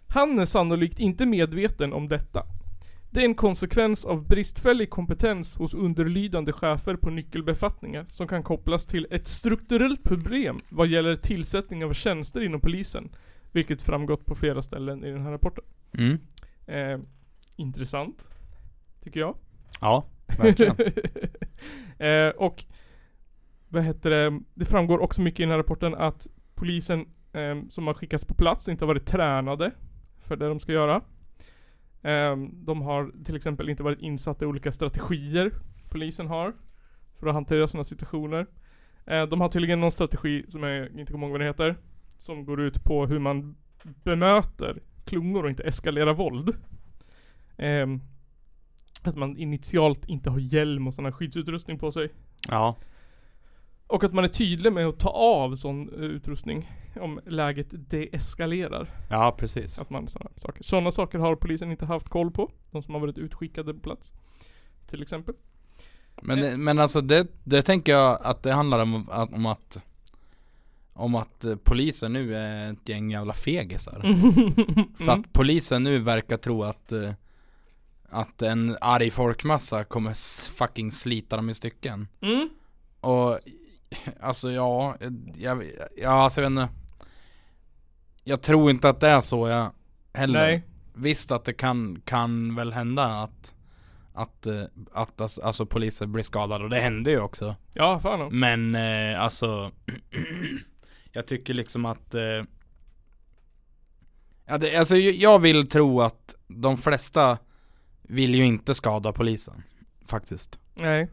Han 0.08 0.40
är 0.40 0.46
sannolikt 0.46 1.00
inte 1.00 1.26
medveten 1.26 1.94
om 1.94 2.08
detta. 2.08 2.44
Det 3.16 3.22
är 3.22 3.26
en 3.26 3.36
konsekvens 3.36 4.06
av 4.06 4.28
bristfällig 4.28 4.90
kompetens 4.90 5.56
hos 5.56 5.74
underlydande 5.74 6.52
chefer 6.52 6.96
på 6.96 7.10
nyckelbefattningar 7.10 8.06
som 8.10 8.28
kan 8.28 8.44
kopplas 8.44 8.86
till 8.86 9.08
ett 9.12 9.28
strukturellt 9.28 10.04
problem 10.04 10.58
vad 10.72 10.88
gäller 10.88 11.16
tillsättning 11.16 11.86
av 11.86 11.94
tjänster 11.94 12.42
inom 12.42 12.62
polisen. 12.62 13.10
Vilket 13.52 13.82
framgått 13.82 14.26
på 14.26 14.36
flera 14.36 14.62
ställen 14.62 15.04
i 15.04 15.12
den 15.12 15.22
här 15.22 15.32
rapporten. 15.32 15.64
mm. 15.98 16.18
Eh, 16.68 17.00
intressant. 17.56 18.26
Tycker 19.04 19.20
jag. 19.20 19.36
Ja, 19.82 20.06
verkligen 20.38 20.76
eh, 21.98 22.30
och 22.30 22.64
vad 23.70 23.84
heter 23.84 24.10
det? 24.10 24.40
Det 24.54 24.66
framgår 24.66 25.00
också 25.00 25.22
mycket 25.22 25.40
i 25.40 25.44
den 25.44 25.52
här 25.52 25.58
rapporten 25.58 25.96
att 25.96 26.28
polisen 26.56 27.06
eh, 27.34 27.56
som 27.70 27.88
har 27.88 27.94
skickats 27.94 28.26
på 28.26 28.34
plats 28.34 28.68
inte 28.68 28.86
har 28.86 28.88
varit 28.88 29.08
tränade 29.08 29.72
för 30.20 30.36
det 30.36 30.48
de 30.48 30.60
ska 30.60 30.72
göra. 30.72 31.02
Eh, 32.06 32.38
de 32.52 32.82
har 32.82 33.12
till 33.26 33.36
exempel 33.36 33.70
inte 33.70 33.84
varit 33.84 34.02
insatta 34.02 34.46
i 34.46 34.48
olika 34.48 34.72
strategier 34.72 35.52
polisen 35.96 36.28
har 36.28 36.54
för 37.20 37.28
att 37.28 37.34
hantera 37.34 37.68
sådana 37.68 37.84
situationer. 37.84 38.48
Eh, 39.06 39.24
de 39.24 39.42
har 39.42 39.50
tydligen 39.50 39.80
någon 39.80 39.92
strategi 39.92 40.46
som 40.48 40.64
jag 40.64 41.00
inte 41.00 41.12
kommer 41.12 41.26
ihåg 41.26 41.32
vad 41.32 41.42
det 41.42 41.46
heter. 41.46 41.76
Som 42.18 42.46
går 42.46 42.62
ut 42.62 42.84
på 42.84 43.06
hur 43.06 43.20
man 43.20 43.56
bemöter 44.04 44.82
klungor 45.06 45.44
och 45.44 45.50
inte 45.50 45.64
eskalerar 45.64 46.14
våld. 46.14 46.56
Ehm, 47.58 48.02
att 49.04 49.16
man 49.16 49.38
initialt 49.38 50.10
inte 50.10 50.30
har 50.30 50.40
hjälm 50.40 50.88
och 50.88 50.94
sån 50.94 51.06
här 51.06 51.12
skyddsutrustning 51.12 51.80
på 51.80 51.92
sig. 51.92 52.10
Ja 52.48 52.76
Och 53.88 54.04
att 54.04 54.14
man 54.14 54.24
är 54.24 54.30
tydlig 54.30 54.74
med 54.74 54.88
att 54.88 55.00
ta 55.00 55.10
av 55.10 55.56
sån 55.56 55.90
eh, 55.90 56.00
utrustning 56.00 56.72
om 57.02 57.20
läget 57.26 57.68
deeskalerar. 57.72 58.90
Ja 59.10 59.36
precis 59.40 59.80
Att 59.80 59.90
man 59.90 60.08
sådana 60.08 60.30
saker. 60.36 60.64
Sådana 60.64 60.92
saker 60.92 61.20
har 61.20 61.36
polisen 61.36 61.72
inte 61.72 61.86
haft 61.86 62.10
koll 62.10 62.32
på. 62.32 62.52
De 62.72 62.84
som 62.84 62.94
har 62.94 63.02
varit 63.02 63.18
utskickade 63.18 63.74
på 63.74 63.80
plats. 63.80 64.12
Till 64.88 65.02
exempel. 65.02 65.36
Men, 66.22 66.42
det, 66.42 66.58
men 66.58 66.80
alltså 66.80 67.02
det, 67.02 67.28
det 67.44 67.62
tänker 67.62 67.92
jag 67.92 68.18
att 68.22 68.44
det 68.44 68.52
handlar 68.54 68.80
om, 68.80 69.10
att- 69.10 69.34
om 69.34 69.46
att 69.46 69.84
Om 70.94 71.16
att 71.16 71.46
eh, 71.46 71.56
polisen 71.56 72.14
nu 72.14 72.36
är 72.36 72.72
ett 72.74 72.90
gäng 72.90 73.12
jävla 73.12 73.34
fegisar 73.34 74.00
För 74.98 75.04
Mm. 75.04 75.20
att 75.20 75.34
polisen 75.34 75.84
nu 75.84 76.00
verkar 76.00 76.38
tro 76.38 76.64
att 76.64 76.92
eh, 76.92 77.12
Att 78.10 78.42
en 78.42 78.78
arg 78.82 79.12
folkmassa 79.12 79.84
kommer 79.84 80.14
fucking 80.52 80.92
slita 80.92 81.36
dem 81.36 81.50
i 81.50 81.54
stycken 81.54 82.08
Mm. 82.22 82.50
Och 83.00 83.40
Alltså 84.20 84.52
ja, 84.52 84.96
jag, 85.38 85.64
ja 85.98 86.10
alltså 86.10 86.42
jag 86.42 86.50
vet 86.52 86.60
inte 86.62 86.74
Jag 88.28 88.42
tror 88.42 88.70
inte 88.70 88.90
att 88.90 89.00
det 89.00 89.08
är 89.10 89.22
så 89.22 89.48
jag 89.48 89.72
heller 90.14 90.40
Nej. 90.40 90.64
Visst 90.94 91.32
att 91.32 91.46
det 91.46 91.54
kan, 91.54 92.02
kan 92.06 92.56
väl 92.56 92.74
hända 92.74 93.04
att 93.06 93.54
Att, 94.14 94.46
eh, 94.48 94.64
att 94.94 95.22
alltså, 95.22 95.42
alltså 95.42 95.66
poliser 95.66 96.06
blir 96.06 96.24
skadade 96.24 96.64
och 96.64 96.70
det 96.70 96.80
hände 96.80 97.12
ju 97.12 97.20
också 97.20 97.56
Ja, 97.74 98.00
fan 98.00 98.22
om. 98.22 98.40
Men 98.40 98.76
eh, 98.76 99.22
alltså 99.22 99.72
Jag 101.12 101.28
tycker 101.28 101.54
liksom 101.54 101.86
att 101.86 102.16
eh, 102.16 102.44
ja, 104.46 104.58
det, 104.58 104.76
Alltså 104.78 104.98
jag- 104.98 105.40
vill 105.40 105.68
tro 105.68 106.02
att 106.02 106.36
de 106.48 106.78
flesta 106.78 107.38
Vill 108.02 108.36
ju 108.36 108.46
inte 108.46 108.76
skada 108.76 109.12
polisen 109.12 109.64
Faktiskt 110.08 110.60
Nej. 110.76 111.10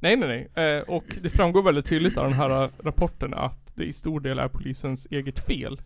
Nej, 0.00 0.16
nej, 0.16 0.48
nej. 0.54 0.64
Eh, 0.66 0.82
och 0.82 1.04
det 1.22 1.30
framgår 1.30 1.62
väldigt 1.62 1.86
tydligt 1.86 2.16
av 2.16 2.24
den 2.24 2.32
här 2.38 2.70
rapporten 2.82 3.34
att 3.34 3.76
det 3.76 3.84
i 3.84 3.92
stor 3.92 4.20
del 4.20 4.38
är 4.38 4.48
polisens 4.48 5.06
eget 5.10 5.46
fel. 5.46 5.82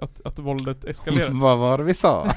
Att, 0.00 0.20
att 0.24 0.38
våldet 0.38 0.84
eskalerar. 0.84 1.30
Vad 1.30 1.58
var 1.58 1.78
det 1.78 1.84
vi 1.84 1.94
sa? 1.94 2.24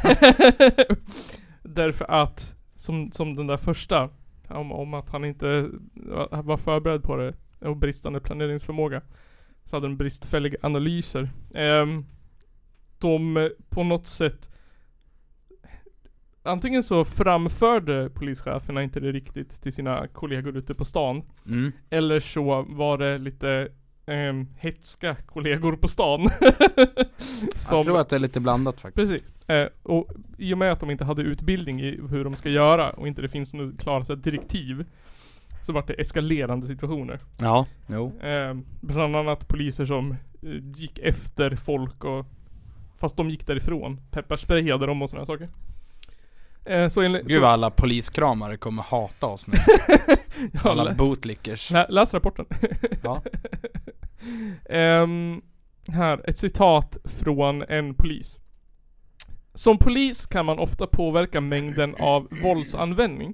Därför 1.64 2.06
att, 2.12 2.56
som, 2.76 3.12
som 3.12 3.36
den 3.36 3.48
där 3.48 3.58
första, 3.58 4.10
om, 4.50 4.72
om 4.72 4.94
att 4.94 5.10
han 5.10 5.26
inte 5.26 5.70
var- 5.94 6.44
var 6.44 6.58
förberedd 6.58 7.04
på 7.04 7.16
det 7.16 7.34
och 7.60 7.78
bristande 7.78 8.20
planeringsförmåga. 8.20 9.02
Så 9.66 9.76
hade 9.76 9.88
de 9.88 9.98
bristfälliga 9.98 10.58
analyser. 10.62 11.30
Ehm, 11.56 12.06
de 13.00 13.38
eh, 13.38 13.48
på 13.70 13.84
något 13.84 14.08
sätt 14.08 14.50
Antingen 16.46 16.84
så 16.84 17.06
framförde 17.06 18.10
polischeferna 18.10 18.84
inte 18.84 19.00
det 19.00 19.12
riktigt 19.12 19.62
till 19.62 19.74
sina 19.74 20.08
kollegor 20.08 20.58
ute 20.58 20.74
på 20.74 20.86
stan. 20.86 21.24
Mm. 21.46 21.72
Eller 21.90 22.20
så 22.20 22.62
var 22.70 22.98
det 22.98 23.18
lite 23.18 23.68
ehm, 24.06 24.48
hetska 24.58 25.16
kollegor 25.26 25.76
på 25.76 25.88
stan. 25.88 26.30
Jag 27.72 27.84
tror 27.84 28.00
att 28.00 28.10
det 28.10 28.16
är 28.16 28.20
lite 28.20 28.40
blandat 28.40 28.80
faktiskt 28.80 29.12
Precis. 29.12 29.50
Eh, 29.50 29.68
och 29.84 30.12
i 30.38 30.54
och 30.54 30.58
med 30.58 30.72
att 30.72 30.80
de 30.80 30.92
inte 30.92 31.04
hade 31.04 31.22
utbildning 31.22 31.82
i 31.82 32.00
hur 32.10 32.24
de 32.24 32.34
ska 32.36 32.50
göra 32.50 32.90
och 32.90 33.08
inte 33.08 33.22
det 33.22 33.30
finns 33.30 33.54
några 33.54 33.72
klara 33.78 34.06
så 34.06 34.16
här, 34.16 34.22
direktiv. 34.22 34.86
Så 35.62 35.74
vart 35.74 35.88
det 35.88 35.94
eskalerande 35.94 36.68
situationer. 36.68 37.20
Ja, 37.40 37.66
jo 37.88 38.20
Eh, 38.22 38.54
bland 38.82 39.16
annat 39.16 39.48
poliser 39.48 39.86
som 39.86 40.12
eh, 40.12 40.50
gick 40.76 41.00
efter 41.00 41.56
folk 41.56 42.04
och 42.04 42.26
Fast 42.98 43.18
de 43.18 43.30
gick 43.30 43.48
därifrån. 43.48 44.02
Pepparsprayade 44.12 44.86
dem 44.86 45.02
och 45.02 45.10
sådana 45.10 45.26
saker. 45.26 45.50
Eh, 46.66 46.88
så 46.88 47.02
enligt, 47.02 47.28
Gud 47.28 47.42
vad 47.42 47.52
alla 47.52 47.70
poliskramare 47.70 48.58
kommer 48.58 48.84
hata 48.84 49.28
oss 49.28 49.48
nu 49.48 49.54
Alla 50.64 50.94
bootlickers. 50.94 51.72
lä- 51.72 51.88
läs 51.90 52.14
rapporten. 52.14 52.46
Ja. 53.04 53.22
Um, 54.70 55.42
här, 55.88 56.30
ett 56.30 56.38
citat 56.38 56.98
från 57.04 57.62
en 57.62 57.96
polis. 57.96 58.40
Som 59.54 59.78
polis 59.78 60.26
kan 60.26 60.46
man 60.46 60.60
ofta 60.60 60.88
påverka 60.88 61.42
mängden 61.42 61.96
av 61.96 62.28
våldsanvändning. 62.44 63.34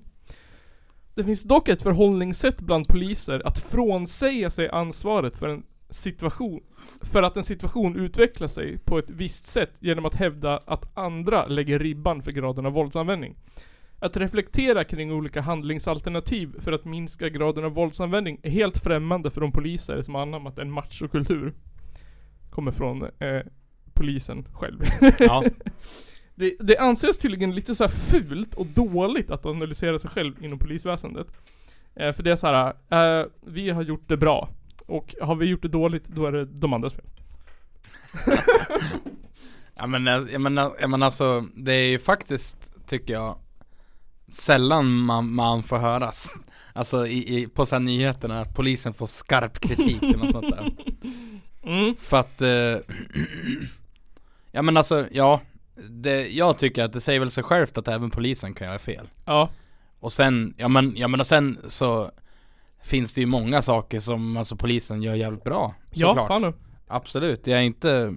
Det 1.15 1.23
finns 1.23 1.43
dock 1.43 1.69
ett 1.69 1.81
förhållningssätt 1.81 2.59
bland 2.59 2.87
poliser 2.87 3.47
att 3.47 3.59
frånsäga 3.59 4.49
sig 4.49 4.69
ansvaret 4.69 5.37
för 5.37 5.49
en 5.49 5.63
situation 5.89 6.59
för 7.01 7.23
att 7.23 7.37
en 7.37 7.43
situation 7.43 7.95
utvecklar 7.95 8.47
sig 8.47 8.77
på 8.77 8.97
ett 8.97 9.09
visst 9.09 9.45
sätt 9.45 9.71
genom 9.79 10.05
att 10.05 10.15
hävda 10.15 10.59
att 10.65 10.97
andra 10.97 11.45
lägger 11.45 11.79
ribban 11.79 12.23
för 12.23 12.31
graden 12.31 12.65
av 12.65 12.73
våldsanvändning. 12.73 13.35
Att 13.99 14.17
reflektera 14.17 14.83
kring 14.83 15.11
olika 15.11 15.41
handlingsalternativ 15.41 16.59
för 16.59 16.71
att 16.71 16.85
minska 16.85 17.29
graden 17.29 17.65
av 17.65 17.71
våldsanvändning 17.71 18.39
är 18.43 18.49
helt 18.49 18.77
främmande 18.77 19.31
för 19.31 19.41
de 19.41 19.51
poliser 19.51 20.01
som 20.01 20.15
har 20.15 20.21
anammat 20.21 20.57
en 20.57 20.71
machokultur. 20.71 21.53
Kommer 22.49 22.71
från 22.71 23.03
eh, 23.03 23.41
polisen 23.93 24.47
själv. 24.53 24.81
Ja. 25.19 25.43
Det, 26.35 26.55
det 26.59 26.77
anses 26.77 27.17
tydligen 27.17 27.55
lite 27.55 27.75
så 27.75 27.87
fult 27.87 28.55
och 28.55 28.65
dåligt 28.65 29.31
att 29.31 29.45
analysera 29.45 29.99
sig 29.99 30.09
själv 30.09 30.43
inom 30.43 30.59
polisväsendet. 30.59 31.27
Eh, 31.95 32.13
för 32.13 32.23
det 32.23 32.31
är 32.31 32.35
så 32.35 32.47
här, 32.47 32.73
eh, 33.19 33.25
vi 33.45 33.69
har 33.69 33.81
gjort 33.81 34.07
det 34.07 34.17
bra. 34.17 34.49
Och 34.85 35.15
har 35.21 35.35
vi 35.35 35.45
gjort 35.45 35.61
det 35.61 35.67
dåligt, 35.67 36.07
då 36.07 36.25
är 36.25 36.31
det 36.31 36.45
de 36.45 36.73
andras 36.73 36.93
fel. 36.93 37.05
Ja 39.79 39.87
men, 39.87 40.07
eh, 40.07 40.31
jag 40.31 40.41
menar, 40.41 40.71
jag 40.81 40.89
menar 40.89 41.05
alltså, 41.05 41.45
det 41.55 41.73
är 41.73 41.85
ju 41.85 41.99
faktiskt, 41.99 42.87
tycker 42.87 43.13
jag, 43.13 43.37
sällan 44.32 44.91
man, 44.91 45.34
man 45.34 45.63
får 45.63 45.77
höras. 45.77 46.34
Alltså 46.73 47.07
i, 47.07 47.39
i, 47.39 47.47
på 47.47 47.65
så 47.65 47.80
nyheterna 47.80 48.41
att 48.41 48.55
polisen 48.55 48.93
får 48.93 49.07
skarp 49.07 49.59
kritik 49.59 50.03
eller 50.03 50.17
något 50.17 50.32
sånt 50.32 50.49
där. 50.49 50.71
Mm. 51.63 51.95
För 51.99 52.19
att, 52.19 52.41
eh, 52.41 52.49
ja 54.51 54.61
men 54.61 54.77
alltså, 54.77 55.07
ja, 55.11 55.41
det, 55.89 56.27
jag 56.27 56.57
tycker 56.57 56.84
att 56.84 56.93
det 56.93 57.01
säger 57.01 57.19
väl 57.19 57.32
sig 57.32 57.43
självt 57.43 57.77
att 57.77 57.88
även 57.88 58.11
polisen 58.11 58.53
kan 58.53 58.67
göra 58.67 58.80
fel. 58.80 59.09
Ja. 59.25 59.49
Och 59.99 60.13
sen, 60.13 60.53
ja 60.57 60.67
men, 60.67 60.93
ja 60.97 61.07
men 61.07 61.19
och 61.19 61.27
sen 61.27 61.59
så 61.67 62.11
finns 62.84 63.13
det 63.13 63.21
ju 63.21 63.27
många 63.27 63.61
saker 63.61 63.99
som 63.99 64.38
alltså 64.38 64.55
polisen 64.55 65.01
gör 65.01 65.15
jävligt 65.15 65.43
bra. 65.43 65.75
Ja, 65.91 66.07
såklart. 66.07 66.27
fan 66.27 66.41
nu. 66.41 66.53
Absolut, 66.88 67.47
jag 67.47 67.59
är 67.59 67.63
inte 67.63 68.15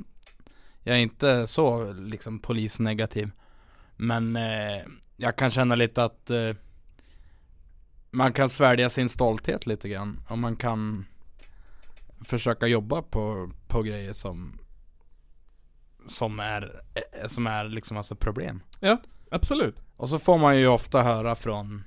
Jag 0.83 0.97
är 0.97 1.01
inte 1.01 1.47
så 1.47 1.93
liksom 1.93 2.39
polisnegativ 2.39 3.31
Men 4.03 4.37
eh, 4.37 4.83
jag 5.17 5.37
kan 5.37 5.51
känna 5.51 5.75
lite 5.75 6.05
att 6.05 6.31
eh, 6.31 6.57
Man 8.11 8.33
kan 8.33 8.49
svälja 8.49 8.91
sin 8.91 9.09
stolthet 9.09 9.67
lite 9.67 9.89
grann. 9.89 10.21
Och 10.29 10.39
man 10.39 10.57
kan 10.57 11.05
Försöka 12.25 12.67
jobba 12.67 13.03
på, 13.03 13.53
på 13.69 13.83
grejer 13.83 14.13
som 14.13 14.59
Som 16.07 16.41
är, 16.41 16.83
eh, 16.95 17.29
som 17.29 17.47
är 17.47 17.65
liksom 17.65 17.97
alltså 17.97 18.17
problem. 18.17 18.63
Absolut. 19.31 19.83
Och 19.97 20.09
så 20.09 20.19
får 20.19 20.39
man 20.39 20.59
ju 20.59 20.67
ofta 20.67 21.03
höra 21.03 21.35
från 21.35 21.85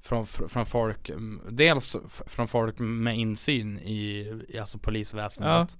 från, 0.00 0.24
fr- 0.24 0.48
från 0.48 0.66
folk, 0.66 1.08
mm, 1.08 1.40
dels 1.50 1.96
från 2.26 2.48
folk 2.48 2.78
med 2.78 3.18
insyn 3.18 3.78
i, 3.78 4.20
i 4.48 4.58
alltså 4.58 4.78
polisväsendet 4.78 5.76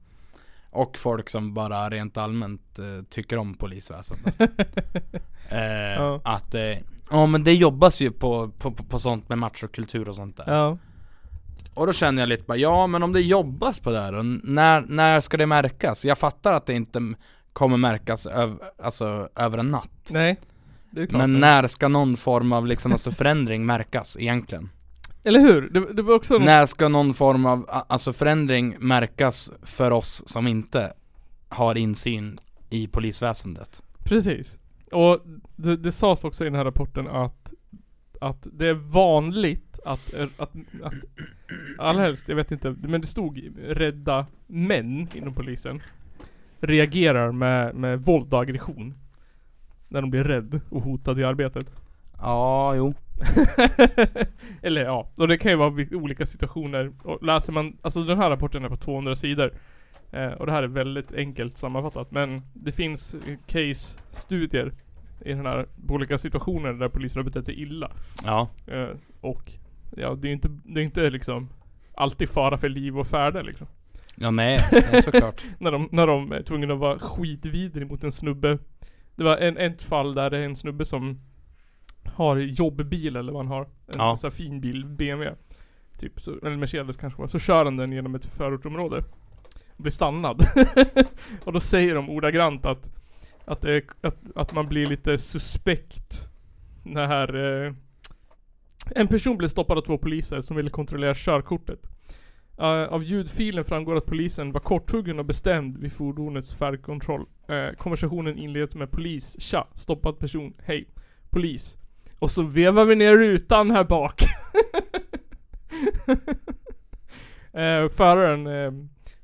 Och 0.70 0.98
folk 0.98 1.28
som 1.28 1.54
bara 1.54 1.90
rent 1.90 2.16
allmänt 2.16 2.78
eh, 2.78 3.04
tycker 3.10 3.36
om 3.36 3.54
polisväsendet 3.54 4.40
eh, 5.50 5.60
Ja. 5.96 6.20
Att, 6.24 6.54
eh, 6.54 6.78
ja 7.10 7.26
men 7.26 7.44
det 7.44 7.54
jobbas 7.54 8.00
ju 8.00 8.10
på, 8.10 8.48
på, 8.58 8.70
på, 8.70 8.84
på 8.84 8.98
sånt 8.98 9.28
med 9.28 9.38
machokultur 9.38 10.08
och 10.08 10.16
sånt 10.16 10.36
där 10.36 10.44
Ja. 10.46 10.78
Och 11.74 11.86
då 11.86 11.92
känner 11.92 12.22
jag 12.22 12.28
lite 12.28 12.42
bara, 12.42 12.58
ja 12.58 12.86
men 12.86 13.02
om 13.02 13.12
det 13.12 13.20
jobbas 13.20 13.80
på 13.80 13.90
det 13.90 14.00
här, 14.00 14.14
och 14.14 14.24
när, 14.24 14.80
när 14.80 15.20
ska 15.20 15.36
det 15.36 15.46
märkas? 15.46 16.04
Jag 16.04 16.18
fattar 16.18 16.54
att 16.54 16.66
det 16.66 16.74
inte 16.74 17.14
kommer 17.52 17.76
märkas 17.76 18.26
öv, 18.26 18.60
alltså, 18.82 19.28
över 19.36 19.58
en 19.58 19.70
natt 19.70 20.08
Nej. 20.10 20.40
Det. 20.90 21.12
Men 21.12 21.40
när 21.40 21.66
ska 21.66 21.88
någon 21.88 22.16
form 22.16 22.52
av 22.52 22.66
liksom, 22.66 22.92
alltså 22.92 23.10
förändring 23.10 23.66
märkas 23.66 24.16
egentligen? 24.20 24.70
Eller 25.24 25.40
hur? 25.40 25.70
Det, 25.70 25.92
det 25.92 26.02
var 26.02 26.14
också 26.14 26.34
något- 26.34 26.42
När 26.42 26.66
ska 26.66 26.88
någon 26.88 27.14
form 27.14 27.46
av 27.46 27.66
alltså 27.68 28.12
förändring 28.12 28.76
märkas 28.80 29.52
för 29.62 29.90
oss 29.90 30.22
som 30.26 30.46
inte 30.46 30.92
har 31.48 31.74
insyn 31.78 32.38
i 32.70 32.86
polisväsendet? 32.86 33.82
Precis. 34.04 34.58
Och 34.92 35.20
det, 35.56 35.76
det 35.76 35.92
sades 35.92 36.24
också 36.24 36.44
i 36.44 36.46
den 36.46 36.54
här 36.54 36.64
rapporten 36.64 37.08
att, 37.08 37.52
att 38.20 38.46
det 38.52 38.68
är 38.68 38.74
vanligt 38.74 39.78
att, 39.84 40.14
att, 40.14 40.38
att 40.38 40.52
allra 41.78 42.02
helst, 42.02 42.28
jag 42.28 42.36
vet 42.36 42.52
inte, 42.52 42.70
men 42.82 43.00
det 43.00 43.06
stod 43.06 43.40
rädda 43.62 44.26
män 44.46 45.08
inom 45.14 45.34
polisen 45.34 45.82
reagerar 46.60 47.32
med, 47.32 47.74
med 47.74 48.00
våld 48.02 48.34
och 48.34 48.40
aggression. 48.42 48.94
När 49.88 50.00
de 50.00 50.10
blir 50.10 50.24
rädd 50.24 50.60
och 50.70 50.82
hotad 50.82 51.18
i 51.20 51.24
arbetet. 51.24 51.70
Ja, 52.18 52.74
jo. 52.76 52.94
Eller 54.62 54.84
ja, 54.84 55.10
och 55.16 55.28
det 55.28 55.38
kan 55.38 55.50
ju 55.50 55.56
vara 55.56 55.86
olika 55.92 56.26
situationer. 56.26 56.92
Och 57.02 57.22
läser 57.22 57.52
man, 57.52 57.76
alltså 57.82 58.04
den 58.04 58.18
här 58.18 58.30
rapporten 58.30 58.64
är 58.64 58.68
på 58.68 58.76
200 58.76 59.16
sidor. 59.16 59.54
Eh, 60.12 60.32
och 60.32 60.46
det 60.46 60.52
här 60.52 60.62
är 60.62 60.68
väldigt 60.68 61.12
enkelt 61.12 61.58
sammanfattat. 61.58 62.10
Men 62.10 62.42
det 62.54 62.72
finns 62.72 63.16
case-studier 63.46 64.72
i 65.24 65.32
den 65.32 65.46
här, 65.46 65.66
på 65.86 65.94
olika 65.94 66.18
situationer 66.18 66.72
där 66.72 66.88
poliser 66.88 67.16
har 67.16 67.24
betett 67.24 67.46
sig 67.46 67.62
illa. 67.62 67.90
Ja. 68.24 68.48
Eh, 68.66 68.88
och 69.20 69.52
ja, 69.96 70.14
det 70.14 70.26
är 70.26 70.30
ju 70.30 70.34
inte, 70.34 70.48
det 70.64 70.80
är 70.80 70.84
inte 70.84 71.10
liksom 71.10 71.48
alltid 71.94 72.28
fara 72.28 72.58
för 72.58 72.68
liv 72.68 72.98
och 72.98 73.06
färde 73.06 73.42
liksom. 73.42 73.66
Ja 74.14 74.30
nej, 74.30 74.60
nej, 74.72 75.02
såklart. 75.02 75.44
när, 75.58 75.72
de, 75.72 75.88
när 75.92 76.06
de 76.06 76.32
är 76.32 76.42
tvungna 76.42 76.74
att 76.74 76.80
vara 76.80 76.98
skitvidrig 76.98 77.90
mot 77.90 78.04
en 78.04 78.12
snubbe. 78.12 78.58
Det 79.16 79.24
var 79.24 79.36
en, 79.36 79.56
ett 79.56 79.82
fall 79.82 80.14
där 80.14 80.30
det 80.30 80.38
är 80.38 80.44
en 80.44 80.56
snubbe 80.56 80.84
som 80.84 81.20
har 82.14 82.36
jobbbil 82.36 83.16
eller 83.16 83.32
vad 83.32 83.46
han 83.46 83.52
har. 83.52 83.62
En 83.62 83.68
Ja. 83.96 84.18
här 84.22 84.30
fin 84.30 84.60
bil, 84.60 84.86
BMW. 84.86 85.36
Typ, 85.98 86.20
så, 86.20 86.30
eller 86.42 86.56
Mercedes 86.56 86.96
kanske 86.96 87.20
var. 87.20 87.26
Så 87.28 87.38
kör 87.38 87.64
han 87.64 87.76
den 87.76 87.92
genom 87.92 88.14
ett 88.14 88.24
förortsområde. 88.26 88.96
Och 89.76 89.82
blir 89.82 89.90
stannad. 89.90 90.44
och 91.44 91.52
då 91.52 91.60
säger 91.60 91.94
de 91.94 92.10
ordagrant 92.10 92.66
att 92.66 92.90
att, 93.44 93.60
det, 93.60 93.76
är- 93.76 93.82
att, 94.08 94.16
att 94.34 94.52
man 94.54 94.68
blir 94.68 94.86
lite 94.86 95.18
suspekt 95.18 96.28
när 96.84 97.64
eh, 97.66 97.72
en 98.96 99.08
person 99.08 99.36
blev 99.36 99.48
stoppad 99.48 99.78
av 99.78 99.82
två 99.82 99.98
poliser 99.98 100.40
som 100.40 100.56
ville 100.56 100.70
kontrollera 100.70 101.14
körkortet. 101.16 101.80
Eh, 102.58 102.66
av 102.66 103.02
ljudfilen 103.04 103.64
framgår 103.64 103.96
att 103.96 104.06
polisen 104.06 104.52
var 104.52 104.60
korthuggen 104.60 105.18
och 105.18 105.24
bestämd 105.24 105.78
vid 105.78 105.92
fordonets 105.92 106.54
färdkontroll. 106.54 107.26
Eh, 107.48 107.76
konversationen 107.78 108.38
inleds 108.38 108.74
med 108.74 108.90
polis, 108.90 109.36
tja, 109.40 109.66
stoppad 109.74 110.18
person, 110.18 110.54
hej, 110.64 110.88
polis. 111.30 111.78
Och 112.20 112.30
så 112.30 112.42
vevar 112.42 112.84
vi 112.84 112.94
ner 112.94 113.16
rutan 113.16 113.70
här 113.70 113.84
bak. 113.84 114.22
eh, 117.52 117.88
föraren 117.88 118.46
eh, 118.46 118.72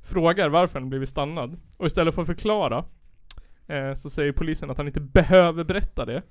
frågar 0.02 0.48
varför 0.48 0.80
han 0.80 0.88
blivit 0.88 1.08
stannad. 1.08 1.60
Och 1.78 1.86
istället 1.86 2.14
för 2.14 2.22
att 2.22 2.28
förklara 2.28 2.84
eh, 3.66 3.94
så 3.94 4.10
säger 4.10 4.32
polisen 4.32 4.70
att 4.70 4.76
han 4.76 4.86
inte 4.86 5.00
behöver 5.00 5.64
berätta 5.64 6.04
det. 6.04 6.22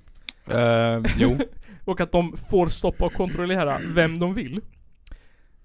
Eh, 0.46 1.02
jo. 1.18 1.38
Och 1.84 2.00
att 2.00 2.12
de 2.12 2.36
får 2.36 2.68
stoppa 2.68 3.04
och 3.04 3.12
kontrollera 3.12 3.80
vem 3.94 4.18
de 4.18 4.34
vill. 4.34 4.60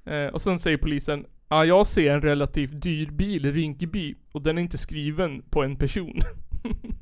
Eh, 0.05 0.25
och 0.25 0.41
sen 0.41 0.59
säger 0.59 0.77
polisen 0.77 1.25
Ja, 1.49 1.65
jag 1.65 1.87
ser 1.87 2.13
en 2.13 2.21
relativt 2.21 2.81
dyr 2.81 3.11
bil 3.11 3.45
i 3.45 3.51
Rinkeby 3.51 4.15
och 4.31 4.41
den 4.41 4.57
är 4.57 4.61
inte 4.61 4.77
skriven 4.77 5.41
på 5.49 5.63
en 5.63 5.75
person. 5.75 6.21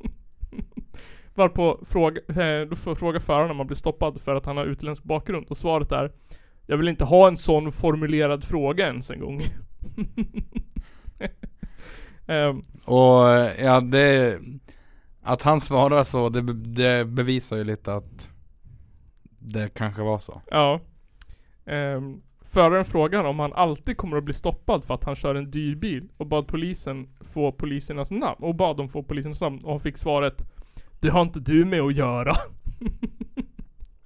Varpå 1.36 1.80
fråga, 1.86 2.22
eh, 2.28 2.68
då 2.68 2.76
får 2.76 2.96
fråga 2.96 3.20
föraren 3.20 3.52
om 3.52 3.58
man 3.58 3.68
blir 3.68 3.78
stoppad 3.78 4.22
för 4.22 4.36
att 4.36 4.46
han 4.46 4.58
har 4.58 4.66
utländsk 4.66 5.04
bakgrund 5.04 5.46
och 5.50 5.58
svaret 5.58 5.92
är 5.92 6.12
Jag 6.66 6.78
vill 6.78 6.88
inte 6.88 7.06
ha 7.06 7.28
en 7.28 7.38
sån 7.38 7.72
formulerad 7.72 8.44
fråga 8.44 8.88
ens 8.88 9.10
en 9.12 9.20
gång. 9.20 9.42
Ehm, 12.28 12.62
Och 12.86 13.30
eh, 13.30 13.66
ja, 13.66 13.82
det 13.82 14.40
Att 15.22 15.42
han 15.42 15.62
svarar 15.62 16.04
så, 16.04 16.30
det, 16.30 16.54
det 16.54 17.06
bevisar 17.06 17.58
ju 17.58 17.64
lite 17.64 17.94
att 17.94 18.30
Det 19.40 19.74
kanske 19.74 20.02
var 20.02 20.20
så. 20.20 20.42
Ja. 20.52 20.80
Ehm, 21.66 22.22
föraren 22.42 22.86
frågar 22.86 23.24
om 23.24 23.40
han 23.40 23.54
alltid 23.54 23.98
kommer 23.98 24.18
att 24.18 24.24
bli 24.24 24.34
stoppad 24.34 24.84
för 24.84 24.94
att 24.94 25.04
han 25.04 25.16
kör 25.16 25.36
en 25.36 25.52
dyr 25.52 25.76
bil 25.76 26.10
och 26.18 26.28
bad 26.28 26.48
polisen 26.48 27.08
få 27.22 27.52
polisernas 27.52 28.12
namn. 28.12 28.44
Och 28.44 28.56
bad 28.56 28.78
dem 28.78 28.90
få 28.90 29.04
polisernas 29.04 29.42
namn 29.42 29.64
och 29.64 29.72
han 29.72 29.80
fick 29.80 29.98
svaret 29.98 30.44
Det 31.00 31.10
har 31.10 31.22
inte 31.22 31.39
du 31.39 31.66
med 31.66 31.82
att 31.82 31.95
göra. 31.95 32.36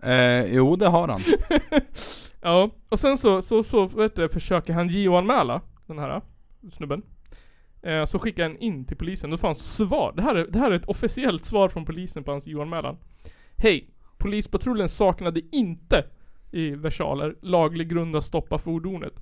Eh, 0.05 0.55
jo, 0.55 0.75
det 0.75 0.87
har 0.87 1.07
han. 1.07 1.21
ja, 2.41 2.69
och 2.89 2.99
sen 2.99 3.17
så, 3.17 3.41
så, 3.41 3.63
så 3.63 3.85
vet 3.85 4.15
du, 4.15 4.29
försöker 4.29 4.73
han 4.73 4.87
JO-anmäla 4.87 5.61
den 5.87 5.99
här 5.99 6.21
snubben. 6.69 7.01
Eh, 7.81 8.05
så 8.05 8.19
skickar 8.19 8.43
han 8.43 8.57
in 8.57 8.85
till 8.85 8.97
polisen, 8.97 9.29
då 9.29 9.37
får 9.37 9.47
han 9.47 9.55
svar. 9.55 10.13
Det 10.15 10.21
här, 10.21 10.35
är, 10.35 10.47
det 10.47 10.59
här 10.59 10.71
är 10.71 10.75
ett 10.75 10.85
officiellt 10.85 11.45
svar 11.45 11.69
från 11.69 11.85
polisen 11.85 12.23
på 12.23 12.31
hans 12.31 12.47
JO-anmälan. 12.47 12.97
Hej! 13.57 13.89
Polispatrullen 14.17 14.89
saknade 14.89 15.41
inte 15.51 16.05
i 16.51 16.69
versaler. 16.69 17.35
Laglig 17.41 17.89
grund 17.89 18.15
att 18.15 18.25
stoppa 18.25 18.57
fordonet. 18.57 19.13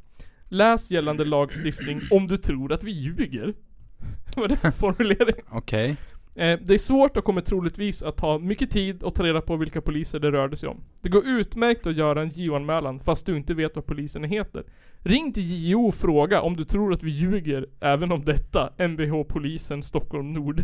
Läs 0.47 0.91
gällande 0.91 1.26
lagstiftning 1.26 2.01
om 2.11 2.28
du 2.28 2.38
tror 2.38 2.74
att 2.74 2.84
vi 2.84 2.91
ljuger. 2.91 3.53
Vad 4.36 4.45
är 4.45 4.49
det 4.49 4.55
för 4.55 4.72
formulering? 4.72 5.36
Okej. 5.49 5.97
Eh, 6.36 6.59
det 6.61 6.73
är 6.73 6.77
svårt 6.77 7.17
och 7.17 7.23
kommer 7.23 7.41
troligtvis 7.41 8.03
att 8.03 8.17
ta 8.17 8.38
mycket 8.38 8.71
tid 8.71 9.03
att 9.03 9.15
ta 9.15 9.23
reda 9.23 9.41
på 9.41 9.55
vilka 9.55 9.82
poliser 9.82 10.19
det 10.19 10.32
rörde 10.32 10.57
sig 10.57 10.69
om. 10.69 10.84
Det 11.01 11.09
går 11.09 11.27
utmärkt 11.27 11.88
att 11.88 11.95
göra 11.95 12.21
en 12.21 12.29
JO-anmälan 12.29 12.99
fast 12.99 13.25
du 13.25 13.38
inte 13.38 13.53
vet 13.53 13.75
vad 13.75 13.86
polisen 13.86 14.23
heter. 14.23 14.63
Ring 14.99 15.34
till 15.34 15.69
JO 15.69 15.88
och 15.88 15.95
fråga 15.95 16.41
om 16.41 16.57
du 16.57 16.65
tror 16.65 16.93
att 16.93 17.03
vi 17.03 17.11
ljuger 17.11 17.67
även 17.79 18.11
om 18.11 18.25
detta. 18.25 18.73
Mvh 18.77 19.23
Polisen 19.23 19.84
Stockholm 19.84 20.34
Nord. 20.34 20.63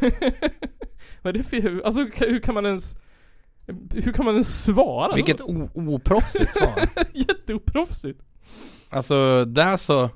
vad 1.22 1.36
är 1.36 1.38
det 1.38 1.42
för, 1.42 1.82
alltså 1.84 2.08
hur 2.26 2.40
kan 2.40 2.54
man 2.54 2.66
ens 2.66 2.96
hur 3.90 4.12
kan 4.12 4.24
man 4.24 4.34
ens 4.34 4.64
svara? 4.64 5.14
Vilket 5.14 5.40
oproffsigt 5.74 6.54
svar. 6.54 6.88
Jätteoproffsigt. 7.12 8.20
Alltså 8.90 9.44
där 9.44 9.76
så, 9.76 10.10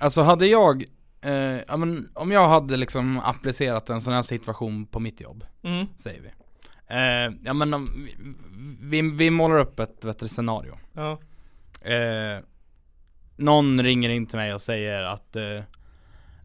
alltså 0.00 0.20
hade 0.20 0.46
jag, 0.46 0.84
eh, 1.26 1.60
ja, 1.68 1.76
men, 1.76 2.08
om 2.14 2.32
jag 2.32 2.48
hade 2.48 2.76
liksom 2.76 3.20
applicerat 3.24 3.90
en 3.90 4.00
sån 4.00 4.14
här 4.14 4.22
situation 4.22 4.86
på 4.86 5.00
mitt 5.00 5.20
jobb, 5.20 5.44
Mm. 5.62 5.86
säger 5.96 6.20
vi. 6.22 6.28
Eh, 6.88 7.34
ja 7.44 7.52
men 7.52 7.74
om, 7.74 8.08
vi, 8.80 9.02
vi, 9.10 9.30
målar 9.30 9.58
upp 9.58 9.80
ett 9.80 10.00
bättre 10.00 10.28
scenario. 10.28 10.78
Ja. 10.92 11.18
Eh, 11.90 12.40
någon 13.36 13.82
ringer 13.82 14.08
in 14.08 14.26
till 14.26 14.38
mig 14.38 14.54
och 14.54 14.62
säger 14.62 15.02
att, 15.02 15.36
eh, 15.36 15.62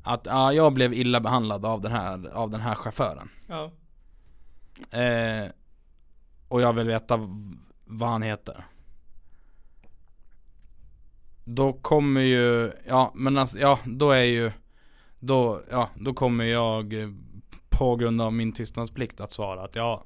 att 0.03 0.25
ja, 0.25 0.53
jag 0.53 0.73
blev 0.73 0.93
illa 0.93 1.19
behandlad 1.19 1.65
av 1.65 1.81
den 1.81 1.91
här, 1.91 2.27
av 2.33 2.49
den 2.49 2.61
här 2.61 2.75
chauffören. 2.75 3.29
Ja. 3.47 3.71
Eh, 4.99 5.49
och 6.47 6.61
jag 6.61 6.73
vill 6.73 6.87
veta 6.87 7.19
vad 7.85 8.09
han 8.09 8.21
heter. 8.21 8.65
Då 11.45 11.73
kommer 11.73 12.21
ju, 12.21 12.71
ja 12.87 13.11
men 13.15 13.37
alltså, 13.37 13.59
ja 13.59 13.79
då 13.85 14.11
är 14.11 14.23
ju, 14.23 14.51
då, 15.21 15.61
ja 15.71 15.89
då 15.95 16.13
kommer 16.13 16.43
jag 16.43 16.93
eh, 16.93 17.09
på 17.69 17.95
grund 17.95 18.21
av 18.21 18.33
min 18.33 18.51
tystnadsplikt 18.51 19.21
att 19.21 19.31
svara 19.31 19.63
att 19.63 19.75
ja 19.75 20.03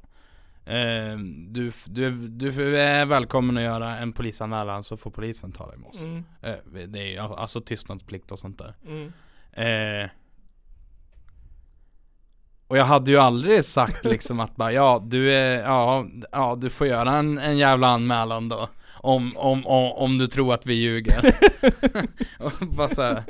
eh, 0.66 1.18
du, 1.48 1.72
du, 1.86 2.28
du 2.28 2.80
är 2.80 3.06
välkommen 3.06 3.58
att 3.58 3.64
göra 3.64 3.98
en 3.98 4.14
polisanmälan 4.14 4.84
så 4.84 4.98
får 4.98 5.12
polisen 5.12 5.52
ta 5.52 5.68
dig 5.68 5.78
med 5.78 5.90
oss. 5.90 6.02
Mm. 6.02 6.24
Eh, 6.42 6.88
det 6.88 7.16
är 7.16 7.40
alltså 7.40 7.62
tystnadsplikt 7.62 8.32
och 8.32 8.40
sånt 8.40 8.58
där. 8.58 8.76
Mm. 8.88 9.14
Eh, 9.52 10.10
och 12.68 12.78
jag 12.78 12.86
hade 12.86 13.12
ju 13.12 13.18
aldrig 13.18 13.66
sagt 13.66 14.06
liksom 14.06 14.40
att 14.40 14.56
bara, 14.56 14.72
ja 14.72 15.02
du 15.06 15.32
är, 15.32 15.60
ja, 15.60 16.06
ja 16.32 16.58
du 16.62 16.70
får 16.70 16.88
göra 16.88 17.16
en, 17.16 17.38
en 17.38 17.58
jävla 17.58 17.88
anmälan 17.88 18.50
då 18.50 18.70
om, 19.06 19.38
om, 19.38 19.68
om, 19.68 19.92
om 19.92 20.18
du 20.18 20.28
tror 20.28 20.54
att 20.54 20.66
vi 20.66 20.74
ljuger 20.74 21.36
bara 22.76 22.90
så 22.90 23.02
här, 23.02 23.24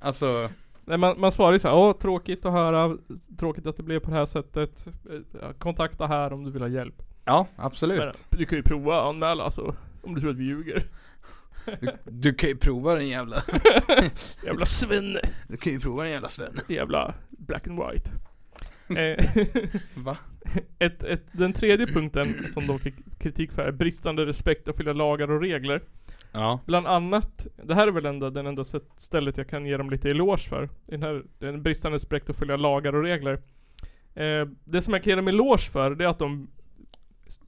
alltså 0.00 0.48
Nej, 0.84 0.98
man, 0.98 1.20
man 1.20 1.32
svarar 1.32 1.52
ju 1.52 1.58
såhär, 1.58 1.76
åh 1.76 1.92
tråkigt 1.92 2.44
att 2.44 2.52
höra, 2.52 2.96
tråkigt 3.38 3.66
att 3.66 3.76
det 3.76 3.82
blev 3.82 4.00
på 4.00 4.10
det 4.10 4.16
här 4.16 4.26
sättet. 4.26 4.86
Eh, 5.42 5.50
Kontakta 5.58 6.06
här 6.06 6.32
om 6.32 6.44
du 6.44 6.50
vill 6.50 6.62
ha 6.62 6.68
hjälp. 6.68 7.02
Ja, 7.24 7.46
absolut 7.56 8.24
Men 8.30 8.38
du 8.38 8.44
kan 8.46 8.58
ju 8.58 8.62
prova 8.62 9.00
att 9.00 9.06
anmäla 9.08 9.44
alltså, 9.44 9.74
om 10.02 10.14
du 10.14 10.20
tror 10.20 10.30
att 10.30 10.36
vi 10.36 10.44
ljuger. 10.44 10.82
du, 11.80 11.92
du 12.04 12.34
kan 12.34 12.48
ju 12.48 12.56
prova 12.56 12.94
den 12.94 13.08
jävla, 13.08 13.36
Jävla 14.44 14.64
svenne. 14.64 15.20
du 15.48 15.56
kan 15.56 15.72
ju 15.72 15.80
prova 15.80 16.02
den 16.02 16.12
jävla 16.12 16.28
Sven 16.28 16.58
Jävla 16.68 17.14
black 17.30 17.66
and 17.66 17.80
white. 17.80 18.10
Eh, 18.96 19.24
Va? 19.94 20.16
ett, 20.78 21.02
ett, 21.02 21.22
den 21.32 21.52
tredje 21.52 21.86
punkten 21.86 22.48
som 22.48 22.66
de 22.66 22.78
fick 22.78 22.94
kritik 23.18 23.52
för 23.52 23.62
är 23.62 23.72
bristande 23.72 24.26
respekt 24.26 24.68
att 24.68 24.76
följa 24.76 24.92
lagar 24.92 25.30
och 25.30 25.40
regler. 25.40 25.82
Ja, 26.32 26.60
Bland 26.66 26.86
annat, 26.86 27.46
det 27.64 27.74
här 27.74 27.88
är 27.88 27.92
väl 27.92 28.06
enda, 28.06 28.30
den 28.30 28.46
enda 28.46 28.64
stället 28.96 29.36
jag 29.36 29.48
kan 29.48 29.66
ge 29.66 29.76
dem 29.76 29.90
lite 29.90 30.10
eloge 30.10 30.48
för. 30.48 30.68
Den 30.86 31.02
här, 31.02 31.22
den 31.38 31.62
bristande 31.62 31.96
respekt 31.96 32.30
att 32.30 32.36
följa 32.36 32.56
lagar 32.56 32.94
och 32.94 33.02
regler. 33.02 33.42
Eh, 34.14 34.48
det 34.64 34.82
som 34.82 34.94
jag 34.94 35.02
kan 35.02 35.10
ge 35.10 35.16
dem 35.16 35.28
eloge 35.28 35.70
för, 35.70 35.90
det 35.90 36.04
är 36.04 36.08
att 36.08 36.18
de 36.18 36.48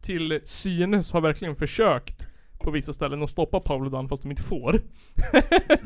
till 0.02 0.40
synes 0.44 1.12
har 1.12 1.20
verkligen 1.20 1.56
försökt 1.56 2.26
på 2.58 2.70
vissa 2.70 2.92
ställen 2.92 3.22
att 3.22 3.30
stoppa 3.30 3.60
Pauludan 3.60 4.08
fast 4.08 4.22
de 4.22 4.30
inte 4.30 4.42
får. 4.42 4.80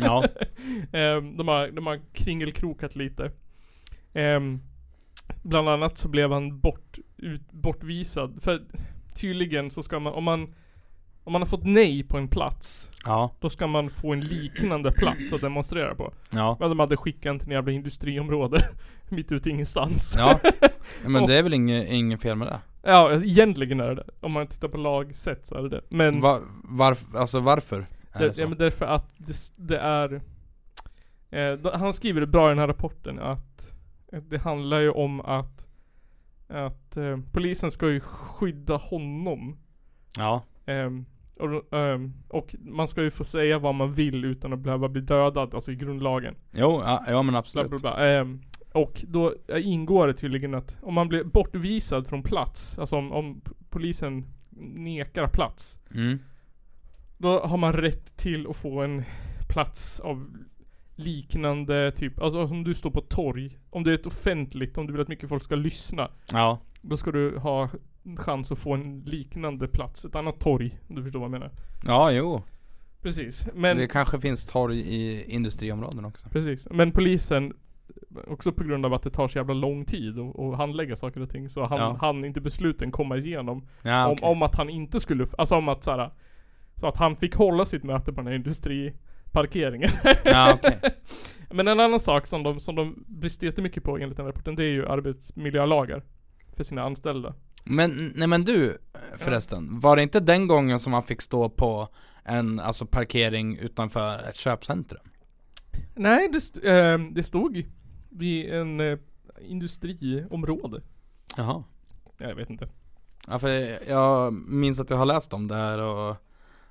ja, 0.01 0.25
Eh, 0.93 1.23
de, 1.23 1.49
har, 1.49 1.71
de 1.71 1.87
har 1.87 2.01
kringelkrokat 2.13 2.97
lite. 2.97 3.31
Ehm, 4.13 4.61
bland 5.43 5.69
annat 5.69 5.99
så 5.99 6.09
blev 6.09 6.33
han 6.33 6.61
bort, 6.61 6.99
ut, 7.17 7.53
bortvisad. 7.53 8.39
För 8.43 8.63
tydligen 9.15 9.71
så 9.71 9.83
ska 9.83 9.99
man, 9.99 10.13
om 10.13 10.25
man 10.25 10.55
om 11.25 11.33
man 11.33 11.43
har 11.43 11.47
fått 11.47 11.65
nej 11.67 12.03
på 12.03 12.19
en 12.19 12.29
plats, 12.29 12.91
ja, 13.05 13.31
då 13.41 13.51
ska 13.51 13.67
man 13.67 13.91
få 13.91 14.13
en 14.13 14.21
liknande 14.21 14.93
plats 14.93 15.33
att 15.33 15.41
demonstrera 15.41 15.95
på. 15.95 16.13
ja, 16.31 16.57
Men 16.61 16.69
de 16.69 16.79
hade 16.79 16.97
skickat 16.97 17.27
en 17.31 17.39
till 17.39 17.49
en 17.49 17.53
jävla 17.55 17.73
industriområde, 17.73 18.69
mitt 19.09 19.33
ute 19.33 19.51
ingenstans. 19.51 20.15
ja 20.17 20.41
Men 21.07 21.27
det 21.27 21.35
är 21.39 21.43
väl 21.43 21.55
inget, 21.55 21.89
inget 21.89 22.23
fel 22.23 22.37
med 22.37 22.49
det? 22.49 22.61
Ja, 22.83 23.13
egentligen 23.13 23.81
är 23.81 23.95
det. 23.95 24.05
Om 24.21 24.33
man 24.33 24.47
tittar 24.47 24.69
på 24.69 24.77
lagsätt 24.77 25.47
så 25.47 25.55
är 25.55 25.63
det 25.63 25.69
det. 25.69 25.81
Men, 25.89 26.21
Va, 26.21 26.39
varf, 26.65 27.05
alltså 27.15 27.41
varför? 27.41 27.77
Är 28.13 28.19
det 28.21 28.27
det, 28.27 28.33
så? 28.35 28.43
ja, 28.43 28.49
men 28.49 28.59
därför 28.59 28.87
att 28.87 29.15
det, 29.17 29.37
det 29.57 29.79
är 29.79 30.21
eh, 31.31 31.53
då- 31.53 31.73
Han 31.77 31.93
skriver 31.93 32.21
det 32.21 32.27
bra 32.27 32.47
i 32.47 32.49
den 32.49 32.59
här 32.59 32.67
rapporten 32.67 33.19
att 33.19 33.48
det 34.11 34.39
handlar 34.39 34.81
ju 34.81 34.91
om 34.91 35.21
att 35.21 35.65
att 36.49 36.97
eh, 36.97 37.19
polisen 37.33 37.71
ska 37.71 37.91
ju 37.91 38.01
skydda 38.01 38.77
honom. 38.77 39.59
Ja, 40.17 40.43
Ehm, 40.69 41.05
och, 41.37 41.79
ehm, 41.79 42.13
och 42.29 42.55
man 42.59 42.89
ska 42.89 43.03
ju 43.03 43.11
få 43.11 43.25
säga 43.25 43.59
vad 43.59 43.75
man 43.75 43.93
vill 43.93 44.25
utan 44.25 44.53
att 44.53 44.59
behöva 44.59 44.89
bli 44.89 45.01
dödad, 45.01 45.55
alltså 45.55 45.73
i 45.73 45.77
grundlagen. 45.77 46.35
jo, 46.53 46.83
ja, 46.85 47.05
ja 47.07 47.23
men 47.23 47.33
Bla, 47.33 47.39
absolut 47.39 47.71
bla, 47.71 47.79
bla. 47.79 48.07
Ehm, 48.07 48.43
och 48.73 49.05
då 49.09 49.35
ingår 49.57 50.07
det 50.07 50.15
tydligen 50.15 50.55
att 50.55 50.77
om 50.83 50.95
man 50.95 51.09
blir 51.09 51.25
bortvisad 51.25 52.07
från 52.07 52.23
plats, 52.23 52.79
alltså 52.79 52.97
om, 52.97 53.13
om 53.13 53.41
polisen 53.71 54.27
nekar 54.75 55.29
plats, 55.29 55.79
mm. 55.95 56.19
då 57.19 57.41
har 57.41 57.57
man 57.57 57.73
rätt 57.73 58.17
till 58.17 58.47
att 58.47 58.57
få 58.57 58.83
en 58.83 59.05
plats 59.49 60.01
av 60.01 60.27
liknande 60.99 61.91
typ, 61.93 62.21
alltså 62.23 62.45
om 62.45 62.65
du 62.65 62.75
står 62.75 62.91
på 62.91 63.01
torg, 63.01 63.59
om 63.71 63.85
det 63.85 63.91
är 63.91 63.95
ett 63.95 64.07
offentligt, 64.07 64.79
om 64.79 64.87
du 64.87 64.93
vill 64.93 65.03
att 65.03 65.09
mycket 65.09 65.29
folk 65.29 65.43
ska 65.43 65.55
lyssna, 65.55 66.11
Ja, 66.33 66.59
då 66.83 66.97
ska 66.97 67.11
du 67.13 67.37
ha 67.39 67.69
chans 68.17 68.53
att 68.53 68.59
få 68.59 68.75
en 68.75 69.01
liknande 69.01 69.69
plats, 69.69 70.05
ett 70.05 70.15
annat 70.15 70.41
torg, 70.41 70.79
om 70.89 70.97
du 70.97 71.03
förstår 71.03 71.19
vad 71.21 71.27
jag 71.27 71.31
menar. 71.31 71.51
ja 71.85 72.13
jo 72.13 72.43
Precis, 73.03 73.47
men 73.55 73.77
Det 73.77 73.87
kanske 73.89 74.21
finns 74.21 74.47
torg 74.47 74.79
i 74.81 75.25
industriområden 75.35 76.05
också 76.05 76.29
Precis, 76.29 76.67
men 76.71 76.93
polisen 76.93 77.53
Också 78.27 78.53
på 78.53 78.65
grund 78.65 78.87
av 78.87 78.95
att 78.95 79.03
det 79.03 79.11
tar 79.11 79.29
så 79.29 79.39
jävla 79.39 79.55
lång 79.55 79.85
tid 79.85 80.19
att 80.19 80.37
att 80.39 80.57
handlägga 80.57 80.97
saker 80.97 81.21
och 81.23 81.31
ting 81.31 81.49
så 81.49 81.67
han, 81.67 81.79
Ja. 81.79 81.97
han 82.01 82.25
inte 82.25 82.41
besluten 82.41 82.91
komma 82.91 83.17
igenom 83.17 83.67
Ja, 83.83 84.07
om, 84.07 84.13
okej. 84.13 84.29
om 84.29 84.43
att 84.43 84.55
han 84.55 84.69
inte 84.71 85.01
skulle, 85.01 85.27
alltså 85.39 85.55
om 85.55 85.69
att 85.69 85.85
såhär 85.85 86.11
Så 86.77 86.87
att 86.87 86.97
han 86.97 87.17
fick 87.17 87.35
hålla 87.35 87.67
sitt 87.67 87.85
möte 87.85 88.13
på 88.13 88.21
den 88.21 88.27
här 88.27 88.35
industriparkeringen 89.35 89.91
Ja, 90.25 90.55
okej. 90.55 90.79
Men 91.51 91.69
en 91.69 91.81
annan 91.81 92.01
sak 92.01 92.27
som 92.27 92.43
de, 92.43 92.61
som 92.61 92.75
de 92.75 93.05
brister 93.07 93.47
jättemycket 93.47 93.83
på 93.85 93.99
enligt 93.99 94.17
den 94.17 94.27
rapporten 94.27 94.55
Det 94.57 94.65
är 94.65 94.71
ju 94.71 94.87
arbetsmiljölagar 94.89 96.03
För 96.57 96.65
sina 96.65 96.83
anställda. 96.83 97.35
Men, 97.65 98.13
nej 98.17 98.29
men 98.29 98.45
du 98.45 98.79
förresten, 99.19 99.81
var 99.81 99.97
det 99.97 100.03
inte 100.03 100.21
den 100.21 100.47
gången 100.49 100.79
som 100.79 100.91
man 100.91 101.03
fick 101.03 101.23
stå 101.23 101.49
på 101.49 101.89
en, 102.25 102.61
alltså 102.61 102.87
parkering 102.87 103.57
utanför 103.59 104.29
ett 104.29 104.37
köpcentrum? 104.37 105.01
Nej 105.95 106.29
det, 106.33 106.37
st- 106.39 106.69
eh, 106.69 106.99
det 106.99 107.23
stod 107.23 107.65
vid 108.11 108.53
en 108.53 108.81
eh, 108.81 108.99
industriområde. 109.41 110.81
Jaha. 111.37 111.65
Jag 112.19 112.35
vet 112.35 112.51
inte. 112.51 112.69
Ja 113.27 113.39
för 113.39 113.49
jag 113.91 114.33
minns 114.33 114.81
att 114.81 114.91
jag 114.91 114.97
har 114.97 115.07
läst 115.07 115.33
om 115.33 115.49
det 115.49 115.55
här 115.57 115.79
och 115.79 116.17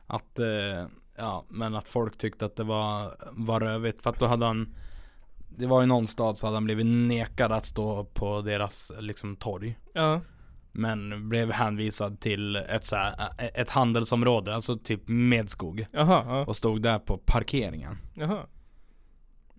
att, 0.07 0.39
eh, 0.39 0.85
ja 1.17 1.45
men 1.49 1.75
att 1.75 1.87
folk 1.87 2.17
tyckte 2.17 2.45
att 2.45 2.55
det 2.55 2.63
var, 2.63 3.11
var 3.31 3.59
rövigt. 3.59 4.01
För 4.01 4.09
att 4.09 4.19
då 4.19 4.25
hade 4.25 4.45
han 4.45 4.75
Det 5.49 5.67
var 5.67 5.83
i 5.83 5.85
någon 5.85 6.07
stad 6.07 6.37
så 6.37 6.47
hade 6.47 6.57
han 6.57 6.65
blivit 6.65 6.85
nekad 6.85 7.51
att 7.51 7.65
stå 7.65 8.03
på 8.05 8.41
deras 8.41 8.91
liksom 8.99 9.35
torg. 9.35 9.77
Ja. 9.93 10.21
Men 10.71 11.29
blev 11.29 11.51
hänvisad 11.51 12.19
till 12.19 12.55
ett, 12.55 12.85
så 12.85 12.95
här, 12.95 13.13
ett 13.53 13.69
handelsområde, 13.69 14.55
alltså 14.55 14.77
typ 14.77 15.01
Medskog. 15.07 15.85
Jaha, 15.91 16.23
ja. 16.27 16.45
Och 16.45 16.55
stod 16.55 16.81
där 16.81 16.99
på 16.99 17.17
parkeringen. 17.17 17.97
Jaha. 18.13 18.45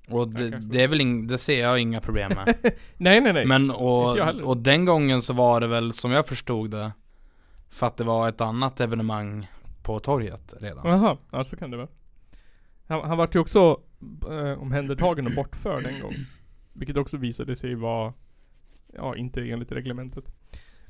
Och 0.09 0.29
det, 0.29 0.51
kanske- 0.51 0.69
det 0.73 0.83
är 0.83 0.89
väl 0.89 1.01
ing, 1.01 1.27
det 1.27 1.39
ser 1.39 1.61
jag 1.61 1.79
inga 1.81 2.01
problem 2.01 2.33
med. 2.35 2.55
Nej 2.97 3.21
nej 3.21 3.33
nej. 3.33 3.47
Men 3.47 3.71
och, 3.71 4.19
och 4.45 4.57
den 4.57 4.85
gången 4.85 5.23
så 5.23 5.33
var 5.33 5.61
det 5.61 5.67
väl 5.67 5.93
som 5.93 6.11
jag 6.11 6.27
förstod 6.27 6.71
det 6.71 6.93
För 7.71 7.87
att 7.87 7.97
det 7.97 8.05
var 8.05 8.29
ett 8.29 8.41
annat 8.41 8.81
evenemang 8.81 9.49
på 9.83 10.01
torget 10.01 10.55
redan 10.61 10.87
Jaha, 10.87 11.17
ja 11.33 11.45
så 11.45 11.57
kan 11.57 11.71
det 11.71 11.77
vara. 11.77 11.89
Han, 12.87 13.09
han 13.09 13.19
vart 13.19 13.35
ju 13.35 13.39
också 13.39 13.81
eh, 14.31 14.63
omhändertagen 14.63 15.27
och 15.27 15.35
bortförd 15.35 15.85
en 15.87 16.01
gång. 16.01 16.15
Vilket 16.73 16.97
också 16.97 17.17
visade 17.17 17.57
sig 17.57 17.75
vara, 17.75 18.13
ja 18.95 19.17
inte 19.17 19.41
enligt 19.51 19.73
reglementet. 19.73 20.25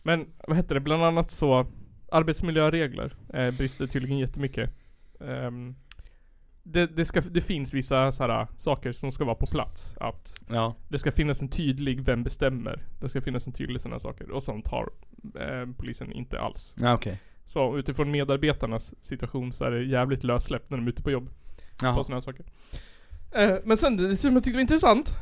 Men 0.03 0.27
vad 0.49 0.57
hette 0.57 0.75
det, 0.75 0.81
bland 0.81 1.05
annat 1.05 1.31
så 1.31 1.67
arbetsmiljöregler 2.13 3.17
eh, 3.35 3.51
brister 3.51 3.87
tydligen 3.87 4.19
jättemycket. 4.19 4.71
Ehm, 5.21 5.77
det, 6.63 6.87
det, 6.87 7.05
ska, 7.05 7.21
det 7.21 7.41
finns 7.41 7.75
vissa 7.75 8.13
så 8.13 8.23
här, 8.27 8.47
saker 8.57 8.93
som 8.93 9.13
ska 9.13 9.25
vara 9.25 9.35
på 9.35 9.47
plats. 9.47 9.95
Att 10.01 10.41
Ja. 10.49 10.75
det 10.89 10.99
ska 10.99 11.13
finnas 11.13 11.43
en 11.43 11.49
tydlig 11.49 12.01
vem 12.05 12.23
bestämmer. 12.23 12.85
Det 13.01 13.09
ska 13.09 13.21
finnas 13.21 13.47
en 13.47 13.53
tydlig 13.53 13.81
sådana 13.81 13.99
saker. 13.99 14.31
Och 14.31 14.43
sånt 14.43 14.69
har 14.69 14.91
eh, 15.41 15.67
polisen 15.77 16.13
inte 16.13 16.41
alls. 16.41 16.75
Ja 16.79 16.95
okej. 16.95 17.21
Så 17.49 17.79
utifrån 17.79 18.11
medarbetarnas 18.11 18.95
situation 19.05 19.53
så 19.53 19.65
är 19.65 19.71
det 19.71 19.85
jävligt 19.85 20.25
lössläppt 20.25 20.71
när 20.71 20.79
de 20.79 20.87
är 20.87 20.91
ute 20.91 21.03
på 21.03 21.11
jobb. 21.11 21.27
På 21.79 21.87
Jaha. 21.87 22.05
sådana 22.05 22.17
här 22.17 22.21
saker. 22.21 22.45
Eh, 23.33 23.57
men 23.65 23.77
sen 23.77 23.97
det 23.97 24.17
som 24.17 24.35
jag 24.35 24.45
tyckte 24.45 24.57
var 24.57 24.61
intressant. 24.61 25.13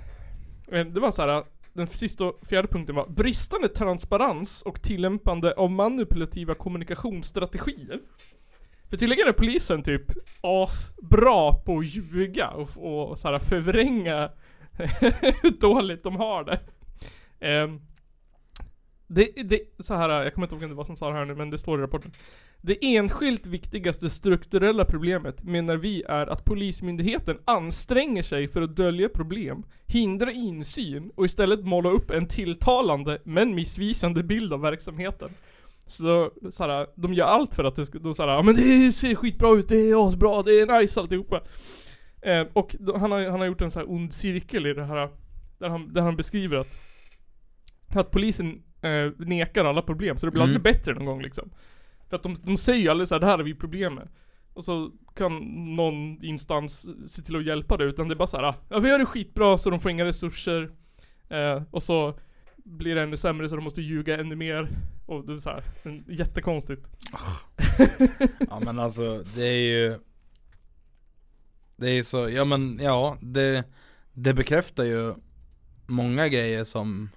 eh, 0.72 0.86
Det 0.86 1.00
var 1.00 1.10
så 1.10 1.22
här. 1.22 1.44
Den 1.72 1.86
sista 1.86 2.24
och 2.24 2.40
fjärde 2.48 2.68
punkten 2.68 2.96
var 2.96 3.06
bristande 3.08 3.68
transparens 3.68 4.62
och 4.62 4.82
tillämpande 4.82 5.52
av 5.52 5.70
manipulativa 5.70 6.54
kommunikationsstrategier. 6.54 8.00
För 8.90 8.96
tydligen 8.96 9.28
är 9.28 9.32
polisen 9.32 9.82
typ 9.82 10.02
asbra 10.40 11.52
på 11.52 11.78
att 11.78 11.84
ljuga 11.84 12.48
och, 12.48 12.70
och 13.10 13.18
så 13.18 13.28
här 13.28 13.38
förvränga 13.38 14.30
hur 15.42 15.60
dåligt 15.60 16.02
de 16.02 16.16
har 16.16 16.44
det. 16.44 16.60
Ehm, 17.40 17.80
det, 19.06 19.28
det, 19.44 19.60
så 19.78 19.94
här, 19.94 20.08
jag 20.08 20.34
kommer 20.34 20.46
inte 20.46 20.54
ihåg 20.54 20.60
vem 20.60 20.70
det 20.70 20.76
var 20.76 20.84
som 20.84 20.96
sa 20.96 21.08
det 21.08 21.14
här 21.14 21.24
nu 21.24 21.34
men 21.34 21.50
det 21.50 21.58
står 21.58 21.78
i 21.78 21.82
rapporten. 21.82 22.12
Det 22.60 22.96
enskilt 22.96 23.46
viktigaste 23.46 24.10
strukturella 24.10 24.84
problemet 24.84 25.42
menar 25.42 25.76
vi 25.76 26.02
är 26.02 26.26
att 26.26 26.44
polismyndigheten 26.44 27.38
anstränger 27.44 28.22
sig 28.22 28.48
för 28.48 28.62
att 28.62 28.76
dölja 28.76 29.08
problem, 29.08 29.62
hindra 29.86 30.32
insyn 30.32 31.10
och 31.14 31.24
istället 31.24 31.64
måla 31.64 31.90
upp 31.90 32.10
en 32.10 32.28
tilltalande 32.28 33.18
men 33.24 33.54
missvisande 33.54 34.22
bild 34.22 34.52
av 34.52 34.60
verksamheten. 34.60 35.30
Så 35.86 36.30
såhär, 36.50 36.86
de 36.94 37.14
gör 37.14 37.26
allt 37.26 37.54
för 37.54 37.64
att 37.64 37.76
det 37.76 37.86
ska, 37.86 37.98
de 37.98 38.14
såhär, 38.14 38.30
ja 38.30 38.42
men 38.42 38.54
det 38.54 38.92
ser 38.92 39.14
skitbra 39.14 39.50
ut, 39.50 39.68
det 39.68 39.90
är 39.90 40.08
asbra, 40.08 40.42
det 40.42 40.60
är 40.60 40.80
nice 40.80 41.00
alltihopa. 41.00 41.40
Eh, 42.22 42.46
och 42.52 42.76
då, 42.80 42.96
han, 42.96 43.12
har, 43.12 43.30
han 43.30 43.40
har 43.40 43.46
gjort 43.46 43.60
en 43.60 43.70
så 43.70 43.78
här 43.78 43.90
ond 43.90 44.12
cirkel 44.12 44.66
i 44.66 44.74
det 44.74 44.84
här, 44.84 45.08
där 45.58 45.68
han, 45.68 45.92
där 45.92 46.02
han 46.02 46.16
beskriver 46.16 46.56
att, 46.56 46.78
att 47.94 48.10
polisen 48.10 48.62
eh, 48.86 49.12
nekar 49.18 49.64
alla 49.64 49.82
problem, 49.82 50.18
så 50.18 50.26
det 50.26 50.32
blir 50.32 50.42
Mm. 50.42 50.56
aldrig 50.56 50.74
bättre 50.74 50.94
någon 50.94 51.04
gång 51.04 51.22
liksom. 51.22 51.50
För 52.08 52.16
att 52.16 52.22
de, 52.22 52.36
de 52.42 52.56
säger 52.58 52.80
ju 52.82 52.88
aldrig 52.88 53.08
såhär, 53.08 53.20
det 53.20 53.26
här 53.26 53.36
har 53.38 53.44
vi 53.44 53.54
problem 53.54 53.94
med. 53.94 54.08
Och 54.54 54.64
så 54.64 54.90
kan 55.16 55.32
någon 55.76 56.24
instans 56.24 56.86
se 57.12 57.22
till 57.22 57.36
att 57.36 57.44
hjälpa 57.46 57.76
det, 57.76 57.84
utan 57.84 58.08
det 58.08 58.14
är 58.14 58.16
bara 58.16 58.26
såhär, 58.26 58.54
ja 58.68 58.78
vi 58.78 58.88
gör 58.88 58.98
det 58.98 59.06
skitbra 59.06 59.58
så 59.58 59.70
de 59.70 59.80
får 59.80 59.90
inga 59.90 60.04
resurser. 60.04 60.70
Eh, 61.28 61.62
och 61.70 61.82
så 61.82 62.18
blir 62.56 62.94
det 62.94 63.02
ännu 63.02 63.16
sämre 63.16 63.48
så 63.48 63.54
de 63.56 63.64
måste 63.64 63.82
ljuga 63.82 64.20
ännu 64.20 64.36
mer. 64.36 64.68
Och 65.06 65.26
det 65.26 65.32
är 65.32 65.38
såhär, 65.38 65.64
jättekonstigt. 66.08 66.86
Ja 68.50 68.60
men 68.64 68.78
alltså 68.78 69.22
det 69.34 69.46
är 69.46 69.60
ju 69.62 69.98
Det 71.76 71.86
är 71.90 71.94
ju 71.94 72.04
så, 72.04 72.28
ja 72.30 72.44
men 72.44 72.78
ja 72.82 73.18
det 73.20 73.64
Det 74.12 74.34
bekräftar 74.34 74.84
ju 74.84 75.14
Många 75.86 76.28
grejer 76.28 76.64
som 76.64 77.10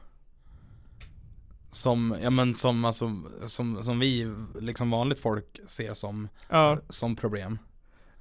Som, 1.72 2.16
ja 2.22 2.30
men 2.30 2.56
som 2.56 2.86
alltså 2.86 3.22
Som, 3.48 3.84
som 3.84 4.00
vi 4.00 4.36
liksom 4.62 4.90
vanligt 4.90 5.20
folk 5.20 5.60
ser 5.68 5.94
som 5.94 6.28
Ja, 6.50 6.78
Som 6.90 7.16
problem 7.16 7.60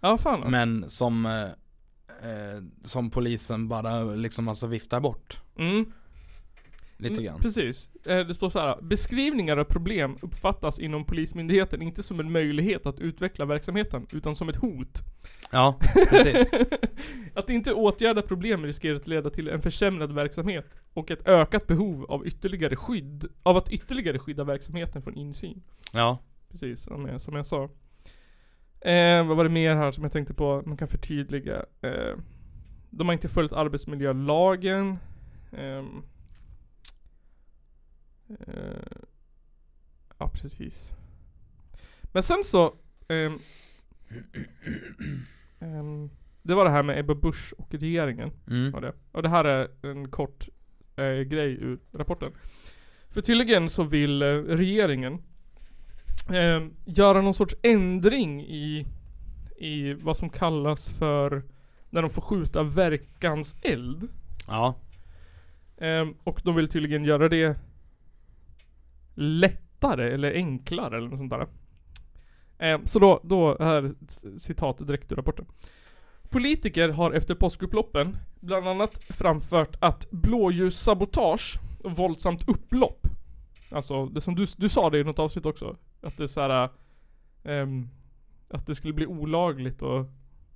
ja 0.01 0.18
fan. 0.18 0.40
Men 0.51 0.90
som 0.90 1.26
eh, 1.26 1.42
eh, 1.42 2.62
Som 2.84 3.11
polisen 3.11 3.68
bara 3.68 4.05
liksom 4.05 4.49
alltså 4.49 4.66
viftar 4.66 5.01
bort 5.01 5.42
Mm. 5.59 5.92
Lite 7.01 7.14
Mm, 7.14 7.24
grann 7.24 7.40
Precis. 7.40 7.90
Eh, 8.07 8.26
Det 8.26 8.34
står 8.34 8.51
så 8.51 8.59
här. 8.59 8.78
Beskrivningar 8.82 9.57
av 9.57 9.64
problem 9.64 10.18
uppfattas 10.22 10.78
inom 10.78 11.05
polismyndigheten 11.05 11.82
inte 11.82 12.03
som 12.03 12.20
en 12.20 12.32
möjlighet 12.32 12.86
att 12.86 13.01
utveckla 13.01 13.44
verksamheten, 13.44 14.07
utan 14.12 14.34
som 14.36 14.49
ett 14.49 14.57
hot. 14.57 15.03
Ja, 15.51 15.78
precis 16.11 16.51
att 17.34 17.51
inte 17.51 17.72
åtgärda 17.72 18.22
problem 18.22 18.64
riskerar 18.64 18.96
att 18.96 19.09
leda 19.09 19.30
till 19.30 19.49
en 19.49 19.62
försämrad 19.62 20.12
verksamhet 20.12 20.74
och 20.94 21.11
ett 21.11 21.28
ökat 21.28 21.66
behov 21.66 22.05
av 22.05 22.26
ytterligare 22.26 22.76
skydd, 22.76 23.26
av 23.42 23.57
att 23.57 23.68
ytterligare 23.72 24.18
skydda 24.18 24.44
verksamheten 24.44 25.03
från 25.03 25.14
insyn. 25.14 25.62
Ja, 25.92 26.18
Precis, 26.51 26.82
som 26.82 27.07
jag, 27.07 27.20
som 27.20 27.34
jag 27.36 27.46
sa. 27.46 27.64
Eh, 28.80 29.26
vad 29.26 29.36
var 29.36 29.44
det 29.44 29.51
mer 29.51 29.74
här 29.76 29.92
som 29.92 30.05
jag 30.05 30.12
tänkte 30.12 30.34
på? 30.34 30.62
Man 30.66 30.76
kan 30.76 30.88
förtydliga. 30.88 31.64
Eh, 31.82 32.16
de 32.90 33.09
har 33.09 33.12
inte 33.12 33.28
följt 33.28 33.53
arbetsmiljölagen. 33.53 34.99
Eh, 35.53 35.84
ja, 40.18 40.28
precis. 40.28 40.90
Men 42.12 42.22
sen 42.22 42.44
så... 42.44 42.74
ehm, 43.08 43.38
ehm, 45.60 46.10
det 46.42 46.54
var 46.54 46.64
det 46.64 46.70
här 46.70 46.82
med 46.82 46.98
Ebba 46.98 47.14
Busch 47.14 47.54
och 47.58 47.74
regeringen. 47.74 48.30
mm. 48.46 48.74
Och 48.74 48.80
det. 48.80 48.92
Och 49.12 49.22
det 49.22 49.28
här 49.28 49.44
är 49.44 49.68
en 49.82 50.10
kort 50.10 50.48
eh, 50.96 51.20
grej 51.20 51.52
ur 51.52 51.78
rapporten. 51.92 52.32
För 53.10 53.20
tydligen 53.20 53.68
så 53.68 53.82
vill 53.82 54.22
eh, 54.22 54.26
regeringen 54.36 55.22
eh, 56.30 56.66
göra 56.84 57.20
någon 57.20 57.34
sorts 57.34 57.54
ändring 57.62 58.42
i, 58.42 58.86
i 59.56 59.92
vad 59.92 60.16
som 60.16 60.30
kallas 60.30 60.88
för 60.90 61.42
när 61.90 62.02
de 62.02 62.10
får 62.10 62.22
skjuta 62.22 62.62
verkans 62.62 63.56
eld. 63.62 64.08
Ja, 64.46 64.76
Eh, 65.80 66.06
och 66.24 66.40
de 66.44 66.54
vill 66.54 66.68
tydligen 66.68 67.04
göra 67.04 67.28
det 67.28 67.56
lättare 69.18 70.14
eller 70.14 70.32
enklare 70.32 70.96
eller 70.96 71.08
något 71.08 71.18
sånt 71.18 71.30
där. 71.30 71.46
Eh, 72.58 72.80
så 72.84 72.98
då, 72.98 73.20
då 73.24 73.56
här 73.60 73.90
citat 74.38 74.86
direkt 74.86 75.12
ur 75.12 75.16
rapporten. 75.16 75.46
Politiker 76.22 76.88
har 76.88 77.12
efter 77.12 77.34
påskupploppen 77.34 78.16
bland 78.40 78.68
annat 78.68 79.04
framfört 79.04 79.76
att 79.80 80.10
blåljussabotage 80.10 81.58
och 81.84 81.96
våldsamt 81.96 82.48
upplopp 82.48 83.06
Alltså 83.70 84.06
det 84.06 84.20
som 84.20 84.34
du, 84.34 84.46
du 84.56 84.68
sa 84.68 84.90
det 84.90 84.98
i 84.98 85.04
något 85.04 85.18
avsnitt 85.18 85.46
också 85.46 85.76
Att 86.02 86.16
det 86.16 86.22
är 86.22 86.26
såhär 86.26 86.64
eh, 86.64 87.52
ehm, 87.52 87.88
Att 88.50 88.66
det 88.66 88.74
skulle 88.74 88.92
bli 88.92 89.06
olagligt 89.06 89.82
och 89.82 90.06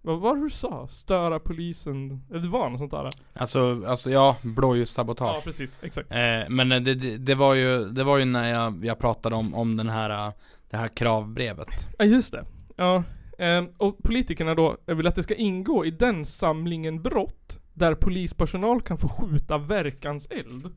vad 0.05 0.21
var 0.21 0.37
det 0.37 0.43
du 0.43 0.51
sa? 0.51 0.89
Störa 0.91 1.39
polisen? 1.39 2.23
Det 2.29 2.49
var 2.49 2.71
något 2.71 2.79
sånt 2.79 2.91
där 2.91 3.11
alltså, 3.35 3.85
alltså 3.87 4.11
ja, 4.11 4.37
blåljussabotage 4.43 5.37
Ja 5.37 5.41
precis, 5.45 5.75
exakt 5.83 6.11
Eh, 6.11 6.49
men 6.49 6.69
det, 6.69 6.81
det, 6.81 7.17
det 7.17 7.35
var 7.35 7.55
ju, 7.55 7.85
det 7.85 8.05
var 8.05 8.19
ju 8.19 8.25
när 8.25 8.51
jag, 8.51 8.85
jag 8.85 8.99
pratade 8.99 9.37
om, 9.37 9.55
om 9.55 9.77
den 9.77 9.89
här, 9.89 10.27
eh, 10.27 10.33
det 10.71 10.77
här 10.77 10.89
kravbrevet 10.89 11.87
Ja 11.99 12.05
just 12.05 12.33
det. 12.33 12.45
Ja. 12.77 13.03
ehm, 13.39 13.69
och 13.77 14.03
politikerna 14.03 14.55
då 14.55 14.77
vill 14.87 15.07
att 15.07 15.15
det 15.15 15.23
ska 15.23 15.35
ingå 15.35 15.85
i 15.85 15.91
den 15.91 16.25
samlingen 16.25 17.03
brott 17.03 17.59
där 17.75 17.95
polispersonal 17.95 18.83
kan 18.83 18.99
få 18.99 19.09
skjuta 19.09 19.59
verkanseld 19.59 20.71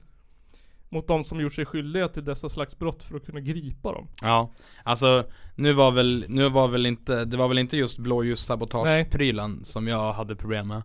mot 0.95 1.07
de 1.07 1.23
som 1.23 1.39
gjort 1.41 1.53
sig 1.53 1.65
skyldiga 1.65 2.07
till 2.07 2.25
dessa 2.25 2.49
slags 2.49 2.79
brott 2.79 3.03
för 3.03 3.15
att 3.15 3.25
kunna 3.25 3.39
gripa 3.39 3.91
dem. 3.93 4.07
Ja, 4.21 4.51
alltså 4.83 5.23
nu 5.55 5.73
var 5.73 5.91
väl, 5.91 6.25
nu 6.29 6.49
var 6.49 6.67
väl 6.67 6.85
inte, 6.85 7.25
det 7.25 7.37
var 7.37 7.47
väl 7.47 7.57
inte 7.57 7.77
just 7.77 7.97
blåljussabotage-prylen 7.97 9.63
som 9.63 9.87
jag 9.87 10.13
hade 10.13 10.35
problem 10.35 10.67
med 10.67 10.77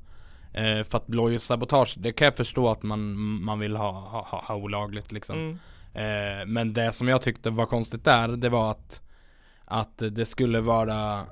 eh, 0.52 0.84
För 0.84 0.96
att 0.98 1.06
blåljussabotage, 1.06 1.94
det 1.98 2.12
kan 2.12 2.24
jag 2.24 2.36
förstå 2.36 2.68
att 2.68 2.82
man, 2.82 3.14
man 3.44 3.58
vill 3.58 3.76
ha, 3.76 3.90
ha, 3.92 4.26
ha, 4.30 4.44
ha 4.48 4.54
olagligt 4.56 5.12
liksom 5.12 5.36
Mm. 5.38 5.58
Eh, 5.94 6.46
men 6.46 6.72
det 6.72 6.92
som 6.92 7.08
jag 7.08 7.22
tyckte 7.22 7.50
var 7.50 7.66
konstigt 7.66 8.04
där, 8.04 8.28
det 8.28 8.48
var 8.48 8.70
att 8.70 9.02
Att 9.64 10.02
det 10.10 10.26
skulle 10.26 10.60
vara 10.60 11.26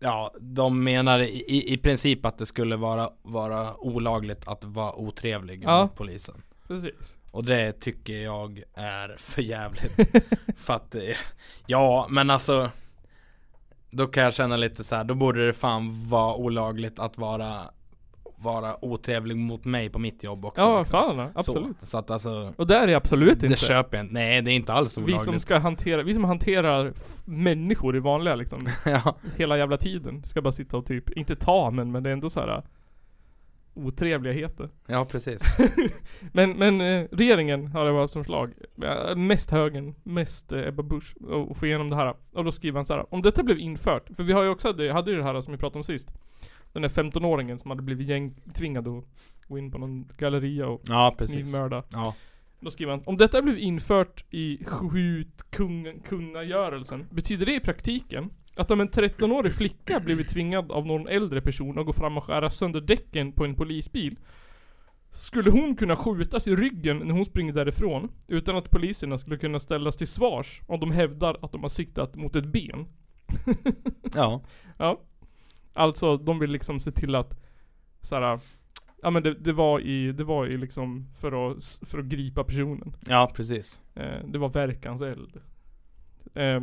Ja, 0.00 0.32
de 0.40 0.84
menar 0.84 1.18
i, 1.20 1.24
i- 1.28 1.72
i 1.72 1.76
princip 1.78 2.26
att 2.26 2.38
det 2.38 2.46
skulle 2.46 2.76
vara, 2.76 3.10
vara 3.22 3.76
olagligt 3.80 4.48
att 4.48 4.64
vara 4.64 4.94
otrevlig 4.94 5.62
Ja. 5.64 5.82
mot 5.82 5.94
polisen 5.94 6.42
Precis. 6.68 7.15
Och 7.36 7.44
det 7.44 7.72
tycker 7.80 8.12
jag 8.22 8.62
är 8.74 9.16
för 9.18 9.42
jävligt 9.42 9.92
För 10.56 10.74
att, 10.74 10.94
eh, 10.94 11.02
ja 11.66 12.06
men 12.10 12.30
alltså 12.30 12.70
Då 13.90 14.06
kan 14.06 14.22
jag 14.22 14.34
känna 14.34 14.56
lite 14.56 14.84
så 14.84 14.94
här, 14.96 15.04
då 15.04 15.14
borde 15.14 15.46
det 15.46 15.52
fan 15.52 16.08
vara 16.08 16.34
olagligt 16.34 16.98
att 16.98 17.18
vara 17.18 17.60
Vara 18.38 18.84
otrevlig 18.84 19.36
mot 19.36 19.64
mig 19.64 19.88
på 19.90 19.98
mitt 19.98 20.24
jobb 20.24 20.44
också 20.44 20.62
Ja, 20.62 20.78
liksom. 20.78 20.92
fan 21.16 21.30
absolut. 21.34 21.80
Så, 21.80 21.86
så 21.86 21.98
att 21.98 22.10
alltså 22.10 22.54
Och 22.56 22.66
där 22.66 22.82
är 22.82 22.86
det 22.86 22.94
absolut 22.94 23.40
Det 23.40 23.46
inte. 23.46 23.58
köper 23.58 23.96
jag 23.96 24.04
inte, 24.04 24.14
nej 24.14 24.42
det 24.42 24.50
är 24.50 24.56
inte 24.56 24.72
alls 24.72 24.98
vi 24.98 25.02
olagligt 25.02 25.24
som 25.24 25.40
ska 25.40 25.58
hantera, 25.58 26.02
vi 26.02 26.14
som 26.14 26.24
hanterar 26.24 26.92
människor 27.24 27.96
i 27.96 28.00
vanliga 28.00 28.34
liksom, 28.34 28.68
ja. 28.84 29.16
hela 29.36 29.58
jävla 29.58 29.76
tiden. 29.76 30.22
Ska 30.24 30.42
bara 30.42 30.52
sitta 30.52 30.76
och 30.76 30.86
typ, 30.86 31.10
inte 31.10 31.36
ta 31.36 31.70
men, 31.70 31.92
men 31.92 32.02
det 32.02 32.10
är 32.10 32.12
ändå 32.12 32.30
så 32.30 32.40
här 32.40 32.62
otrevligheter. 33.76 34.68
ja, 34.86 35.04
precis 35.04 35.42
Men, 36.32 36.50
men 36.50 36.80
eh, 36.80 37.06
regeringen 37.12 37.66
har 37.66 37.84
det 37.84 37.92
varit 37.92 38.10
som. 38.10 38.52
Eh, 38.82 39.16
Mest 39.16 39.50
högern, 39.50 39.94
mest 40.02 40.52
eh, 40.52 40.68
Ebba 40.68 40.82
Busch 40.82 41.16
och 41.16 41.50
och 41.50 41.56
få 41.56 41.66
igenom 41.66 41.90
det 41.90 41.96
här. 41.96 42.14
Och 42.32 42.44
då 42.44 42.52
skriver 42.52 42.78
han 42.78 42.86
så 42.86 42.94
här. 42.94 43.14
Om 43.14 43.22
detta 43.22 43.42
blev 43.42 43.58
infört, 43.58 44.08
för 44.16 44.22
vi 44.22 44.32
har 44.32 44.42
ju 44.42 44.48
också, 44.48 44.72
det, 44.72 44.92
hade 44.92 45.10
ju 45.10 45.16
det 45.16 45.22
här 45.22 45.40
som 45.40 45.52
vi 45.52 45.58
pratade 45.58 45.78
om 45.78 45.84
sist. 45.84 46.08
Den 46.72 46.82
där 46.82 46.88
15-åringen 46.88 47.58
som 47.58 47.70
hade 47.70 47.82
blivit 47.82 48.08
gängtvingad 48.08 48.88
att 48.88 49.04
gå 49.48 49.58
in 49.58 49.70
på 49.70 49.78
någon 49.78 50.08
galleria 50.18 50.66
och 50.66 50.80
Ja 50.84 51.14
knivmörda. 51.18 51.82
Ja, 51.92 52.14
Då 52.60 52.70
skriver 52.70 52.92
han, 52.92 53.02
om 53.06 53.16
detta 53.16 53.42
blev 53.42 53.58
infört 53.58 54.24
i 54.30 54.64
skjutkungagörelsen, 54.64 57.06
betyder 57.10 57.46
det 57.46 57.54
i 57.54 57.60
praktiken 57.60 58.30
att 58.56 58.70
om 58.70 58.80
en 58.80 58.88
13-årig 58.88 59.52
flicka 59.52 60.00
blivit 60.00 60.28
tvingad 60.28 60.72
av 60.72 60.86
någon 60.86 61.08
äldre 61.08 61.40
person 61.40 61.78
att 61.78 61.86
gå 61.86 61.92
fram 61.92 62.16
och 62.16 62.24
skära 62.24 62.50
sönder 62.50 62.80
däcken 62.80 63.32
på 63.32 63.44
en 63.44 63.54
polisbil, 63.54 64.16
skulle 65.10 65.50
hon 65.50 65.76
kunna 65.76 65.96
skjutas 65.96 66.46
i 66.46 66.56
ryggen 66.56 66.98
när 66.98 67.14
hon 67.14 67.24
springer 67.24 67.52
därifrån, 67.52 68.10
utan 68.26 68.56
att 68.56 68.70
poliserna 68.70 69.18
skulle 69.18 69.36
kunna 69.36 69.58
ställas 69.58 69.96
till 69.96 70.08
svars 70.08 70.60
om 70.66 70.80
de 70.80 70.90
hävdar 70.90 71.36
att 71.42 71.52
de 71.52 71.62
har 71.62 71.68
siktat 71.68 72.16
mot 72.16 72.36
ett 72.36 72.46
ben? 72.46 72.86
Ja. 74.14 74.42
Ja. 74.78 75.00
Alltså, 75.72 76.16
de 76.16 76.38
vill 76.38 76.50
liksom 76.50 76.80
se 76.80 76.90
till 76.90 77.14
att 77.14 77.40
såhär, 78.00 78.40
ja 79.02 79.10
men 79.10 79.22
det, 79.22 79.34
det 79.34 79.52
var 79.52 79.80
i, 79.80 80.12
det 80.12 80.24
var 80.24 80.46
i 80.46 80.56
liksom 80.56 81.06
för 81.20 81.50
att, 81.50 81.80
för 81.82 81.98
att 81.98 82.04
gripa 82.04 82.44
personen. 82.44 82.96
Ja, 83.08 83.32
precis. 83.34 83.82
Eh, 83.94 84.24
det 84.28 84.38
var 84.38 84.48
verkanseld. 84.48 85.40
Eh, 86.34 86.60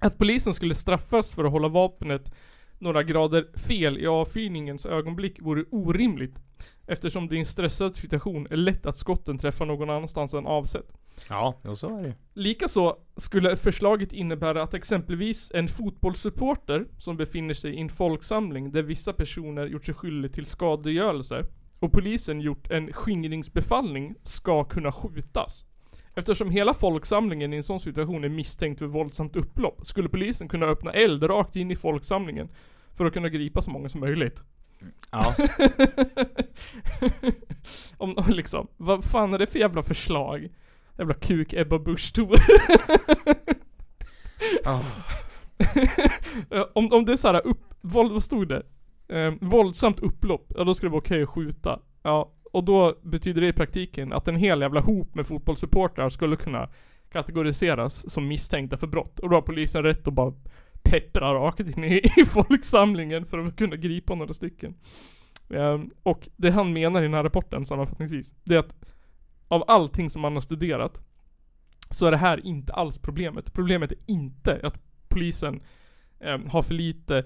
att 0.00 0.18
polisen 0.18 0.54
skulle 0.54 0.74
straffas 0.74 1.34
för 1.34 1.44
att 1.44 1.52
hålla 1.52 1.68
vapnet 1.68 2.32
några 2.78 3.02
grader 3.02 3.58
fel 3.58 3.98
i 3.98 4.06
avfyrningens 4.06 4.86
ögonblick 4.86 5.40
vore 5.40 5.64
orimligt. 5.70 6.38
Eftersom 6.86 7.28
det 7.28 7.36
i 7.36 7.38
en 7.38 7.46
stressad 7.46 7.96
situation 7.96 8.46
är 8.50 8.56
lätt 8.56 8.86
att 8.86 8.98
skotten 8.98 9.38
träffar 9.38 9.66
någon 9.66 9.90
annanstans 9.90 10.34
än 10.34 10.46
avsett. 10.46 10.92
Ja, 11.28 11.60
jo 11.64 11.76
så 11.76 11.98
är 11.98 12.02
det. 12.02 12.14
Likaså 12.34 12.96
skulle 13.16 13.56
förslaget 13.56 14.12
innebära 14.12 14.62
att 14.62 14.74
exempelvis 14.74 15.52
en 15.54 15.68
fotbollssupporter 15.68 16.86
som 16.98 17.16
befinner 17.16 17.54
sig 17.54 17.74
i 17.74 17.80
en 17.80 17.88
folksamling 17.88 18.72
där 18.72 18.82
vissa 18.82 19.12
personer 19.12 19.66
gjort 19.66 19.84
sig 19.84 19.94
skyldig 19.94 20.32
till 20.32 20.46
skadegörelse 20.46 21.46
och 21.80 21.92
polisen 21.92 22.40
gjort 22.40 22.70
en 22.70 22.92
skingringsbefallning 22.92 24.14
ska 24.22 24.64
kunna 24.64 24.92
skjutas. 24.92 25.64
Eftersom 26.20 26.50
hela 26.50 26.74
folksamlingen 26.74 27.52
i 27.52 27.56
en 27.56 27.62
sån 27.62 27.80
situation 27.80 28.24
är 28.24 28.28
misstänkt 28.28 28.78
för 28.78 28.86
våldsamt 28.86 29.36
upplopp 29.36 29.86
skulle 29.86 30.08
polisen 30.08 30.48
kunna 30.48 30.66
öppna 30.66 30.92
eld 30.92 31.22
rakt 31.22 31.56
in 31.56 31.70
i 31.70 31.76
folksamlingen 31.76 32.48
för 32.96 33.04
att 33.04 33.12
kunna 33.12 33.28
gripa 33.28 33.62
så 33.62 33.70
många 33.70 33.88
som 33.88 34.00
möjligt. 34.00 34.42
Ja. 35.10 35.34
Om, 37.96 38.18
om 38.18 38.24
liksom, 38.28 38.68
vad 38.76 39.04
fan 39.04 39.34
är 39.34 39.38
det 39.38 39.46
för 39.46 39.58
jävla 39.58 39.82
förslag? 39.82 40.48
Jävla 40.98 41.14
kuk 41.14 41.52
Ebba 41.52 41.78
Busch 41.78 42.14
Thor. 42.14 42.36
Eh, 44.64 44.80
om, 46.72 46.92
om 46.92 47.04
det 47.04 47.12
är 47.12 47.16
såhär 47.16 47.46
upp, 47.46 47.74
våld, 47.80 48.12
vad 48.12 48.24
stod 48.24 48.48
det? 48.48 48.62
Eh, 49.08 49.34
våldsamt 49.40 50.00
upplopp, 50.00 50.52
ja 50.56 50.64
då 50.64 50.74
ska 50.74 50.86
det 50.86 50.90
vara 50.90 51.00
okej 51.00 51.22
att 51.22 51.28
skjuta. 51.28 51.80
Ja, 52.02 52.32
och 52.50 52.64
då 52.64 52.94
betyder 53.02 53.40
det 53.40 53.48
i 53.48 53.52
praktiken 53.52 54.12
att 54.12 54.28
en 54.28 54.36
hel 54.36 54.60
jävla 54.60 54.80
hop 54.80 55.14
med 55.14 55.26
fotbollssupportrar 55.26 56.08
skulle 56.08 56.36
kunna 56.36 56.68
kategoriseras 57.12 58.10
som 58.10 58.28
misstänkta 58.28 58.76
för 58.76 58.86
brott. 58.86 59.18
Och 59.18 59.30
då 59.30 59.36
har 59.36 59.42
polisen 59.42 59.82
rätt 59.82 60.08
att 60.08 60.14
bara 60.14 60.34
peppra 60.82 61.34
rakt 61.34 61.60
in 61.60 61.84
i, 61.84 62.02
i 62.16 62.24
folksamlingen 62.24 63.26
för 63.26 63.38
att 63.38 63.56
kunna 63.56 63.76
gripa 63.76 64.14
några 64.14 64.34
stycken. 64.34 64.74
Um, 65.48 65.90
och 66.02 66.28
det 66.36 66.50
han 66.50 66.72
menar 66.72 67.00
i 67.00 67.02
den 67.02 67.14
här 67.14 67.22
rapporten 67.22 67.66
sammanfattningsvis, 67.66 68.34
det 68.44 68.54
är 68.54 68.58
att 68.58 68.74
av 69.48 69.64
allting 69.66 70.10
som 70.10 70.22
man 70.22 70.32
har 70.32 70.40
studerat 70.40 71.02
så 71.90 72.06
är 72.06 72.10
det 72.10 72.16
här 72.16 72.46
inte 72.46 72.72
alls 72.72 72.98
problemet. 72.98 73.52
Problemet 73.52 73.92
är 73.92 73.98
inte 74.06 74.60
att 74.62 74.82
polisen 75.08 75.60
um, 76.20 76.46
har 76.50 76.62
för 76.62 76.74
lite 76.74 77.24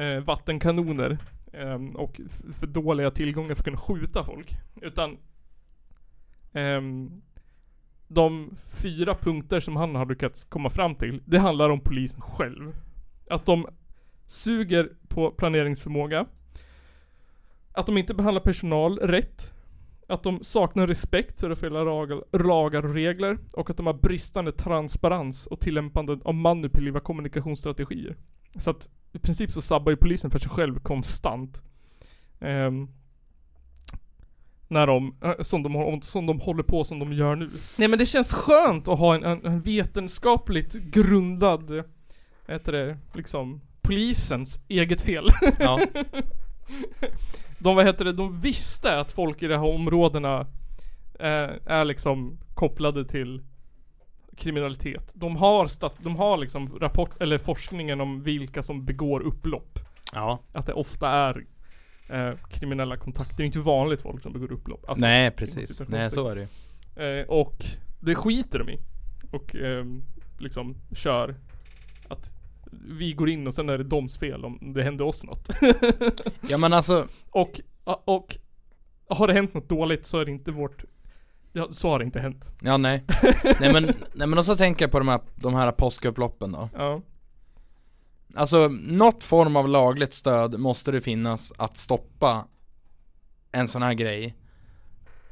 uh, 0.00 0.18
vattenkanoner 0.18 1.18
um, 1.58 1.96
och 1.96 2.20
för 2.52 2.66
dåliga 2.66 3.10
tillgångar 3.10 3.54
för 3.54 3.60
att 3.60 3.64
kunna 3.64 3.76
skjuta 3.76 4.24
folk. 4.24 4.56
Utan 4.82 5.18
um, 6.52 7.22
de 8.08 8.56
fyra 8.82 9.14
punkter 9.14 9.60
som 9.60 9.76
han 9.76 9.94
har 9.94 10.06
lyckats 10.06 10.44
komma 10.44 10.70
fram 10.70 10.94
till, 10.94 11.22
det 11.24 11.38
handlar 11.38 11.70
om 11.70 11.80
polisen 11.80 12.20
själv. 12.20 12.72
Att 13.30 13.46
de 13.46 13.66
suger 14.26 14.88
på 15.08 15.30
planeringsförmåga. 15.30 16.26
Att 17.72 17.86
de 17.86 17.98
inte 17.98 18.14
behandlar 18.14 18.40
personal 18.42 18.98
rätt. 18.98 19.50
Att 20.08 20.22
de 20.22 20.44
saknar 20.44 20.86
respekt 20.86 21.40
för 21.40 21.50
att 21.50 21.58
följa 21.58 21.84
lagar, 21.84 22.38
lagar 22.38 22.86
och 22.86 22.94
regler. 22.94 23.38
Och 23.52 23.70
att 23.70 23.76
de 23.76 23.86
har 23.86 23.94
bristande 23.94 24.52
transparens 24.52 25.46
och 25.46 25.60
tillämpande 25.60 26.18
av 26.24 26.34
manipulativa 26.34 27.00
kommunikationsstrategier. 27.00 28.16
Så 28.58 28.70
att 28.70 28.88
i 29.12 29.18
princip 29.18 29.52
så 29.52 29.62
sabbar 29.62 29.90
ju 29.92 29.96
polisen 29.96 30.30
för 30.30 30.38
sig 30.38 30.50
själv 30.50 30.78
konstant. 30.78 31.62
Ehm, 32.40 32.88
när 34.68 34.86
de, 34.86 35.14
äh, 35.22 35.32
som 35.40 35.62
de, 35.62 35.74
har- 35.74 36.00
som 36.00 36.26
de 36.26 36.40
håller 36.40 36.62
på 36.62 36.84
som 36.84 36.98
de 36.98 37.12
gör 37.12 37.36
nu. 37.36 37.50
Nej 37.78 37.88
men 37.88 37.98
det 37.98 38.06
känns 38.06 38.32
skönt 38.32 38.88
att 38.88 38.98
ha 38.98 39.14
en, 39.14 39.24
en, 39.24 39.46
en 39.46 39.60
vetenskapligt 39.60 40.72
grundad, 40.74 41.84
heter 42.48 42.72
det, 42.72 42.98
liksom 43.14 43.60
polisens 43.82 44.60
eget 44.68 45.00
fel. 45.02 45.26
Ja. 45.58 45.80
De, 47.58 47.76
vad 47.76 47.86
heter 47.86 48.04
det, 48.04 48.12
de 48.12 48.40
visste 48.40 49.00
att 49.00 49.12
folk 49.12 49.42
i 49.42 49.46
de 49.46 49.54
här 49.56 49.74
områdena 49.74 50.40
eh, 51.20 51.50
är 51.66 51.84
liksom 51.84 52.38
kopplade 52.54 53.04
till 53.04 53.42
kriminalitet. 54.36 55.10
De 55.12 55.36
har, 55.36 55.66
stat, 55.66 55.94
de 55.98 56.16
har 56.16 56.36
liksom 56.36 56.78
rapport, 56.80 57.22
eller 57.22 57.38
forskningen 57.38 58.00
om 58.00 58.22
vilka 58.22 58.62
som 58.62 58.84
begår 58.84 59.20
upplopp. 59.20 59.78
Ja. 60.12 60.38
Att 60.52 60.66
det 60.66 60.72
ofta 60.72 61.08
är 61.08 61.44
eh, 62.08 62.32
kriminella 62.50 62.96
kontakter. 62.96 63.36
Det 63.36 63.42
är 63.42 63.46
inte 63.46 63.60
vanligt 63.60 64.02
folk 64.02 64.22
som 64.22 64.32
begår 64.32 64.52
upplopp. 64.52 64.88
Alltså, 64.88 65.00
Nej, 65.00 65.30
precis. 65.30 65.82
Nej, 65.88 66.10
så 66.10 66.28
är 66.28 66.34
det 66.36 66.40
ju. 66.96 67.20
Eh, 67.20 67.26
och 67.26 67.64
det 68.00 68.14
skiter 68.14 68.58
de 68.58 68.68
i. 68.68 68.78
Och 69.32 69.54
ehm, 69.54 70.02
liksom 70.38 70.76
kör 70.92 71.34
att 72.08 72.30
vi 72.98 73.12
går 73.12 73.28
in 73.28 73.46
och 73.46 73.54
sen 73.54 73.68
är 73.68 73.78
det 73.78 73.84
doms 73.84 74.18
fel 74.18 74.44
om 74.44 74.72
det 74.74 74.82
händer 74.82 75.04
oss 75.04 75.24
något. 75.24 75.48
Ja 76.48 76.58
men 76.58 76.72
alltså, 76.72 77.06
och, 77.30 77.60
och 77.84 78.36
har 79.08 79.26
det 79.26 79.32
hänt 79.32 79.54
något 79.54 79.68
dåligt 79.68 80.06
så 80.06 80.20
är 80.20 80.24
det 80.24 80.30
inte 80.30 80.50
vårt 80.50 80.84
Ja, 81.56 81.68
så 81.70 81.88
har 81.88 81.98
det 81.98 82.04
inte 82.04 82.20
hänt. 82.20 82.52
ja 82.60 82.76
nej. 82.76 83.04
nej 83.60 83.72
men, 83.72 83.84
nej 84.12 84.28
men 84.28 84.38
också 84.38 84.56
tänker 84.56 84.84
jag 84.84 84.92
på 84.92 84.98
de 84.98 85.08
här, 85.08 85.20
de 85.34 85.54
här 85.54 85.72
påskupploppen 85.72 86.52
då. 86.52 86.68
Ja. 86.74 87.00
Alltså, 88.34 88.68
något 88.68 89.24
form 89.24 89.56
av 89.56 89.68
lagligt 89.68 90.14
stöd 90.14 90.58
måste 90.60 90.92
det 90.92 91.00
finnas 91.00 91.52
att 91.56 91.76
stoppa 91.76 92.46
en 93.52 93.68
sån 93.68 93.82
här 93.82 93.94
grej. 93.94 94.36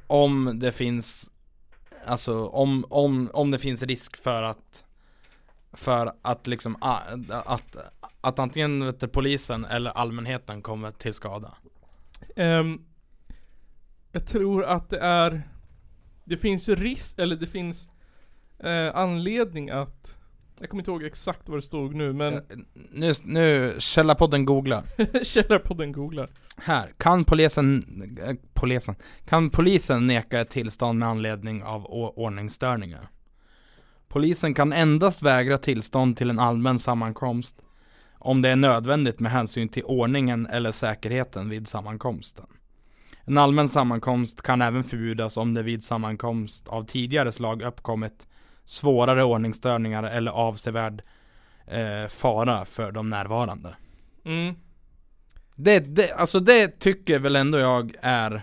Om 0.06 0.52
det 0.54 0.72
finns, 0.72 1.30
alltså 2.06 2.46
om, 2.46 2.84
om, 2.88 3.30
om 3.32 3.50
det 3.50 3.58
finns 3.58 3.82
risk 3.82 4.22
för 4.22 4.42
att, 4.42 4.84
för 5.72 6.12
att 6.22 6.46
liksom, 6.46 6.76
ah, 6.80 7.00
att, 7.44 7.76
att 8.20 8.38
antingen 8.38 8.80
du, 8.80 9.08
polisen 9.08 9.64
eller 9.64 9.90
allmänheten 9.90 10.62
kommer 10.62 10.90
till 10.90 11.14
skada. 11.14 11.54
Ehm, 12.36 12.84
jag 14.12 14.26
tror 14.26 14.64
att 14.64 14.90
det 14.90 14.98
är 14.98 15.42
Det 16.24 16.36
finns 16.36 16.68
risk, 16.68 17.18
eller 17.18 17.36
det 17.36 17.46
finns 17.46 17.88
eh, 18.58 18.96
anledning 18.96 19.70
att 19.70 20.18
Jag 20.60 20.70
kommer 20.70 20.80
inte 20.80 20.90
ihåg 20.90 21.02
exakt 21.02 21.48
vad 21.48 21.58
det 21.58 21.62
stod 21.62 21.94
nu 21.94 22.12
men 22.12 22.40
Nu, 22.90 23.12
nu, 23.22 23.74
Källarpodden 23.78 24.44
googlar. 24.44 24.84
Källarpodden 25.24 25.92
googlar 25.92 26.28
Här, 26.56 26.92
kan 26.98 27.24
polisen, 27.24 27.84
eh, 28.26 28.34
polisen, 28.54 28.94
kan 29.24 29.50
polisen 29.50 30.06
neka 30.06 30.40
ett 30.40 30.50
tillstånd 30.50 30.98
med 30.98 31.08
anledning 31.08 31.62
av 31.62 31.86
ordningsstörningar? 31.86 33.08
Polisen 34.08 34.54
kan 34.54 34.72
endast 34.72 35.22
vägra 35.22 35.58
tillstånd 35.58 36.16
till 36.16 36.30
en 36.30 36.38
allmän 36.38 36.78
sammankomst 36.78 37.56
om 38.24 38.42
det 38.42 38.48
är 38.48 38.56
nödvändigt 38.56 39.20
med 39.20 39.32
hänsyn 39.32 39.68
till 39.68 39.84
ordningen 39.84 40.46
eller 40.46 40.72
säkerheten 40.72 41.48
vid 41.48 41.68
sammankomsten. 41.68 42.46
En 43.24 43.38
allmän 43.38 43.68
sammankomst 43.68 44.42
kan 44.42 44.62
även 44.62 44.84
förbjudas 44.84 45.36
om 45.36 45.54
det 45.54 45.62
vid 45.62 45.84
sammankomst 45.84 46.68
av 46.68 46.84
tidigare 46.84 47.32
slag 47.32 47.62
uppkommit 47.62 48.26
svårare 48.64 49.24
ordningsstörningar 49.24 50.02
eller 50.02 50.30
avsevärd 50.30 51.02
eh, 51.66 52.08
fara 52.08 52.64
för 52.64 52.92
de 52.92 53.10
närvarande. 53.10 53.76
mm. 54.24 54.54
Det, 55.54 55.78
det, 55.78 56.12
alltså 56.12 56.40
det 56.40 56.80
tycker 56.80 57.18
väl 57.18 57.36
ändå 57.36 57.58
jag 57.58 57.94
är 58.00 58.42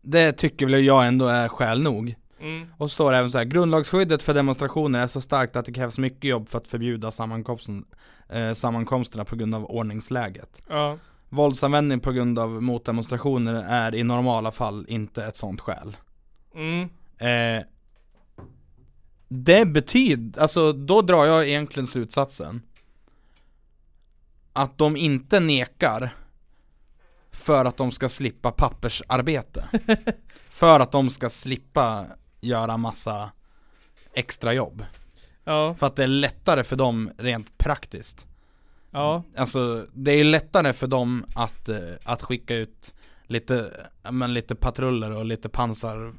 Det 0.00 0.32
tycker 0.32 0.66
väl 0.66 0.84
jag 0.84 1.06
ändå 1.06 1.26
är 1.26 1.48
skäl 1.48 1.82
nog 1.82 2.14
Mm. 2.40 2.68
Och 2.76 2.90
står 2.90 3.12
det 3.12 3.18
även 3.18 3.30
så 3.30 3.38
här, 3.38 3.44
grundlagsskyddet 3.44 4.22
för 4.22 4.34
demonstrationer 4.34 5.02
är 5.02 5.06
så 5.06 5.20
starkt 5.20 5.56
att 5.56 5.66
det 5.66 5.72
krävs 5.72 5.98
mycket 5.98 6.24
jobb 6.24 6.48
för 6.48 6.58
att 6.58 6.68
förbjuda 6.68 7.10
sammankomsten, 7.10 7.84
eh, 8.28 8.52
sammankomsterna 8.52 9.24
på 9.24 9.36
grund 9.36 9.54
av 9.54 9.64
ordningsläget 9.64 10.62
Ja. 10.68 10.98
Våldsanvändning 11.28 12.00
på 12.00 12.12
grund 12.12 12.38
av 12.38 12.62
motdemonstrationer 12.62 13.54
är 13.68 13.94
i 13.94 14.02
normala 14.02 14.52
fall 14.52 14.86
inte 14.88 15.24
ett 15.24 15.36
sånt 15.36 15.60
skäl 15.60 15.96
Mm. 16.54 16.88
eh, 17.18 17.64
Det 19.28 19.64
betyder, 19.66 20.40
alltså 20.42 20.72
då 20.72 21.02
drar 21.02 21.24
jag 21.24 21.48
egentligen 21.48 21.86
slutsatsen 21.86 22.62
Att 24.52 24.78
de 24.78 24.96
inte 24.96 25.40
nekar 25.40 26.16
För 27.30 27.64
att 27.64 27.76
de 27.76 27.90
ska 27.90 28.08
slippa 28.08 28.50
pappersarbete. 28.50 29.68
för 30.50 30.80
att 30.80 30.92
de 30.92 31.10
ska 31.10 31.30
slippa 31.30 32.06
göra 32.40 32.76
massa 32.76 33.30
extra 34.14 34.52
jobb. 34.52 34.84
Ja, 35.44 35.74
För 35.74 35.86
att 35.86 35.96
det 35.96 36.02
är 36.02 36.08
lättare 36.08 36.64
för 36.64 36.76
dem 36.76 37.10
rent 37.18 37.58
praktiskt. 37.58 38.26
Ja, 38.96 39.22
Alltså 39.36 39.86
det 39.92 40.12
är 40.12 40.24
lättare 40.24 40.72
för 40.72 40.86
dem 40.86 41.24
att, 41.34 41.68
eh, 41.68 41.78
att 42.04 42.22
skicka 42.22 42.56
ut 42.56 42.94
lite, 43.22 43.70
men 44.10 44.34
lite 44.34 44.54
patruller 44.54 45.16
och 45.16 45.24
lite 45.24 45.48
pansar 45.48 46.14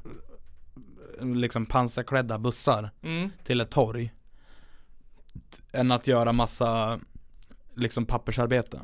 Liksom 1.20 1.66
pansarklädda 1.66 2.38
bussar 2.38 2.90
mm. 3.02 3.30
till 3.44 3.60
ett 3.60 3.70
torg 3.70 4.12
Än 5.72 5.92
att 5.92 6.06
göra 6.06 6.32
massa 6.32 6.98
liksom 7.74 8.06
pappersarbete 8.06 8.80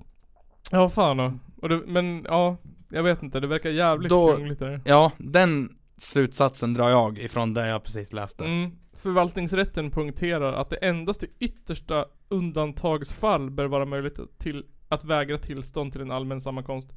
Ja 0.70 0.88
fan 0.88 1.16
då. 1.16 1.32
Och 1.62 1.68
det, 1.68 1.76
men 1.86 2.24
ja, 2.28 2.56
jag 2.88 3.02
vet 3.02 3.22
inte, 3.22 3.40
det 3.40 3.46
verkar 3.46 3.70
jävligt 3.70 4.10
krångligt 4.10 4.58
där. 4.58 4.80
Ja, 4.84 5.12
den 5.18 5.76
slutsatsen 5.98 6.74
drar 6.74 6.90
jag 6.90 7.18
ifrån 7.18 7.54
det 7.54 7.66
jag 7.66 7.84
precis 7.84 8.12
läste 8.12 8.44
Mm. 8.44 8.70
Förvaltningsrätten 9.04 9.90
poängterar 9.90 10.52
att 10.52 10.70
det 10.70 10.76
endast 10.76 11.22
i 11.22 11.30
yttersta 11.38 12.06
undantagsfall 12.28 13.50
bör 13.50 13.66
vara 13.66 13.84
möjligt 13.84 14.38
till 14.38 14.66
att 14.88 15.04
vägra 15.04 15.38
tillstånd 15.38 15.92
till 15.92 16.00
en 16.00 16.10
allmän 16.10 16.40
sammankomst. 16.40 16.92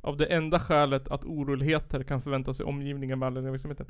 Av 0.00 0.16
det 0.16 0.26
enda 0.26 0.58
skälet 0.58 1.08
att 1.08 1.24
oroligheter 1.24 2.02
kan 2.02 2.22
förväntas 2.22 2.60
i 2.60 2.62
omgivningen 2.62 3.18
med 3.18 3.26
anledning 3.26 3.48
av 3.48 3.52
verksamheten. 3.52 3.86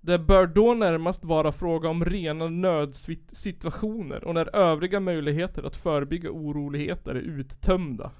Det 0.00 0.18
bör 0.18 0.46
då 0.46 0.74
närmast 0.74 1.24
vara 1.24 1.52
fråga 1.52 1.88
om 1.88 2.04
rena 2.04 2.48
nödsituationer 2.48 4.24
och 4.24 4.34
när 4.34 4.56
övriga 4.56 5.00
möjligheter 5.00 5.62
att 5.62 5.76
förebygga 5.76 6.30
oroligheter 6.30 7.14
är 7.14 7.20
uttömda. 7.20 8.10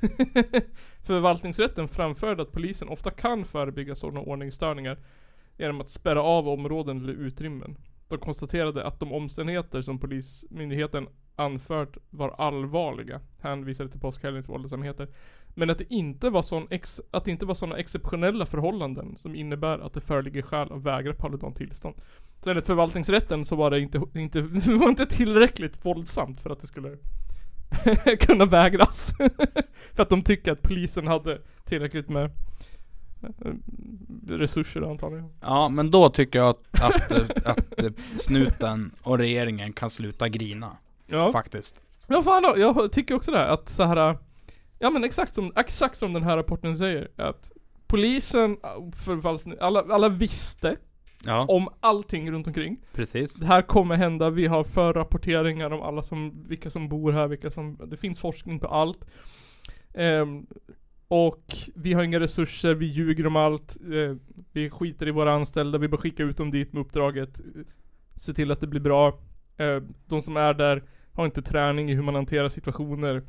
Förvaltningsrätten 1.02 1.88
framförde 1.88 2.42
att 2.42 2.52
polisen 2.52 2.88
ofta 2.88 3.10
kan 3.10 3.44
förebygga 3.44 3.94
sådana 3.94 4.20
ordningsstörningar 4.20 4.98
genom 5.58 5.80
att 5.80 5.90
spärra 5.90 6.22
av 6.22 6.48
områden 6.48 7.02
eller 7.02 7.12
utrymmen. 7.12 7.76
De 8.08 8.18
konstaterade 8.18 8.84
att 8.84 9.00
de 9.00 9.12
omständigheter 9.12 9.82
som 9.82 9.98
polismyndigheten 9.98 11.08
anfört 11.36 11.96
var 12.10 12.28
allvarliga, 12.38 13.20
hänvisade 13.40 13.90
till 13.90 14.00
påskhelgens 14.00 14.48
våldsamheter. 14.48 15.08
Men 15.54 15.70
att 15.70 15.78
det 15.78 15.92
inte 15.94 16.30
var 16.30 16.42
sån 16.42 16.66
ex- 16.70 17.00
att 17.10 17.24
det 17.24 17.30
inte 17.30 17.46
var 17.46 17.54
sådana 17.54 17.76
exceptionella 17.76 18.46
förhållanden 18.46 19.16
som 19.18 19.34
innebär 19.34 19.78
att 19.78 19.92
det 19.92 20.00
föreligger 20.00 20.42
skäl 20.42 20.72
att 20.72 20.82
vägra 20.82 21.14
Paludan 21.14 21.54
tillstånd. 21.54 21.96
Så 22.40 22.50
enligt 22.50 22.66
förvaltningsrätten 22.66 23.44
så 23.44 23.56
var 23.56 23.70
det 23.70 23.80
inte, 23.80 24.02
inte, 24.14 24.40
det 24.66 24.74
var 24.74 24.88
inte 24.88 25.06
tillräckligt 25.06 25.86
våldsamt 25.86 26.40
för 26.40 26.50
att 26.50 26.60
det 26.60 26.66
skulle 26.66 26.98
kunna 28.20 28.44
vägras. 28.44 29.14
för 29.94 30.02
att 30.02 30.08
de 30.08 30.22
tycker 30.22 30.52
att 30.52 30.62
polisen 30.62 31.06
hade 31.06 31.40
tillräckligt 31.64 32.08
med 32.08 32.30
resurser 34.28 34.82
antagligen. 34.90 35.28
Ja 35.40 35.68
men 35.68 35.90
då 35.90 36.08
tycker 36.10 36.38
jag 36.38 36.48
att, 36.48 36.82
att, 36.82 37.12
eh, 37.12 37.50
att 37.50 37.82
eh, 37.82 37.90
snuten 38.16 38.94
och 39.02 39.18
regeringen 39.18 39.72
kan 39.72 39.90
sluta 39.90 40.28
grina 40.28 40.76
Ja. 41.06 41.32
Faktiskt 41.32 41.82
Ja 42.06 42.22
fan 42.22 42.42
då, 42.42 42.54
jag 42.56 42.92
tycker 42.92 43.14
också 43.14 43.30
det 43.30 43.50
att 43.50 43.68
så 43.68 43.82
här. 43.82 44.18
Ja 44.78 44.90
men 44.90 45.04
exakt 45.04 45.34
som, 45.34 45.52
exakt 45.56 45.98
som 45.98 46.12
den 46.12 46.22
här 46.22 46.36
rapporten 46.36 46.76
säger. 46.76 47.08
Att 47.16 47.52
polisen, 47.86 48.56
förvaltning, 49.04 49.56
alla, 49.60 49.84
alla 49.90 50.08
visste 50.08 50.76
Ja, 51.26 51.46
om 51.48 51.68
allting 51.80 52.30
runt 52.32 52.46
omkring. 52.46 52.76
precis 52.92 53.34
Det 53.34 53.46
här 53.46 53.62
kommer 53.62 53.96
hända, 53.96 54.30
vi 54.30 54.46
har 54.46 54.64
förrapporteringar 54.64 55.70
om 55.70 55.82
alla 55.82 56.02
som, 56.02 56.44
vilka 56.48 56.70
som 56.70 56.88
bor 56.88 57.12
här, 57.12 57.28
vilka 57.28 57.50
som, 57.50 57.78
det 57.86 57.96
finns 57.96 58.18
forskning 58.18 58.60
på 58.60 58.66
allt. 58.66 59.04
Ehm, 59.94 60.46
och 61.14 61.44
vi 61.74 61.92
har 61.92 62.02
inga 62.02 62.20
resurser, 62.20 62.74
vi 62.74 62.86
ljuger 62.86 63.26
om 63.26 63.36
allt, 63.36 63.76
eh, 63.92 64.16
vi 64.52 64.70
skiter 64.70 65.08
i 65.08 65.10
våra 65.10 65.32
anställda, 65.32 65.78
vi 65.78 65.88
bara 65.88 66.00
skickar 66.00 66.24
ut 66.24 66.36
dem 66.36 66.50
dit 66.50 66.72
med 66.72 66.80
uppdraget. 66.80 67.40
Se 68.16 68.34
till 68.34 68.50
att 68.50 68.60
det 68.60 68.66
blir 68.66 68.80
bra. 68.80 69.08
Eh, 69.56 69.82
de 70.06 70.22
som 70.22 70.36
är 70.36 70.54
där 70.54 70.82
har 71.12 71.24
inte 71.24 71.42
träning 71.42 71.90
i 71.90 71.94
hur 71.94 72.02
man 72.02 72.14
hanterar 72.14 72.48
situationer. 72.48 73.22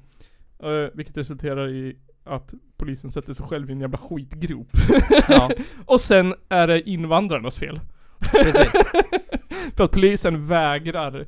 Eh, 0.63 0.89
vilket 0.93 1.17
resulterar 1.17 1.69
i 1.69 1.95
att 2.23 2.53
polisen 2.77 3.09
sätter 3.09 3.33
sig 3.33 3.45
själv 3.45 3.69
i 3.69 3.73
en 3.73 3.81
jävla 3.81 3.97
skitgrop. 3.97 4.67
Ja, 5.27 5.49
och 5.85 6.01
sen 6.01 6.33
är 6.49 6.67
det 6.67 6.89
invandrarnas 6.89 7.57
fel. 7.57 7.79
precis 8.31 8.71
För 9.75 9.83
att 9.83 9.91
polisen 9.91 10.47
vägrar 10.47 11.19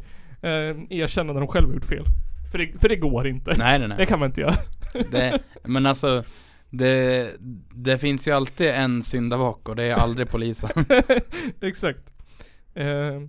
eh, 0.41 0.75
erkänna 0.89 1.33
när 1.33 1.39
de 1.39 1.47
själva 1.47 1.73
gjort 1.73 1.85
fel. 1.85 2.05
För 2.51 2.57
det, 2.57 2.79
för 2.81 2.89
det 2.89 2.95
går 2.95 3.27
inte. 3.27 3.55
Nej 3.57 3.79
nej 3.79 3.87
Det 3.89 3.95
nej 3.95 4.05
kan 4.05 4.19
man 4.19 4.29
inte 4.29 4.41
göra. 4.41 4.55
det, 5.11 5.39
Men 5.63 5.85
alltså 5.85 6.23
det, 6.69 7.31
det 7.73 7.97
finns 7.97 8.27
ju 8.27 8.31
alltid 8.31 8.67
en 8.67 9.03
syndabock 9.03 9.69
och 9.69 9.75
det 9.75 9.83
är 9.83 9.95
aldrig 9.95 10.29
polisen 10.29 10.85
Exakt. 11.61 12.13
Eh, 12.73 13.21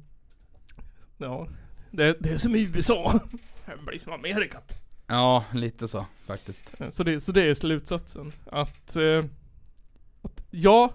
ja, 1.19 1.48
det, 1.90 2.16
det 2.20 2.31
är 2.31 2.39
som 2.39 2.55
i 2.55 2.62
USA. 2.62 3.20
Det 3.66 3.86
blir 3.86 3.98
som 3.98 4.12
Amerika. 4.12 4.60
Ja, 5.06 5.44
lite 5.52 5.89
så 5.89 6.06
faktiskt 6.27 6.74
Så 6.90 7.02
det, 7.02 7.20
så 7.20 7.32
det 7.32 7.43
är 7.43 7.55
slutsatsen. 7.55 8.32
Att, 8.47 8.97
eh, 8.97 9.24
att 10.23 10.44
jag 10.51 10.93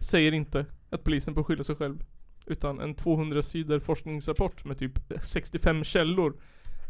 säger 0.00 0.32
inte 0.32 0.66
att 0.90 1.04
polisen 1.04 1.34
får 1.34 1.42
skylla 1.44 1.64
sig 1.64 1.76
själv. 1.76 2.04
Utan 2.46 2.80
en 2.80 2.94
200 2.94 3.42
sidor 3.42 3.80
forskningsrapport 3.80 4.64
med 4.64 4.78
typ 4.78 4.98
65 5.22 5.84
källor 5.84 6.40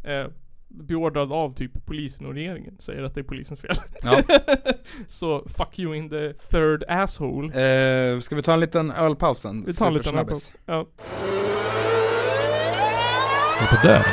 eh, 0.04 0.26
beordrad 0.70 1.32
av 1.32 1.54
typ 1.54 1.86
polisen 1.86 2.26
och 2.26 2.34
regeringen 2.34 2.76
säger 2.78 3.02
att 3.02 3.14
det 3.14 3.20
är 3.20 3.24
polisens 3.24 3.60
fel. 3.60 3.76
Ja. 4.02 4.22
så 5.08 5.48
fuck 5.48 5.78
you 5.78 5.94
in 5.96 6.10
the 6.10 6.32
third 6.32 6.84
asshole. 6.88 7.46
eh, 8.14 8.20
Ska 8.20 8.36
vi 8.36 8.42
ta 8.42 8.52
en 8.52 8.60
liten 8.60 8.90
ölpaus 8.90 9.38
sen? 9.38 9.64
Vi 9.66 9.74
tar 9.74 9.86
en 9.86 9.94
liten 9.94 10.04
Supersnabbis. 10.12 10.52
Ja. 10.66 10.86
På 13.70 13.86
där? 13.86 14.04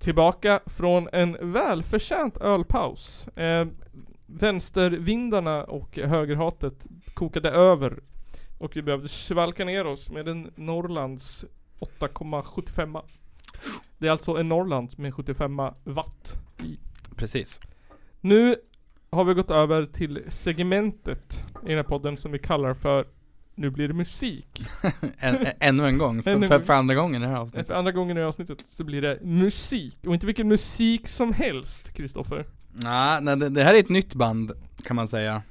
Tillbaka 0.00 0.60
från 0.66 1.08
en 1.12 1.52
välförtjänt 1.52 2.36
ölpaus. 2.36 3.28
Eh, 3.28 3.66
vänstervindarna 4.26 5.64
och 5.64 5.96
högerhatet 5.98 6.74
kokade 7.14 7.50
över. 7.50 7.98
Och 8.58 8.76
vi 8.76 8.82
behövde 8.82 9.08
svalka 9.08 9.64
ner 9.64 9.86
oss 9.86 10.10
med 10.10 10.28
en 10.28 10.50
Norrlands 10.56 11.44
8,75 12.00 13.02
Det 13.98 14.06
är 14.06 14.10
alltså 14.10 14.36
en 14.36 14.48
Norrlands 14.48 14.98
med 14.98 15.14
75 15.14 15.56
watt 15.84 16.34
i. 16.62 16.78
Precis 17.16 17.60
Nu 18.20 18.56
har 19.10 19.24
vi 19.24 19.34
gått 19.34 19.50
över 19.50 19.86
till 19.86 20.22
segmentet 20.28 21.44
i 21.62 21.68
den 21.68 21.76
här 21.76 21.82
podden 21.82 22.16
som 22.16 22.32
vi 22.32 22.38
kallar 22.38 22.74
för 22.74 23.06
Nu 23.54 23.70
blir 23.70 23.88
det 23.88 23.94
musik. 23.94 24.64
Ännu 25.60 25.86
en 25.86 25.98
gång, 25.98 26.22
för, 26.22 26.40
för, 26.48 26.60
för 26.60 26.72
andra 26.72 26.94
gången 26.94 27.22
i 27.22 27.24
det 27.24 27.30
här 27.32 27.40
avsnittet 27.40 27.66
För 27.66 27.74
andra 27.74 27.92
gången 27.92 28.18
i 28.18 28.22
avsnittet 28.22 28.58
så 28.66 28.84
blir 28.84 29.02
det 29.02 29.18
musik. 29.22 29.98
Och 30.06 30.14
inte 30.14 30.26
vilken 30.26 30.48
musik 30.48 31.08
som 31.08 31.32
helst, 31.32 31.92
Kristoffer. 31.92 32.46
Nej, 32.72 33.18
nej 33.22 33.36
det, 33.36 33.48
det 33.48 33.64
här 33.64 33.74
är 33.74 33.78
ett 33.78 33.88
nytt 33.88 34.14
band 34.14 34.52
kan 34.84 34.96
man 34.96 35.08
säga 35.08 35.42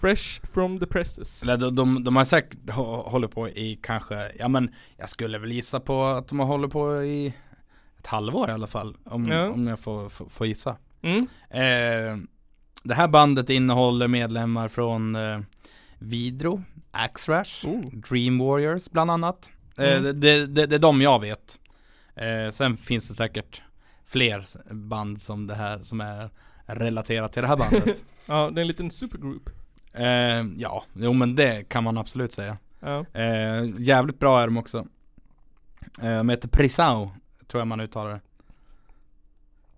Fresh 0.00 0.46
from 0.52 0.78
the 0.78 0.86
presses. 0.86 1.42
Eller 1.42 1.56
de, 1.56 1.74
de, 1.74 2.04
de 2.04 2.16
har 2.16 2.24
säkert 2.24 2.58
hå- 2.66 3.10
hållit 3.10 3.30
på 3.30 3.48
i 3.48 3.78
kanske, 3.82 4.32
ja 4.38 4.48
men 4.48 4.70
jag 4.96 5.10
skulle 5.10 5.38
väl 5.38 5.52
gissa 5.52 5.80
på 5.80 6.04
att 6.04 6.28
de 6.28 6.38
har 6.38 6.46
hållit 6.46 6.72
på 6.72 7.02
i 7.02 7.34
ett 8.00 8.06
halvår 8.06 8.48
i 8.48 8.52
alla 8.52 8.66
fall 8.66 8.96
Om, 9.04 9.26
Ja. 9.26 9.48
om 9.48 9.66
jag 9.66 9.78
får, 9.80 10.08
får, 10.08 10.28
får 10.28 10.46
gissa 10.46 10.76
Mm. 11.02 11.26
eh, 11.50 12.26
Det 12.82 12.94
här 12.94 13.08
bandet 13.08 13.50
innehåller 13.50 14.08
medlemmar 14.08 14.68
från 14.68 15.16
eh, 15.16 15.40
Vidro, 15.98 16.62
Axrash, 16.90 17.66
Oh. 17.66 17.80
Dream 17.92 18.38
Warriors 18.38 18.90
bland 18.90 19.10
annat 19.10 19.50
eh, 19.78 19.92
Mm. 19.98 20.20
det, 20.20 20.46
det, 20.46 20.66
det, 20.66 20.76
är 20.76 20.78
de 20.80 21.02
jag 21.02 21.20
vet 21.20 21.60
eh, 22.14 22.50
Sen 22.52 22.76
finns 22.76 23.08
det 23.08 23.14
säkert 23.14 23.62
fler 24.06 24.44
band 24.74 25.20
som 25.20 25.46
det 25.46 25.54
här, 25.54 25.78
som 25.78 26.00
är 26.00 26.30
relaterat 26.66 27.32
till 27.32 27.42
det 27.42 27.48
här 27.48 27.56
bandet 27.56 28.04
Ja, 28.26 28.50
det 28.54 28.60
är 28.60 28.62
en 28.62 28.68
liten 28.68 28.90
supergroup. 28.90 29.50
eh, 29.92 30.06
Ja, 30.56 30.84
jo 30.94 31.12
men 31.12 31.36
det 31.36 31.68
kan 31.68 31.84
man 31.84 31.98
absolut 31.98 32.32
säga 32.32 32.56
Ja. 32.80 33.04
Eh, 33.12 33.64
jävligt 33.78 34.18
bra 34.18 34.40
är 34.40 34.46
de 34.46 34.56
också. 34.56 34.86
De 36.00 36.28
heter 36.28 36.48
Prisao, 36.48 37.10
tror 37.50 37.60
jag 37.60 37.66
man 37.68 37.80
uttalar 37.80 38.10
det. 38.10 38.20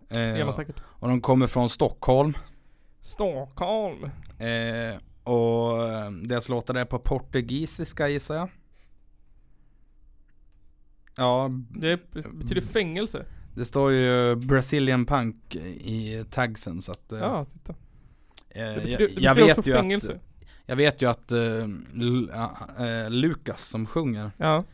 Det 0.08 0.40
Eh, 0.40 0.44
man 0.46 0.54
säkert. 0.54 0.76
och 0.84 1.08
de 1.08 1.20
kommer 1.20 1.46
från 1.46 1.70
Stockholm. 1.70 2.34
Stockholm. 3.02 4.04
Eh, 4.38 4.98
och 5.24 5.82
eh, 5.88 6.10
deras 6.10 6.48
låtar 6.48 6.74
är 6.74 6.84
på 6.84 6.98
portugisiska 6.98 8.08
gissar 8.08 8.34
jag. 8.34 8.48
Ja, 11.16 11.50
Det 11.70 12.10
betyder 12.32 12.60
fängelse. 12.60 13.24
det 13.54 13.64
står 13.64 13.92
ju 13.92 14.36
Brazilian 14.36 15.06
Punk 15.06 15.54
i 15.56 16.24
tagsen 16.30 16.82
så 16.82 16.92
att 16.92 17.12
eh, 17.12 17.18
Ja, 17.18 17.44
titta. 17.44 17.72
eh, 18.48 18.74
Det 18.74 18.74
betyder, 18.74 19.00
jag, 19.00 19.14
det 19.16 19.20
jag 19.22 19.36
betyder 19.36 19.56
vet 19.56 19.66
ju 19.66 19.72
fängelse. 19.74 20.12
att 20.12 20.44
Jag 20.66 20.76
vet 20.76 21.02
ju 21.02 21.10
att 21.10 21.32
eh, 21.32 23.10
Lukas 23.10 23.64
som 23.68 23.86
sjunger 23.86 24.30
Ja. 24.36 24.64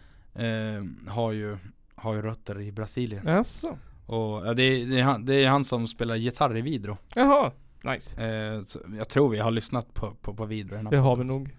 har, 1.09 1.33
ju, 1.33 1.59
har 1.99 2.15
ju 2.15 2.23
rötter 2.23 2.61
i 2.61 2.73
Brasilien. 2.73 3.23
Jaså. 3.27 3.79
Och 4.07 4.47
ja, 4.47 4.55
det, 4.55 4.63
är, 4.63 4.87
det, 4.87 4.99
är 5.01 5.03
han, 5.03 5.25
det 5.25 5.35
är 5.45 5.49
han 5.49 5.65
som 5.65 5.87
spelar 5.87 6.17
gitarr 6.17 6.57
i 6.57 6.61
Vidro. 6.61 6.97
Jaha, 7.15 7.53
nice. 7.85 8.27
Eh, 8.27 8.65
så 8.65 8.79
jag 8.99 9.09
tror 9.09 9.29
vi 9.29 9.39
har 9.39 9.51
lyssnat 9.51 9.95
på, 9.95 10.15
på, 10.15 10.35
på 10.35 10.45
Vidro. 10.47 10.91
Det 10.91 10.97
har 10.97 11.17
vi 11.17 11.23
podden. 11.23 11.27
nog. 11.27 11.51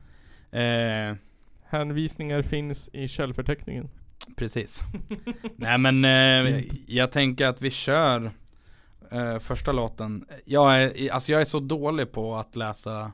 Eh, 0.51 1.15
Hänvisningar 1.63 2.41
finns 2.41 2.89
i 2.93 3.07
källförteckningen. 3.07 3.89
precis. 4.37 4.81
Nej 5.55 5.77
men 5.77 6.05
eh, 6.05 6.63
jag 6.87 7.11
tänker 7.11 7.47
att 7.47 7.61
vi 7.61 7.71
kör 7.71 8.31
eh, 9.11 9.39
första 9.39 9.71
låten. 9.71 10.25
Jag 10.45 10.81
är, 10.81 11.11
alltså 11.11 11.31
jag 11.31 11.41
är 11.41 11.45
så 11.45 11.59
dålig 11.59 12.11
på 12.11 12.35
att 12.35 12.55
läsa, 12.55 13.11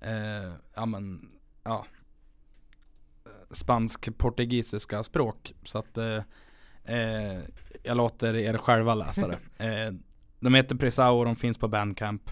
eh, 0.00 0.52
ja 0.74 0.86
men, 0.86 1.28
ja. 1.64 1.86
Spansk-portugisiska 3.50 5.02
språk. 5.02 5.54
Så 5.62 5.78
att 5.78 5.98
eh, 6.88 7.38
jag 7.82 7.96
låter 7.96 8.36
er 8.36 8.58
själva 8.58 8.94
läsa 8.94 9.28
det. 9.28 9.38
Eh, 9.66 9.92
de 10.40 10.54
heter 10.54 10.76
Presao 10.76 11.18
och 11.18 11.24
de 11.24 11.36
finns 11.36 11.58
på 11.58 11.68
Bandcamp. 11.68 12.30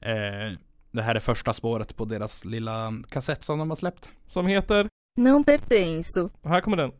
Eh, 0.00 0.52
det 0.90 1.02
här 1.02 1.14
är 1.14 1.20
första 1.20 1.52
spåret 1.52 1.96
på 1.96 2.04
deras 2.04 2.44
lilla 2.44 2.92
kassett 3.08 3.44
som 3.44 3.58
de 3.58 3.70
har 3.70 3.76
släppt. 3.76 4.08
Som 4.26 4.46
heter, 4.46 4.88
Não 5.20 5.44
pertenço. 5.44 6.30
och 6.42 6.50
här 6.50 6.60
kommer 6.60 6.76
den. 6.76 6.92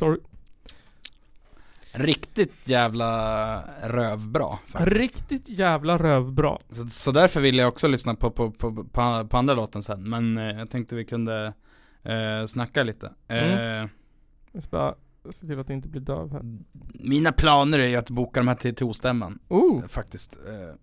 Sorry. 0.00 0.18
Riktigt 1.92 2.54
jävla 2.64 3.62
rövbra 3.82 4.58
faktiskt. 4.66 4.96
Riktigt 4.96 5.48
jävla 5.48 5.98
rövbra. 5.98 6.58
Så, 6.70 6.86
så 6.86 7.10
därför 7.10 7.40
ville 7.40 7.62
jag 7.62 7.68
också 7.68 7.88
lyssna 7.88 8.14
på, 8.14 8.30
på, 8.30 8.50
på, 8.50 8.84
på, 8.84 9.26
på 9.28 9.36
andra 9.36 9.54
låten 9.54 9.82
sen 9.82 10.10
Men 10.10 10.38
eh, 10.38 10.58
jag 10.58 10.70
tänkte 10.70 10.96
vi 10.96 11.04
kunde 11.04 11.52
eh, 12.02 12.46
snacka 12.46 12.82
lite 12.82 13.12
eh, 13.28 13.52
Mm. 13.52 13.88
Jag 14.52 14.62
ska 14.62 14.70
bara 14.70 14.94
se 15.32 15.46
till 15.46 15.58
att 15.58 15.66
det 15.66 15.74
inte 15.74 15.88
blir 15.88 16.00
döv 16.00 16.32
här. 16.32 16.42
Mina 16.94 17.32
planer 17.32 17.78
är 17.78 17.88
ju 17.88 17.96
att 17.96 18.10
boka 18.10 18.40
de 18.40 18.48
här 18.48 18.54
till 18.54 18.74
tostämman 18.74 19.38
Oh! 19.48 19.86
Faktiskt 19.86 20.36
eh, 20.48 20.74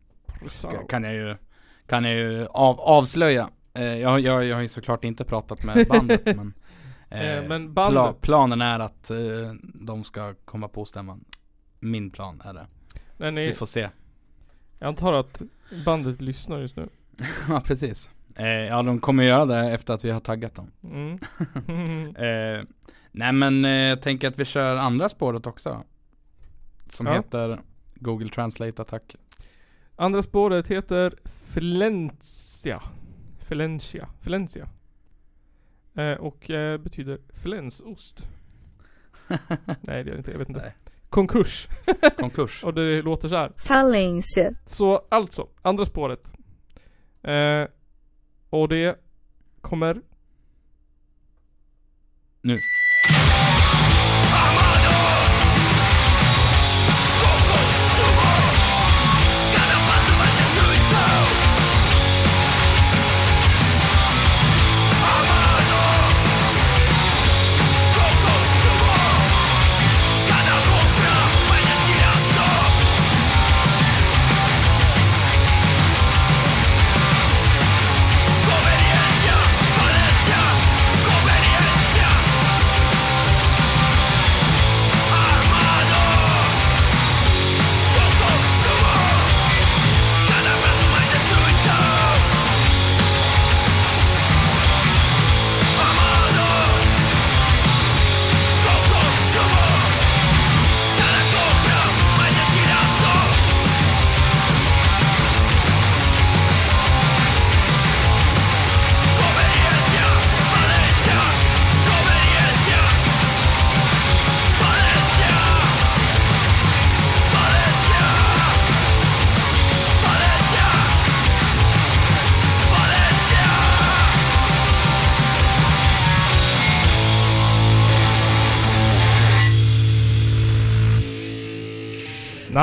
Så. 0.48 0.70
ska, 0.70 0.88
Kan 0.88 1.04
jag 1.04 1.14
ju 1.14 1.36
Kan 1.86 2.04
jag 2.04 2.14
ju 2.14 2.46
av, 2.46 2.80
avslöja 2.80 3.50
eh, 3.74 3.84
jag, 3.84 4.20
jag, 4.20 4.46
jag 4.46 4.56
har 4.56 4.62
ju 4.62 4.68
såklart 4.68 5.04
inte 5.04 5.24
pratat 5.24 5.64
med 5.64 5.88
bandet 5.88 6.26
men 6.36 6.54
Eh, 7.10 7.48
men 7.48 7.74
pla, 7.74 7.92
bandet- 7.92 8.22
Planen 8.22 8.62
är 8.62 8.80
att 8.80 9.10
eh, 9.10 9.18
de 9.74 10.04
ska 10.04 10.34
komma 10.46 10.68
på 10.68 10.86
stämman 10.86 11.26
Min 11.80 12.12
plan 12.12 12.42
är 12.46 12.54
det 12.54 12.68
Men 13.18 13.36
Vi 13.36 13.48
ni, 13.48 13.54
får 13.54 13.66
se 13.66 13.90
jag 14.80 14.88
antar 14.88 15.14
att 15.14 15.42
bandet 15.86 16.22
lyssnar 16.22 16.60
just 16.60 16.76
nu. 16.76 16.90
Ja 17.50 17.62
precis 17.66 18.10
eh, 18.36 18.46
Ja 18.48 18.84
de 18.84 19.00
kommer 19.00 19.24
göra 19.24 19.46
det 19.46 19.72
efter 19.72 19.94
att 19.94 20.06
vi 20.06 20.10
har 20.12 20.20
taggat 20.20 20.56
dem 20.56 20.72
Mm. 20.84 21.20
Eh, 22.16 22.64
nej 23.12 23.32
men 23.34 23.66
eh, 23.66 23.72
jag 23.72 24.02
tänker 24.02 24.28
att 24.28 24.40
vi 24.40 24.46
kör 24.46 24.76
andra 24.76 25.10
spåret 25.10 25.48
också. 25.48 25.84
Som 26.90 27.08
Ja. 27.08 27.14
heter 27.14 27.60
Google 27.96 28.30
Translate 28.30 28.82
attack. 28.82 29.16
Andra 29.96 30.22
spåret 30.22 30.68
heter 30.68 31.14
Flencia. 31.26 32.82
Flencia. 33.40 34.08
Flencia. 34.22 34.70
Eh, 35.98 36.14
och 36.14 36.50
eh, 36.50 36.78
betyder 36.78 37.20
flänsost. 37.34 38.30
Nej 39.82 40.04
det 40.04 40.10
gör 40.10 40.12
det 40.12 40.18
inte, 40.18 40.32
jag 40.32 40.40
vet 40.40 40.50
inte. 40.50 40.62
Nej. 40.62 40.76
Konkurs. 41.10 41.68
Konkurs. 42.18 42.64
Och 42.64 42.74
det 42.74 43.02
låter 43.02 43.28
så 43.28 43.36
här. 43.36 43.52
Falência. 43.58 44.56
Så 44.66 45.02
alltså, 45.10 45.48
andra 45.62 45.86
spåret. 45.86 46.34
Eh, 47.22 47.68
och 48.50 48.70
det 48.70 49.00
kommer 49.62 50.02
Nu. 52.42 52.58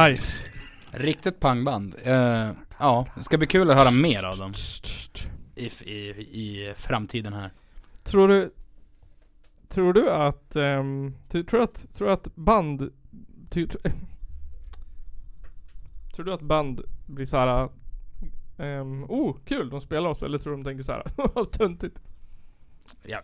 Nice. 0.08 0.48
Riktigt 0.90 1.40
pangband. 1.40 1.94
Eh, 2.02 2.50
ja, 2.78 3.06
det 3.16 3.22
ska 3.22 3.38
bli 3.38 3.46
kul 3.46 3.70
att 3.70 3.76
höra 3.76 3.90
mer 3.90 4.22
av 4.24 4.36
dem. 4.38 4.52
I, 5.54 5.66
i, 5.66 5.96
i 6.20 6.74
framtiden 6.76 7.32
här. 7.32 7.50
Tror 8.02 8.28
du 8.28 8.50
Tror 9.68 9.92
du 9.92 10.10
att, 10.10 10.50
tu- 10.50 11.44
tror 11.44 11.58
du 11.58 11.62
att, 11.62 11.86
tror 11.94 12.06
du 12.06 12.12
att 12.12 12.34
band 12.34 12.90
ty, 13.50 13.66
tr- 13.66 13.92
Tror 16.14 16.24
du 16.24 16.32
att 16.32 16.40
band 16.42 16.80
blir 17.06 17.26
såhär 17.26 17.68
Ehm, 18.58 19.04
oh, 19.04 19.36
kul, 19.44 19.70
de 19.70 19.80
spelar 19.80 20.08
oss. 20.08 20.22
Eller 20.22 20.38
tror 20.38 20.52
de 20.52 20.64
tänker 20.64 20.82
såhär, 20.84 21.02
vad 21.34 21.52
töntigt. 21.52 21.98
Ja, 23.02 23.20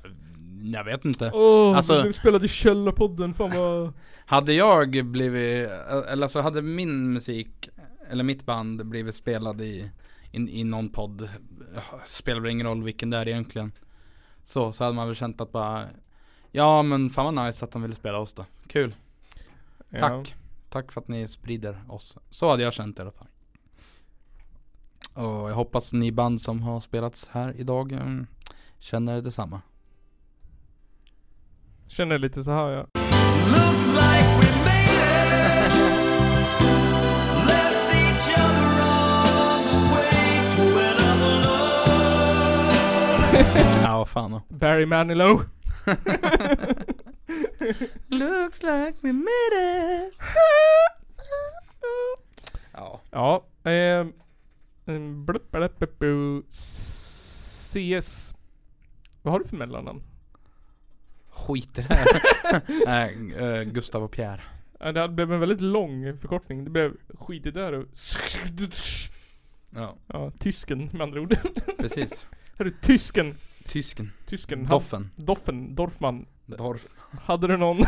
jag 0.62 0.84
vet 0.84 1.04
inte. 1.04 1.30
Åh, 1.34 1.76
Alltså- 1.76 2.02
du 2.02 2.12
spelade 2.12 2.44
i 2.44 2.48
Källarpodden, 2.48 3.34
fan 3.34 3.50
vad... 3.50 3.92
Hade 4.30 4.52
jag 4.52 5.04
blivit, 5.06 5.70
eller 6.08 6.22
alltså 6.22 6.40
hade 6.40 6.62
min 6.62 7.12
musik, 7.12 7.68
eller 8.10 8.24
mitt 8.24 8.46
band 8.46 8.86
blivit 8.86 9.14
spelad 9.14 9.60
i, 9.60 9.90
i, 10.32 10.60
i 10.60 10.64
någon 10.64 10.88
podd, 10.88 11.28
spelar 12.06 12.46
ingen 12.46 12.66
roll 12.66 12.82
vilken 12.82 13.10
det 13.10 13.16
är 13.16 13.28
egentligen. 13.28 13.72
Så, 14.44 14.72
så 14.72 14.84
hade 14.84 14.96
man 14.96 15.06
väl 15.06 15.16
känt 15.16 15.40
att 15.40 15.52
bara, 15.52 15.88
ja 16.50 16.82
men 16.82 17.10
fan 17.10 17.34
vad 17.34 17.46
nice 17.46 17.64
att 17.64 17.72
de 17.72 17.82
ville 17.82 17.94
spela 17.94 18.18
oss 18.18 18.32
då. 18.32 18.44
Kul, 18.66 18.94
tack. 19.98 20.34
Tack 20.68 20.92
för 20.92 21.00
att 21.00 21.08
ni 21.08 21.28
sprider 21.28 21.84
oss. 21.88 22.18
Så 22.30 22.50
hade 22.50 22.62
jag 22.62 22.72
känt 22.72 22.98
i 22.98 23.02
alla 23.02 23.12
fall. 23.12 23.28
Och 25.14 25.50
jag 25.50 25.54
hoppas 25.54 25.92
ni 25.92 26.12
band 26.12 26.40
som 26.40 26.62
har 26.62 26.80
spelats 26.80 27.28
här 27.32 27.54
idag 27.56 27.92
mm, 27.92 28.26
känner 28.78 29.22
detsamma. 29.22 29.62
Känner 31.86 32.18
lite 32.18 32.44
så 32.44 32.50
här 32.50 32.70
ja. 32.70 32.86
Ja, 43.82 44.04
fan. 44.04 44.40
Barry 44.48 44.86
Manilow. 44.86 45.44
Looks 48.08 48.62
like 48.62 48.94
we 49.02 49.12
made 49.12 49.54
it. 49.54 50.14
Ja. 52.72 53.00
Ja, 53.10 53.44
ehm... 53.70 54.12
Um, 54.86 55.24
blup, 55.26 55.50
blup, 55.50 55.78
blup, 55.78 55.98
blup. 55.98 56.44
CS. 56.50 58.34
Vad 59.22 59.32
har 59.32 59.38
du 59.40 59.44
för 59.48 59.56
mellannamn? 59.56 60.02
Skit 61.30 61.78
i 61.78 61.82
det 61.88 61.94
här. 61.94 62.06
Nej, 62.86 63.34
eh, 63.36 63.62
Gustav 63.62 64.02
och 64.02 64.12
Pierre. 64.12 64.42
Ja, 64.80 64.92
Det 64.92 65.08
blev 65.08 65.32
en 65.32 65.40
väldigt 65.40 65.60
lång 65.60 66.18
förkortning. 66.18 66.64
Det 66.64 66.70
blev 66.70 66.92
skit 67.18 67.46
i 67.46 67.50
där 67.50 67.72
och... 67.72 67.86
Ja, 69.70 69.94
Ja, 70.06 70.30
tysken 70.38 70.90
med 70.92 71.00
andra 71.02 71.20
ord. 71.20 71.36
precis. 71.78 72.26
Hörru, 72.60 72.72
tysken. 72.82 73.34
Tysken. 73.66 74.12
Tysken. 74.26 74.66
Doffen. 74.66 75.10
Doffen. 75.16 75.74
Dorfman. 75.74 76.26
Dorf. 76.46 76.86
Hade 77.20 77.46
du 77.46 77.56
någon... 77.56 77.84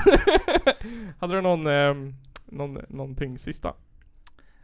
hade 1.19 1.35
du 1.35 1.41
någon... 1.41 1.67
ehm, 1.67 2.15
någon, 2.47 2.79
någonting 2.89 3.39
sista? 3.39 3.75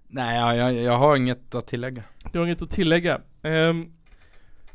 Nej, 0.06 0.56
jag, 0.56 0.74
jag, 0.74 0.98
har 0.98 1.16
inget 1.16 1.54
att 1.54 1.66
tillägga. 1.66 2.02
Du 2.32 2.38
har 2.38 2.46
inget 2.46 2.62
att 2.62 2.70
tillägga. 2.70 3.20
Ehm, 3.42 3.92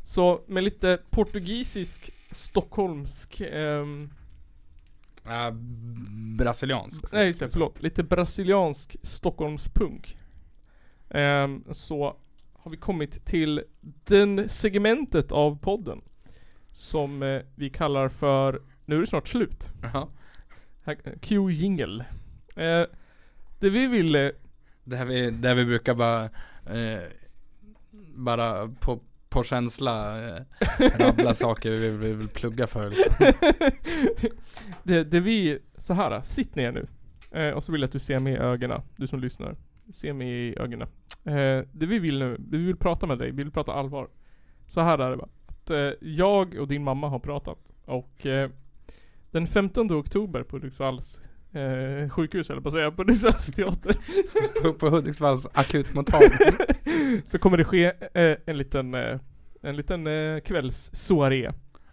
så 0.02 0.40
med 0.46 0.64
lite 0.64 0.98
portugisisk, 1.10 2.10
stockholmsk... 2.30 3.40
ehm, 3.40 4.10
Äh, 5.26 5.50
brasiliansk. 6.36 7.12
nej 7.12 7.26
just 7.26 7.40
det, 7.40 7.48
förlåt. 7.50 7.82
Lite 7.82 8.02
brasiliansk 8.02 8.96
stockholmspunk. 9.02 10.18
Ehm, 11.10 11.64
så 11.70 12.16
har 12.64 12.70
vi 12.70 12.76
kommit 12.76 13.24
till 13.24 13.62
den 14.04 14.48
segmentet 14.48 15.32
av 15.32 15.58
podden. 15.58 16.00
Som 16.72 17.22
eh, 17.22 17.42
vi 17.54 17.70
kallar 17.70 18.08
för 18.08 18.62
Nu 18.84 18.96
är 18.96 19.00
det 19.00 19.06
snart 19.06 19.28
slut. 19.28 19.68
Ja. 19.92 20.08
Här- 20.84 21.18
Q 21.20 21.50
jingle. 21.50 22.04
Eh, 22.56 22.86
det 23.58 23.70
vi 23.70 23.86
ville 23.86 24.32
Där 24.84 25.04
vi, 25.04 25.30
där 25.30 25.54
vi 25.54 25.64
brukar 25.64 25.94
bara, 25.94 26.24
eh, 26.66 27.02
bara 28.14 28.68
på, 28.68 29.00
på 29.28 29.42
känsla 29.42 30.24
eh, 30.28 30.42
rabbla 30.98 31.34
saker 31.44 31.70
vi 31.70 31.78
vill, 31.78 31.98
vi 31.98 32.12
vill 32.12 32.28
plugga 32.28 32.66
för. 32.66 32.90
Liksom. 32.90 33.26
det, 34.82 35.04
det 35.04 35.20
vi, 35.20 35.58
så 35.78 35.94
här, 35.94 36.22
sitt 36.22 36.54
ner 36.54 36.72
nu. 36.72 36.86
Eh, 37.40 37.50
och 37.54 37.64
så 37.64 37.72
vill 37.72 37.80
jag 37.80 37.86
att 37.88 37.92
du 37.92 37.98
ser 37.98 38.18
mig 38.18 38.32
i 38.32 38.36
ögonen, 38.36 38.82
du 38.96 39.06
som 39.06 39.20
lyssnar. 39.20 39.56
Se 39.92 40.12
mig 40.12 40.28
i 40.48 40.58
ögonen. 40.58 40.88
Eh, 41.24 41.64
det 41.72 41.86
vi 41.86 41.98
vill 41.98 42.18
nu, 42.18 42.36
det 42.38 42.56
vi 42.56 42.64
vill 42.64 42.76
prata 42.76 43.06
med 43.06 43.18
dig, 43.18 43.30
vi 43.30 43.36
vill 43.42 43.52
prata 43.52 43.72
allvar. 43.72 44.08
Så 44.66 44.80
här 44.80 44.98
är 44.98 45.10
det 45.10 45.16
bara. 45.16 45.28
Att, 45.46 45.70
eh, 45.70 45.92
jag 46.00 46.54
och 46.54 46.68
din 46.68 46.84
mamma 46.84 47.08
har 47.08 47.18
pratat. 47.18 47.58
Och 47.84 48.26
eh, 48.26 48.50
den 49.30 49.46
15 49.46 49.92
oktober 49.92 50.42
på 50.42 50.56
Hudiksvalls 50.56 51.20
eh, 51.52 52.08
sjukhus 52.08 52.50
eller 52.50 52.60
på 52.60 52.68
att 52.68 52.74
säga, 52.74 52.90
på 52.90 53.02
Hudiksvalls 53.02 53.46
teater. 53.46 53.96
På, 54.62 54.72
på 54.72 54.88
Hudiksvalls 54.88 55.46
akutmottagning. 55.52 56.38
så 57.24 57.38
kommer 57.38 57.56
det 57.56 57.64
ske 57.64 57.84
eh, 58.14 58.36
en 58.46 58.58
liten, 58.58 58.94
eh, 58.94 59.18
en 59.62 59.76
liten 59.76 60.06
eh, 60.06 60.40
kvällssoaré. 60.40 61.50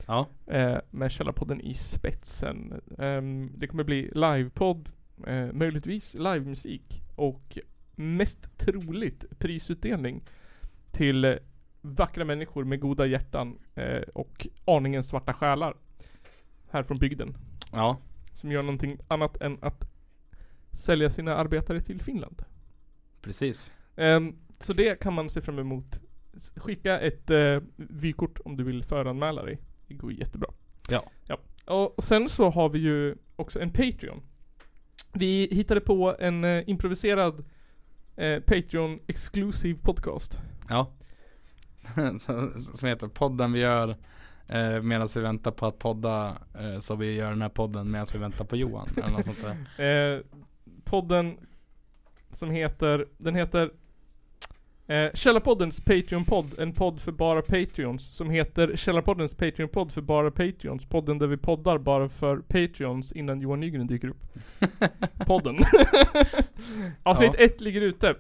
Ja. 0.07 0.27
eh, 0.47 0.77
med 0.89 1.11
Källarpodden 1.11 1.61
i 1.61 1.73
spetsen. 1.73 2.81
Ehm, 2.97 3.51
det 3.57 3.67
kommer 3.67 3.83
bli 3.83 4.11
livepodd, 4.13 4.89
möjligtvis 5.53 6.13
livemusik 6.13 7.03
och 7.15 7.57
mest 8.01 8.57
troligt 8.57 9.39
prisutdelning 9.39 10.23
till 10.91 11.25
eh, 11.25 11.35
vackra 11.81 12.25
människor 12.25 12.63
med 12.63 12.79
goda 12.79 13.05
hjärtan 13.05 13.59
eh, 13.75 14.01
och 14.13 14.47
aningen 14.65 15.03
svarta 15.03 15.33
själar 15.33 15.75
här 16.69 16.83
från 16.83 16.97
bygden. 16.97 17.37
Ja. 17.71 17.97
Som 18.33 18.51
gör 18.51 18.61
någonting 18.61 18.97
annat 19.07 19.41
än 19.41 19.57
att 19.61 19.91
sälja 20.71 21.09
sina 21.09 21.35
arbetare 21.35 21.81
till 21.81 22.01
Finland. 22.01 22.41
Precis. 23.21 23.73
Ehm, 23.95 24.35
så 24.59 24.73
det 24.73 24.99
kan 24.99 25.13
man 25.13 25.29
se 25.29 25.41
fram 25.41 25.59
emot. 25.59 26.01
Skicka 26.55 26.99
ett 26.99 27.29
eh, 27.29 27.59
vykort 27.75 28.39
om 28.45 28.55
du 28.55 28.63
vill 28.63 28.83
föranmäla 28.83 29.43
dig. 29.43 29.59
Det 29.87 29.93
går 29.93 30.13
jättebra. 30.13 30.49
Ja. 30.89 31.03
ja. 31.27 31.37
Och, 31.65 31.97
och 31.97 32.03
sen 32.03 32.29
så 32.29 32.49
har 32.49 32.69
vi 32.69 32.79
ju 32.79 33.15
också 33.35 33.59
en 33.59 33.69
Patreon. 33.69 34.21
Vi 35.13 35.47
hittade 35.51 35.81
på 35.81 36.15
en 36.19 36.43
eh, 36.43 36.69
improviserad 36.69 37.45
eh, 38.21 38.39
Patreon 38.39 38.99
exclusive 39.07 39.79
podcast. 39.79 40.39
Ja. 40.69 40.91
Som 42.75 42.89
heter 42.89 43.07
podden 43.07 43.51
vi 43.51 43.59
gör 43.59 43.89
eh, 44.47 44.81
medan 44.81 45.09
vi 45.15 45.21
väntar 45.21 45.51
på 45.51 45.65
att 45.65 45.79
podda. 45.79 46.37
Eh, 46.59 46.79
så 46.79 46.95
vi 46.95 47.15
gör 47.15 47.29
den 47.29 47.41
här 47.41 47.49
podden 47.49 47.91
medan 47.91 48.07
vi 48.13 48.19
väntar 48.19 48.45
på 48.45 48.55
Johan. 48.55 48.89
Eller 48.97 49.09
något 49.09 49.25
sånt 49.25 49.41
där. 49.41 49.57
Eh, 49.85 50.21
podden 50.83 51.37
som 52.33 52.51
heter, 52.51 53.07
den 53.17 53.35
heter 53.35 53.71
eh, 54.91 55.11
Källarpoddens 55.13 55.79
Patreon-podd, 55.79 56.59
en 56.59 56.73
podd 56.73 56.99
för 56.99 57.11
bara 57.11 57.41
Patreons 57.41 58.15
som 58.15 58.29
heter 58.29 58.75
Källarpoddens 58.75 59.33
Patreon-podd 59.33 59.91
för 59.91 60.01
bara 60.01 60.31
Patreons. 60.31 60.85
Podden 60.85 61.17
där 61.17 61.27
vi 61.27 61.37
poddar 61.37 61.77
bara 61.77 62.09
för 62.09 62.37
Patreons 62.37 63.11
innan 63.11 63.41
Johan 63.41 63.59
Nygren 63.59 63.87
dyker 63.87 64.07
upp. 64.07 64.23
podden. 65.27 65.55
Avsnitt 67.03 67.35
Ja. 67.37 67.45
ett 67.45 67.61
ligger 67.61 67.81
ute. 67.81 68.15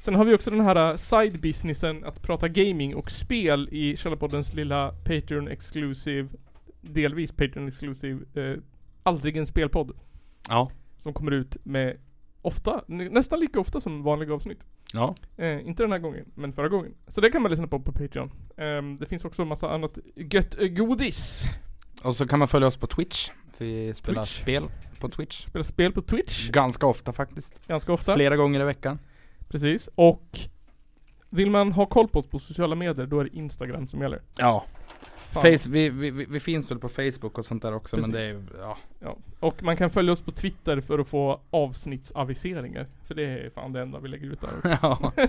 Sen 0.00 0.14
har 0.14 0.24
vi 0.24 0.34
också 0.34 0.50
den 0.50 0.60
här 0.60 0.90
uh, 0.90 0.96
side 0.96 1.40
businessen 1.40 2.04
att 2.04 2.22
prata 2.22 2.48
gaming 2.48 2.94
och 2.94 3.10
spel 3.10 3.68
i 3.72 3.96
Källarpoddens 3.96 4.54
lilla 4.54 4.92
Patreon 5.04 5.48
exclusive, 5.48 6.28
delvis 6.80 7.32
Patreon 7.32 7.68
exclusive, 7.68 8.24
eh, 8.34 8.58
aldrig 9.02 9.36
en 9.36 9.46
spelpodd. 9.46 9.92
Ja. 10.48 10.70
Som 10.98 11.12
kommer 11.12 11.30
ut 11.30 11.56
med 11.62 11.96
ofta, 12.44 12.84
nä- 12.86 13.08
nästan 13.08 13.40
lika 13.40 13.60
ofta 13.60 13.80
som 13.80 14.02
vanliga 14.02 14.34
avsnitt. 14.34 14.66
Ja. 14.92 15.14
Eh, 15.36 15.66
inte 15.68 15.82
den 15.82 15.92
här 15.92 15.98
gången, 15.98 16.24
men 16.34 16.52
förra 16.52 16.68
gången. 16.68 16.94
Så 17.08 17.20
det 17.20 17.30
kan 17.30 17.42
man 17.42 17.50
lyssna 17.50 17.66
på 17.66 17.80
på 17.80 17.92
Patreon. 17.92 18.30
Ehm, 18.56 18.98
det 18.98 19.06
finns 19.06 19.24
också 19.24 19.42
en 19.42 19.48
massa 19.48 19.70
annat 19.74 19.98
gött 20.16 20.54
eh, 20.60 20.68
godis. 20.68 21.44
Och 22.02 22.16
så 22.16 22.26
kan 22.26 22.38
man 22.38 22.48
följa 22.48 22.68
oss 22.68 22.76
på 22.76 22.86
Twitch. 22.86 23.30
Vi 23.58 23.94
spelar 23.94 24.22
Twitch. 24.22 24.40
spel 24.42 24.64
på 25.00 25.08
Twitch. 25.08 25.42
Spelar 25.44 25.62
spel 25.62 25.92
på 25.92 26.02
Twitch 26.02 26.50
Ganska 26.50 26.86
ofta 26.86 27.12
faktiskt. 27.12 27.66
ganska 27.66 27.92
ofta. 27.92 28.14
Flera 28.14 28.36
gånger 28.36 28.60
i 28.60 28.64
veckan. 28.64 28.98
Precis. 29.48 29.88
Och 29.94 30.38
vill 31.30 31.50
man 31.50 31.72
ha 31.72 31.86
koll 31.86 32.08
på 32.08 32.18
oss 32.18 32.26
på 32.26 32.38
sociala 32.38 32.74
medier, 32.74 33.06
då 33.06 33.20
är 33.20 33.24
det 33.24 33.36
Instagram 33.36 33.88
som 33.88 34.00
gäller. 34.02 34.22
Ja. 34.36 34.64
Face, 35.34 35.70
vi, 35.70 35.88
vi, 35.88 36.10
vi 36.10 36.40
finns 36.40 36.70
väl 36.70 36.78
på 36.78 36.88
Facebook 36.88 37.38
och 37.38 37.46
sånt 37.46 37.62
där 37.62 37.74
också 37.74 37.96
men 37.96 38.12
Precis. 38.12 38.50
det 38.50 38.58
är 38.58 38.60
ja. 38.62 38.76
Ja. 39.00 39.16
Och 39.40 39.62
man 39.62 39.76
kan 39.76 39.90
följa 39.90 40.12
oss 40.12 40.22
på 40.22 40.32
Twitter 40.32 40.80
för 40.80 40.98
att 40.98 41.08
få 41.08 41.40
avsnittsaviseringar. 41.50 42.86
För 43.06 43.14
det 43.14 43.22
är 43.22 43.50
fan 43.50 43.72
det 43.72 43.80
enda 43.80 44.00
vi 44.00 44.08
lägger 44.08 44.26
ut 44.26 44.40
där 44.40 44.78
ja. 44.82 45.12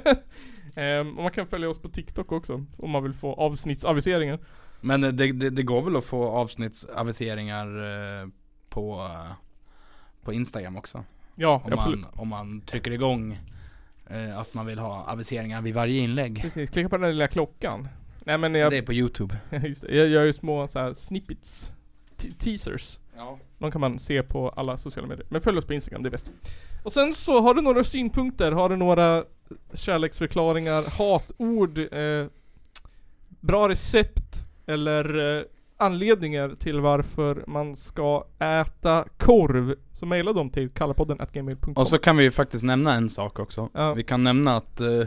Ehm, 0.76 1.18
och 1.18 1.24
man 1.24 1.32
kan 1.32 1.48
följa 1.48 1.70
oss 1.70 1.80
på 1.80 1.90
TikTok 1.90 2.32
också, 2.32 2.66
om 2.78 2.92
man 2.92 3.04
vill 3.04 3.14
få 3.14 3.34
avsnittsaviseringar. 3.34 4.40
Men 4.82 5.04
eh, 5.04 5.12
det, 5.12 5.32
det, 5.32 5.50
det 5.50 5.64
går 5.64 5.82
väl 5.82 5.96
att 5.96 6.06
få 6.06 6.28
avsnittsaviseringar 6.28 7.68
eh, 8.22 8.28
på, 8.70 9.02
eh, 9.02 9.32
på 10.24 10.34
Instagram 10.34 10.78
också. 10.78 11.04
Ja, 11.36 11.62
Om 11.66 11.74
absolut. 11.74 12.00
man, 12.00 12.10
om 12.16 12.28
man 12.28 12.62
trycker 12.62 12.92
igång 12.92 13.40
att 14.38 14.54
man 14.54 14.66
vill 14.66 14.80
ha 14.80 15.04
aviseringar 15.04 15.62
vid 15.62 15.74
varje 15.74 16.00
inlägg. 16.00 16.42
Precis, 16.42 16.70
klicka 16.70 16.90
på 16.90 16.98
den 16.98 17.02
där 17.02 17.12
lilla 17.12 17.28
klockan. 17.28 17.88
Nej 18.26 18.38
men 18.38 18.56
jag, 18.56 18.72
Det 18.72 18.78
är 18.78 18.82
på 18.82 18.94
Youtube. 18.94 19.38
just 19.68 19.82
det, 19.82 19.96
jag 19.96 20.08
gör 20.08 20.24
ju 20.24 20.34
små 20.34 20.68
så 20.68 20.80
här 20.80 20.94
snippets. 20.94 21.72
Te- 22.18 22.32
teasers. 22.32 23.00
De 23.58 23.72
kan 23.72 23.82
man 23.82 24.00
se 24.00 24.24
på 24.24 24.50
alla 24.50 24.78
sociala 24.78 25.08
medier. 25.08 25.28
Men 25.30 25.42
följ 25.42 25.58
oss 25.58 25.66
på 25.66 25.74
Instagram, 25.74 26.04
det 26.04 26.10
är 26.10 26.12
bäst. 26.12 26.32
Och 26.84 26.92
sen 26.92 27.14
så 27.14 27.42
har 27.42 27.54
du 27.54 27.62
några 27.62 27.84
synpunkter, 27.84 28.52
har 28.52 28.70
du 28.70 28.76
några 28.76 29.24
kärleksförklaringar, 29.74 30.98
hatord, 30.98 31.78
eh, 31.78 32.28
bra 33.40 33.70
recept 33.70 34.46
eller 34.66 35.38
eh, 35.38 35.44
anledningar 35.78 36.56
till 36.60 36.80
varför 36.80 37.44
man 37.48 37.76
ska 37.76 38.26
äta 38.40 39.06
korv. 39.18 39.76
Så 39.94 40.06
mejla 40.06 40.34
dem 40.34 40.50
till 40.50 40.70
kallapodden. 40.70 41.20
Och 41.76 41.88
så 41.88 41.98
kan 41.98 42.18
vi 42.18 42.24
ju 42.24 42.32
faktiskt 42.32 42.66
nämna 42.66 42.94
en 42.94 43.10
sak 43.10 43.40
också. 43.40 43.70
Ja. 43.74 43.94
Vi 43.94 44.04
kan 44.04 44.24
nämna 44.24 44.58
att 44.58 44.80
eh, 44.80 45.02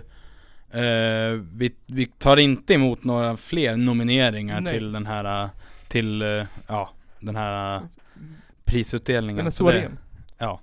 eh, 0.72 1.40
vi, 1.52 1.74
vi 1.86 2.06
tar 2.06 2.36
inte 2.36 2.74
emot 2.74 3.04
några 3.04 3.36
fler 3.36 3.76
nomineringar 3.76 4.60
Nej. 4.60 4.72
till 4.72 4.92
den 4.92 5.06
här, 5.06 5.42
eh, 5.44 5.50
till, 5.88 6.22
eh, 6.22 6.44
ja, 6.66 6.90
den 7.20 7.36
här 7.36 7.82
prisutdelningen. 8.64 9.36
Den 9.36 9.46
är 9.46 9.50
Så 9.50 9.70
det-. 9.70 9.90
Ja, 10.38 10.60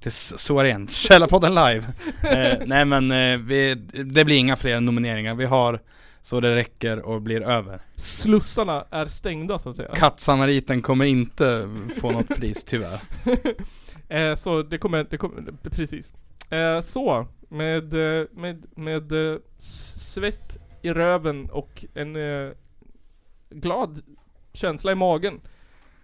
till 0.00 0.08
s- 0.08 0.34
soarén. 0.40 0.88
Källarpodden 0.88 1.54
live. 1.54 1.84
eh, 2.22 2.58
nej 2.66 2.84
men 2.84 3.08
vi, 3.46 3.74
det 4.04 4.24
blir 4.24 4.36
inga 4.36 4.56
fler 4.56 4.80
nomineringar. 4.80 5.34
Vi 5.34 5.44
har 5.44 5.80
så 6.20 6.40
det 6.40 6.54
räcker 6.54 6.98
och 7.02 7.22
blir 7.22 7.40
över. 7.42 7.80
Slussarna 7.96 8.84
är 8.90 9.06
stängda 9.06 9.58
så 9.58 9.70
att 9.70 9.76
säga. 9.76 9.94
Kattsamariten 9.94 10.82
kommer 10.82 11.04
inte 11.04 11.68
få 12.00 12.10
något 12.10 12.28
pris 12.28 12.64
tyvärr. 12.64 13.00
Så 14.36 14.62
det 14.62 14.78
kommer, 14.78 15.06
det 15.10 15.16
kommer, 15.16 15.42
precis. 15.70 16.12
Så, 16.82 17.26
med, 17.54 17.94
eh, 17.94 18.26
med, 18.32 18.66
med 18.76 19.12
eh, 19.12 19.38
s- 19.58 20.12
svett 20.12 20.58
i 20.82 20.92
röven 20.92 21.50
och 21.50 21.84
en 21.94 22.16
eh, 22.16 22.52
glad 23.50 24.00
känsla 24.52 24.92
i 24.92 24.94
magen 24.94 25.40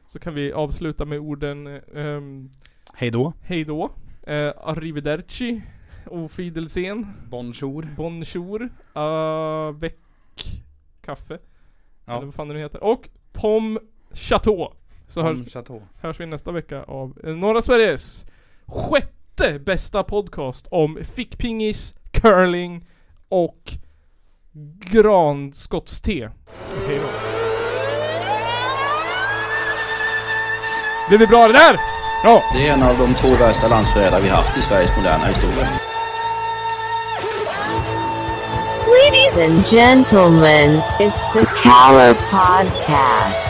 så 0.07 0.19
kan 0.19 0.35
vi 0.35 0.53
avsluta 0.53 1.05
med 1.05 1.19
orden 1.19 1.67
eh, 1.67 1.81
ehm, 1.95 2.51
Hej 2.95 3.11
då. 3.11 3.33
Hej 3.43 3.65
då, 3.65 3.91
eh, 4.23 4.53
arrivederci, 4.65 5.63
auf 6.11 6.39
Wiedersehen, 6.39 7.07
Bonjour. 7.31 7.87
bonjour, 7.97 8.69
avec 8.93 9.95
kaffe, 11.01 11.39
Ja. 12.07 12.13
eller 12.17 12.25
vad 12.27 12.35
fan 12.35 12.49
det 12.49 12.55
nu 12.55 12.61
heter, 12.61 12.85
och 12.85 13.09
pomme 13.33 13.81
chateau. 14.13 14.73
Så 15.07 15.23
hörs, 15.23 15.37
Tom 15.37 15.45
Chateau. 15.45 15.83
hörs 16.01 16.21
vi 16.21 16.27
nästa 16.27 16.53
vecka 16.53 16.83
av 16.83 17.19
eh, 17.25 17.35
norra 17.37 17.63
Sveriges 17.63 18.27
sjätte 19.41 19.59
bästa 19.59 20.03
podcast 20.03 20.67
om 20.71 20.99
fickpingis, 21.15 21.95
curling 22.13 22.87
och 23.29 23.73
granskottste. 24.91 26.11
Hej 26.87 26.99
då. 26.99 27.09
Blev 31.09 31.21
det 31.21 31.27
bra 31.27 31.47
det 31.47 31.53
där? 31.53 31.77
Ja! 32.25 32.43
Det 32.55 32.69
är 32.69 32.73
en 32.73 32.83
av 32.83 32.99
de 32.99 33.15
två 33.15 33.29
värsta 33.29 33.69
landsförrädare 33.69 34.23
vi 34.23 34.29
haft 34.29 34.59
i 34.59 34.63
Sveriges 34.63 34.97
moderna 34.97 35.25
historia. 35.25 35.69
Ladies 38.87 39.37
and 39.37 39.67
gentlemen, 39.67 40.81
it's 40.99 41.33
the 41.33 41.47
Caller 41.63 42.15
Podcast. 42.15 43.50